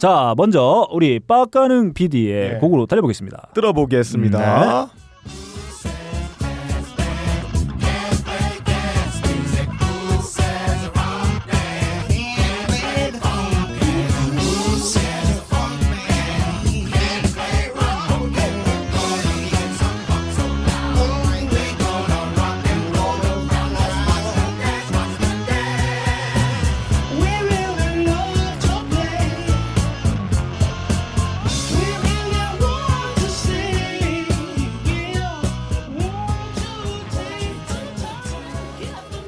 [0.03, 2.57] 자, 먼저 우리 빠까능 PD의 네.
[2.57, 3.51] 곡으로 달려보겠습니다.
[3.53, 4.89] 들어보겠습니다.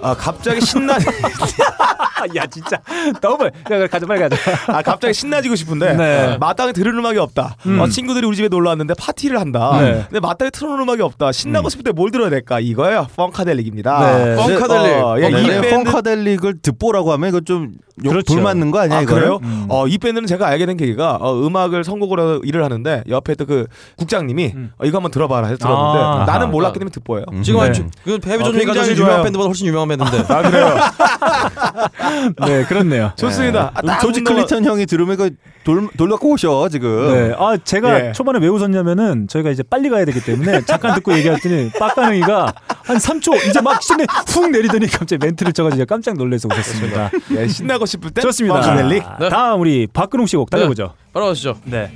[0.05, 0.99] 아 갑자기 신나
[2.36, 2.78] 야 진짜
[3.21, 4.36] 너무 야 가자 빨리 가자.
[4.67, 6.38] 아 갑자기 신나지고 싶은데 네.
[6.39, 7.55] 마땅히 들을 음악이 없다.
[7.65, 7.80] 음.
[7.80, 9.78] 어, 친구들이 우리 집에 놀러 왔는데 파티를 한다.
[9.82, 10.05] 네.
[10.09, 11.32] 근데 마땅히 틀어놓은 음악이 없다.
[11.32, 12.59] 신나고 싶을 때 뭘 들어야 될까?
[12.59, 13.07] 이거예요.
[13.15, 14.17] 펑카델릭입니다.
[14.17, 14.36] 네.
[14.36, 15.03] 펑카델릭.
[15.03, 17.71] 어, 예, 네, 이 네, 밴드 펑카델릭을 듣보라고 하면 이거 좀
[18.03, 18.34] 욕, 그렇죠.
[18.34, 19.13] 돌 맞는 거 아니야 아, 이거?
[19.15, 19.39] 그래요?
[19.43, 19.65] 음.
[19.69, 23.67] 어, 이 밴드는 제가 알게 된 계기가 어, 음악을 선곡으로 일을 하는데 옆에 또 그
[23.97, 24.71] 국장님이 음.
[24.80, 26.26] 어, 이거 한번 들어봐라 해서 들었는데 아.
[26.26, 26.49] 나는.
[26.51, 27.26] 몰랐기 때문에 듣보예요.
[27.43, 27.71] 지금 네.
[27.71, 27.88] 네.
[28.03, 28.47] 그 헤비 어.
[28.95, 30.34] 유명한 밴드보다 훨씬 유명한 밴드인데.
[30.34, 30.76] 아 그래요?
[32.45, 33.11] 네, 그렇네요.
[33.18, 33.72] 좋습니다.
[33.74, 35.30] 아, 딱 조지 클린턴 형이 들으면 이거
[35.63, 37.11] 돌 돌려고 오셔 지금.
[37.13, 38.11] 네, 아 제가 예.
[38.11, 42.53] 초반에 왜 웃었냐면은 저희가 이제 빨리 가야 되기 때문에 잠깐 듣고 얘기했더니 빡가능이가
[42.84, 47.11] 한 3초 이제 막 신에 훅 내리더니 갑자기 멘트를 쳐가지고 깜짝 놀라서 웃었습니다.
[47.32, 48.61] 예, 신나고 싶을 때 좋습니다.
[48.61, 49.03] Funkadelic.
[49.20, 49.30] 네.
[49.30, 50.93] 다음 우리 박근홍 씨곡 달려보죠.
[51.13, 51.57] 바로 가시죠.
[51.66, 51.91] 네.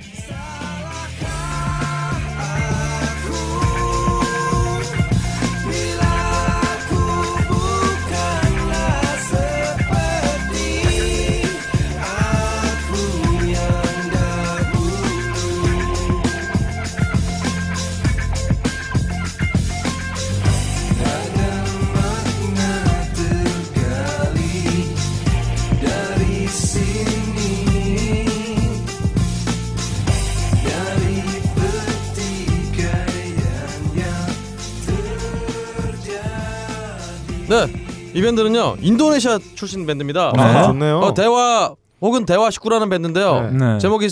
[37.50, 37.66] 네.
[38.14, 38.76] 이 밴드는요.
[38.80, 40.34] 인도네시아 출신 밴드입니다.
[40.38, 41.00] 아, 좋네요.
[41.00, 43.41] 어, Dewa 혹은 Dewa 19라는 밴드인데요.
[43.52, 43.52] 네.
[43.74, 43.78] 네.
[43.80, 44.08] 제목이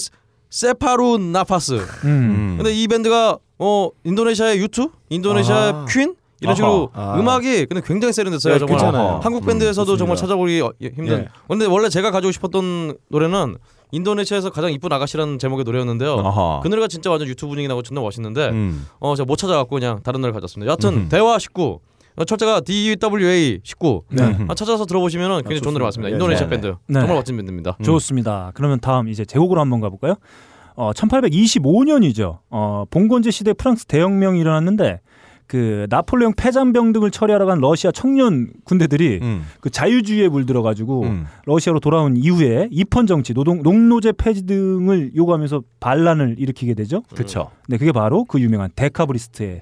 [0.50, 1.74] Separuh Nafas.
[1.74, 2.08] 음.
[2.08, 2.54] 음.
[2.58, 5.86] 근데 이 밴드가 어 인도네시아의 U2, 인도네시아의 아.
[5.88, 7.20] Queen 이런 식으로 아하.
[7.20, 8.54] 음악이 근데 굉장히 세련됐어요.
[8.54, 9.20] 네, 정말 괜찮아요.
[9.24, 10.18] 한국 밴드에서도 음, 정말.
[10.18, 11.20] 찾아보기 어, 예, 힘든.
[11.20, 11.28] 예.
[11.48, 13.58] 근데 원래 제가 가지고 싶었던 노래는
[13.92, 16.20] 인도네시아에서 가장 이쁜 아가씨라는 제목의 노래였는데요.
[16.20, 16.60] 아하.
[16.62, 18.86] 그 노래가 진짜 완전 U2 분위기 나고 존나 멋있는데 음.
[19.00, 20.68] 어 제가 못 찾아갖고 그냥 다른 노래 가졌습니다.
[20.70, 21.10] 여하튼 음흠.
[21.10, 21.80] Dewa 19 어,
[22.26, 24.38] 철자가 DWA 19 네.
[24.48, 26.10] 아, 찾아서 들어보시면 굉장히 좋은 노래 같습니다.
[26.10, 27.00] 네, 인도네시아 네, 밴드 네.
[27.00, 27.78] 정말 멋진 밴드입니다.
[27.84, 28.52] 좋습니다.
[28.56, 30.16] 그러면 다음 이제 제곡으로 한번 가볼까요?
[30.76, 32.40] 어, 1825년이죠.
[32.50, 35.00] 어, 봉건제 시대 프랑스 대혁명이 일어났는데
[35.48, 39.46] 그 나폴레옹 패잔병 등을 처리하러 간 러시아 청년 군대들이 음.
[39.62, 41.26] 그 자유주의에 물들어가지고 음.
[41.46, 47.04] 러시아로 돌아온 이후에 입헌 정치, 노동 농노제 폐지 등을 요구하면서 반란을 일으키게 되죠.
[47.14, 47.52] 그렇죠.
[47.70, 49.62] 네, 그게 바로 그 유명한 데카브리스트의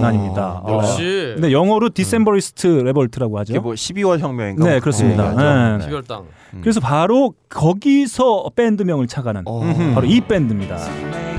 [0.00, 0.62] 난입니다.
[0.64, 3.52] 어, 역시 근데 영어로 Decembrist Revolt라고 하죠.
[3.52, 4.64] 이게 뭐 12월 혁명인가?
[4.64, 5.34] 네, 그렇습니다.
[5.34, 5.78] 네.
[5.78, 5.84] 네.
[5.84, 6.24] 시별 땅.
[6.60, 9.60] 그래서 바로 거기서 밴드명을 착안한 어.
[9.94, 11.29] 바로 이 밴드입니다.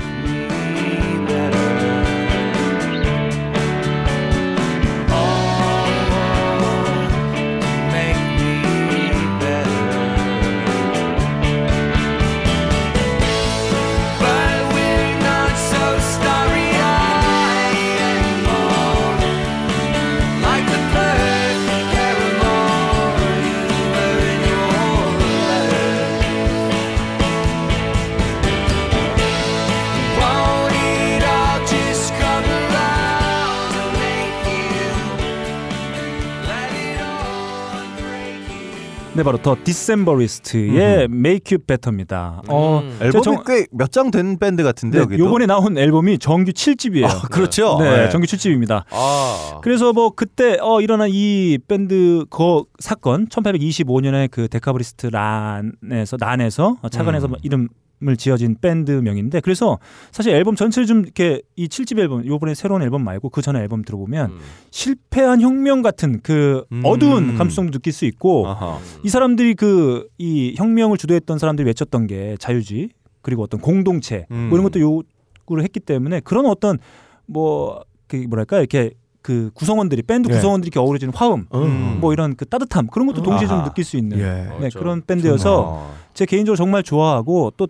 [39.14, 42.40] 네, 바로 The Decemberists의 Make You Better입니다.
[42.48, 42.98] 어, 음.
[43.02, 45.26] 앨범이 정- 꽤몇 장 된 밴드 같은데 네, 여기도.
[45.26, 47.04] 요번에 나온 앨범이 정규 7집이에요.
[47.04, 47.76] 아, 그렇죠.
[47.78, 48.08] 네, 네.
[48.08, 48.84] 정규 7집입니다.
[48.90, 49.60] 아.
[49.62, 56.88] 그래서 뭐 그때 어 일어난 이 밴드 그 사건 1825년에 그 데카브리스트 란에서 난에서 어,
[56.88, 57.30] 차관에서 음.
[57.32, 57.68] 뭐 이름
[58.08, 59.78] 을 지어진 밴드명인데 그래서
[60.10, 63.82] 사실 앨범 전체를 좀 이렇게 이 7집 앨범 요번에 새로운 앨범 말고 그 전에 앨범
[63.82, 64.38] 들어보면 음.
[64.70, 66.82] 실패한 혁명 같은 그 음.
[66.84, 68.78] 어두운 감수성도 느낄 수 있고 아하.
[69.04, 72.90] 이 사람들이 그 이 혁명을 주도했던 사람들이 외쳤던 게 자유주의
[73.22, 74.48] 그리고 어떤 공동체 음.
[74.50, 76.78] 뭐 이런 것도 요구를 했기 때문에 그런 어떤
[77.26, 77.82] 뭐
[78.12, 78.90] 그 뭐랄까 이렇게
[79.22, 80.34] 그 구성원들이 밴드 예.
[80.34, 81.98] 구성원들이 이렇게 어우러지는 화음 음.
[82.00, 83.64] 뭐 이런 그 따뜻함 그런 것도 동시에 좀 아하.
[83.68, 84.22] 느낄 수 있는 예.
[84.22, 84.78] 네, 그렇죠.
[84.80, 85.94] 그런 밴드여서 어.
[86.14, 87.66] 제 개인적으로 정말 좋아하고 또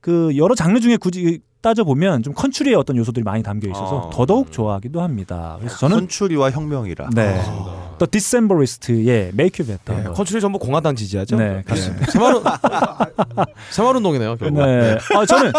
[0.00, 4.10] 그 여러 장르 중에 굳이 따져 보면 좀 컨츄리의 어떤 요소들이 많이 담겨 있어서 어.
[4.10, 5.56] 더더욱 좋아하기도 합니다.
[5.58, 7.10] 그래서 저는 컨츄리와 혁명이라.
[7.14, 7.40] 네.
[8.00, 9.06] 또 디셈버리스트의.
[9.08, 10.14] 예, 한번.
[10.14, 11.36] 컨츄리 전부 공화당 지지하죠?
[11.36, 12.06] 네, 그렇습니다.
[12.10, 12.40] 새마른
[13.70, 14.36] 새마른동이네요.
[14.40, 14.64] 결국.
[14.64, 14.96] 네.
[15.14, 15.52] 아, 저는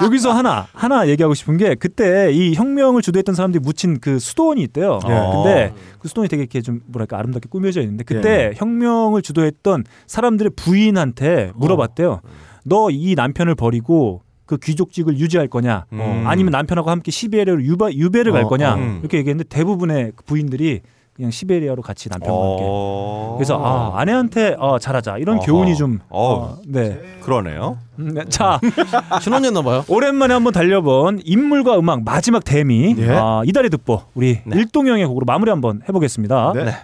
[0.00, 5.00] 여기서 하나 하나 얘기하고 싶은 게 그때 이 혁명을 주도했던 사람들이 묻힌 그 수도원이 있대요.
[5.02, 5.30] 네.
[5.32, 11.50] 근데 그 수도원이 되게 이렇게 좀 뭐랄까 아름답게 꾸며져 있는데 그때 혁명을 주도했던 사람들의 부인한테
[11.56, 12.20] 물어봤대요.
[12.62, 15.86] 너이 남편을 버리고 그 귀족직을 유지할 거냐?
[15.92, 16.22] 음.
[16.24, 18.76] 아니면 남편하고 함께 시베리아로 유배를 갈 어, 거냐?
[18.76, 18.98] 음.
[19.00, 20.82] 이렇게 얘기했는데 대부분의 그 부인들이
[21.20, 22.62] 그냥 시베리아로 같이 남편과 함께.
[22.66, 23.34] 어.
[23.36, 25.44] 그래서 아, 아내한테 어, 잘하자 이런 어허.
[25.44, 26.32] 교훈이 좀 어.
[26.32, 26.98] 어, 네.
[27.20, 27.76] 그러네요.
[27.98, 28.24] 음, 네.
[28.30, 28.58] 자
[29.20, 29.84] 신혼이었나 봐요.
[29.88, 33.10] 오랜만에 한번 달려본 인물과 음악 마지막 대미 예.
[33.10, 34.56] 아, 이달의 듣보 우리 네.
[34.56, 36.52] 일동형의 곡으로 마무리 한번 해보겠습니다.
[36.54, 36.74] 네.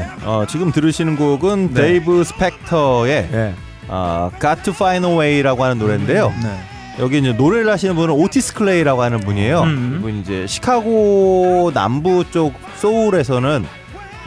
[0.00, 0.06] 네.
[0.24, 3.54] 어, 지금 들으시는 곡은 데이브 스펙터의 예.
[3.88, 6.32] 어, Got to Find a Way라고 하는 노래인데요.
[6.42, 6.58] 네.
[7.00, 9.62] 여기 이제 노래를 하시는 분은 오티스 클레이라고 하는 분이에요.
[9.62, 9.96] 음.
[9.98, 13.66] 이분 이제 시카고 남부 쪽 소울에서는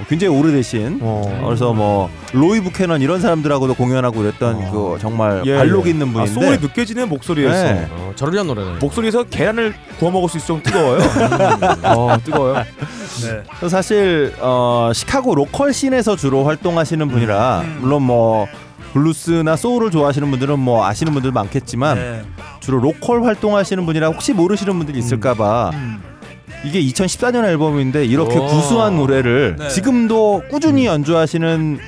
[0.07, 1.43] 굉장히 오래되신 어.
[1.45, 5.91] 그래서 뭐 로이 부캐넌 이런 사람들하고도 공연하고 그랬던 그 정말 예, 관록 예.
[5.91, 7.63] 있는 아, 분인데 소울이 느껴지는 목소리였어.
[7.63, 7.87] 네.
[7.91, 8.77] 어, 저를 위한 노래네.
[8.79, 10.99] 목소리에서 계란을 구워 먹을 수 있을 정도 뜨거워요.
[11.83, 12.53] 어, 뜨거워요.
[12.55, 13.43] 네.
[13.57, 17.77] 그래서 사실 어, 시카고 local scene에서 주로 활동하시는 분이라 음.
[17.81, 18.47] 물론 뭐
[18.93, 22.21] 블루스나 소울을 좋아하시는 분들은 뭐 아시는 분들 많겠지만 네.
[22.59, 26.01] 주로 local 활동하시는 분이라 혹시 모르시는 분들이 있을까봐 음.
[26.63, 28.45] 이게 2014년 앨범인데 이렇게 오.
[28.45, 29.69] 구수한 노래를 네.
[29.69, 31.79] 지금도 꾸준히 연주하시는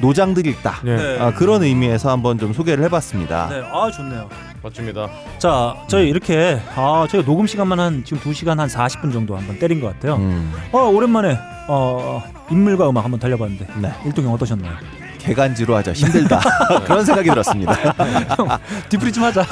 [0.00, 0.80] 노장들이 있다.
[0.84, 0.96] 네.
[0.96, 1.18] 네.
[1.20, 3.48] 아, 그런 의미에서 한번 좀 소개를 해봤습니다.
[3.50, 3.62] 네.
[3.72, 4.28] 아 좋네요.
[4.62, 5.08] 멋집니다.
[5.38, 9.58] 자 저희 이렇게 아 저희가 녹음 시간만 한 지금 2 시간 한 40분 정도 한번
[9.58, 10.16] 때린 것 같아요.
[10.16, 11.38] 음, 어 오랜만에
[11.68, 13.92] 어 인물과 음악 한번 달려봤는데 네.
[14.04, 14.72] 일동형 어떠셨나요?
[15.28, 16.40] 개간지로 하자 힘들다
[16.84, 17.76] 그런 생각이 들었습니다.
[18.88, 19.44] 디프리 좀 하자.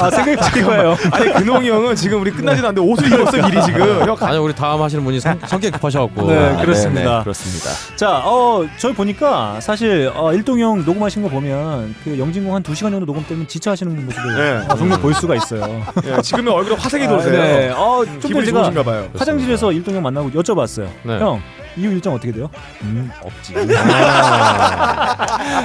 [0.00, 0.96] 아 생각이 바뀐 거예요.
[1.12, 4.08] 아니 근홍이 형은 지금 우리 끝나지도 않는데 옷을 입었어 미리 지금.
[4.08, 6.26] 형 아니 우리 다음 하시는 분이 성, 성격 급하셔갖고.
[6.28, 7.10] 네, 아, 그렇습니다.
[7.10, 7.70] 네, 네, 그렇습니다.
[7.96, 12.74] 자, 어, 저희 보니까 사실 어, 일동 형 녹음하신 거 보면 그 영진공 한 2
[12.74, 14.66] 시간 정도 녹음 때문에 지쳐하시는 모습을 네.
[14.68, 15.82] 어, 종종 볼 수가 있어요.
[16.04, 17.32] 예, 지금은 얼굴에 화색이 아, 돌세요.
[17.32, 17.68] 네.
[17.70, 19.08] 어, 좀 전에 기분이 제가 좋으신가 봐요.
[19.16, 20.86] 화장실에서 일동 형 만나고 여쭤봤어요.
[21.04, 21.18] 네.
[21.18, 21.40] 형,
[21.78, 22.50] 이후 일정 어떻게 돼요?
[22.82, 23.54] 음, 없지.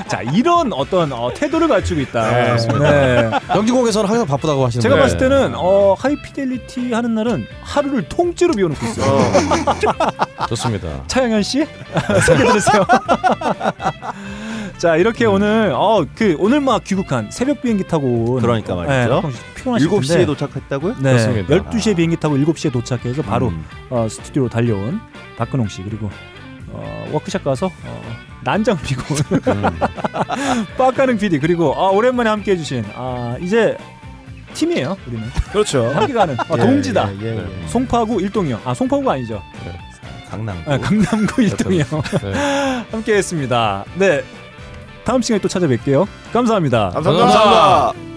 [0.07, 2.57] 자, 이런 어떤 어, 태도를 갖추고 있다.
[2.80, 3.31] 네.
[3.56, 4.95] 영진공에서는 항상 바쁘다고 하시는 제가.
[4.98, 9.19] 봤을 때는 어, 하이피델리티 하는 날은 하루를 통째로 비워놓고 있어요.
[10.49, 11.03] 좋습니다.
[11.07, 11.65] 차영현 씨
[12.26, 12.85] 소개 들으세요.
[14.77, 19.22] 자 이렇게 오늘 어 그 오늘 막 귀국한 새벽 비행기 타고 온 그러니까 말이죠.
[19.23, 20.95] 네, 피곤하실 7시에 텐데 도착했다고요?
[20.99, 21.56] 네, 그렇습니다.
[21.56, 23.65] 12시에 비행기 타고 7시에 도착해서 바로 음.
[23.90, 24.99] 어, 스튜디오로 달려온
[25.38, 26.10] 박근홍 씨 그리고
[26.69, 28.03] 어, 워크샵 가서 어,
[28.43, 29.01] 난장 피고
[29.47, 29.80] 음.
[30.77, 33.77] 빡가능 PD 그리고 아, 오랜만에 함께 해 주신 아, 이제
[34.53, 35.89] 팀이에요 우리는 그렇죠.
[35.91, 37.68] 함께 가는 아, 예, 동지다 예, 예, 예.
[37.68, 39.41] 송파구 일동이요 아 송파구가 아니죠
[40.30, 40.57] 강남.
[40.65, 41.84] 아, 강남구 일동이요
[42.22, 42.34] 네.
[42.91, 44.23] 함께 했습니다 네
[45.03, 47.26] 다음 시간에 또 찾아뵐게요 감사합니다 감사합니다.
[47.27, 48.12] 감사합니다.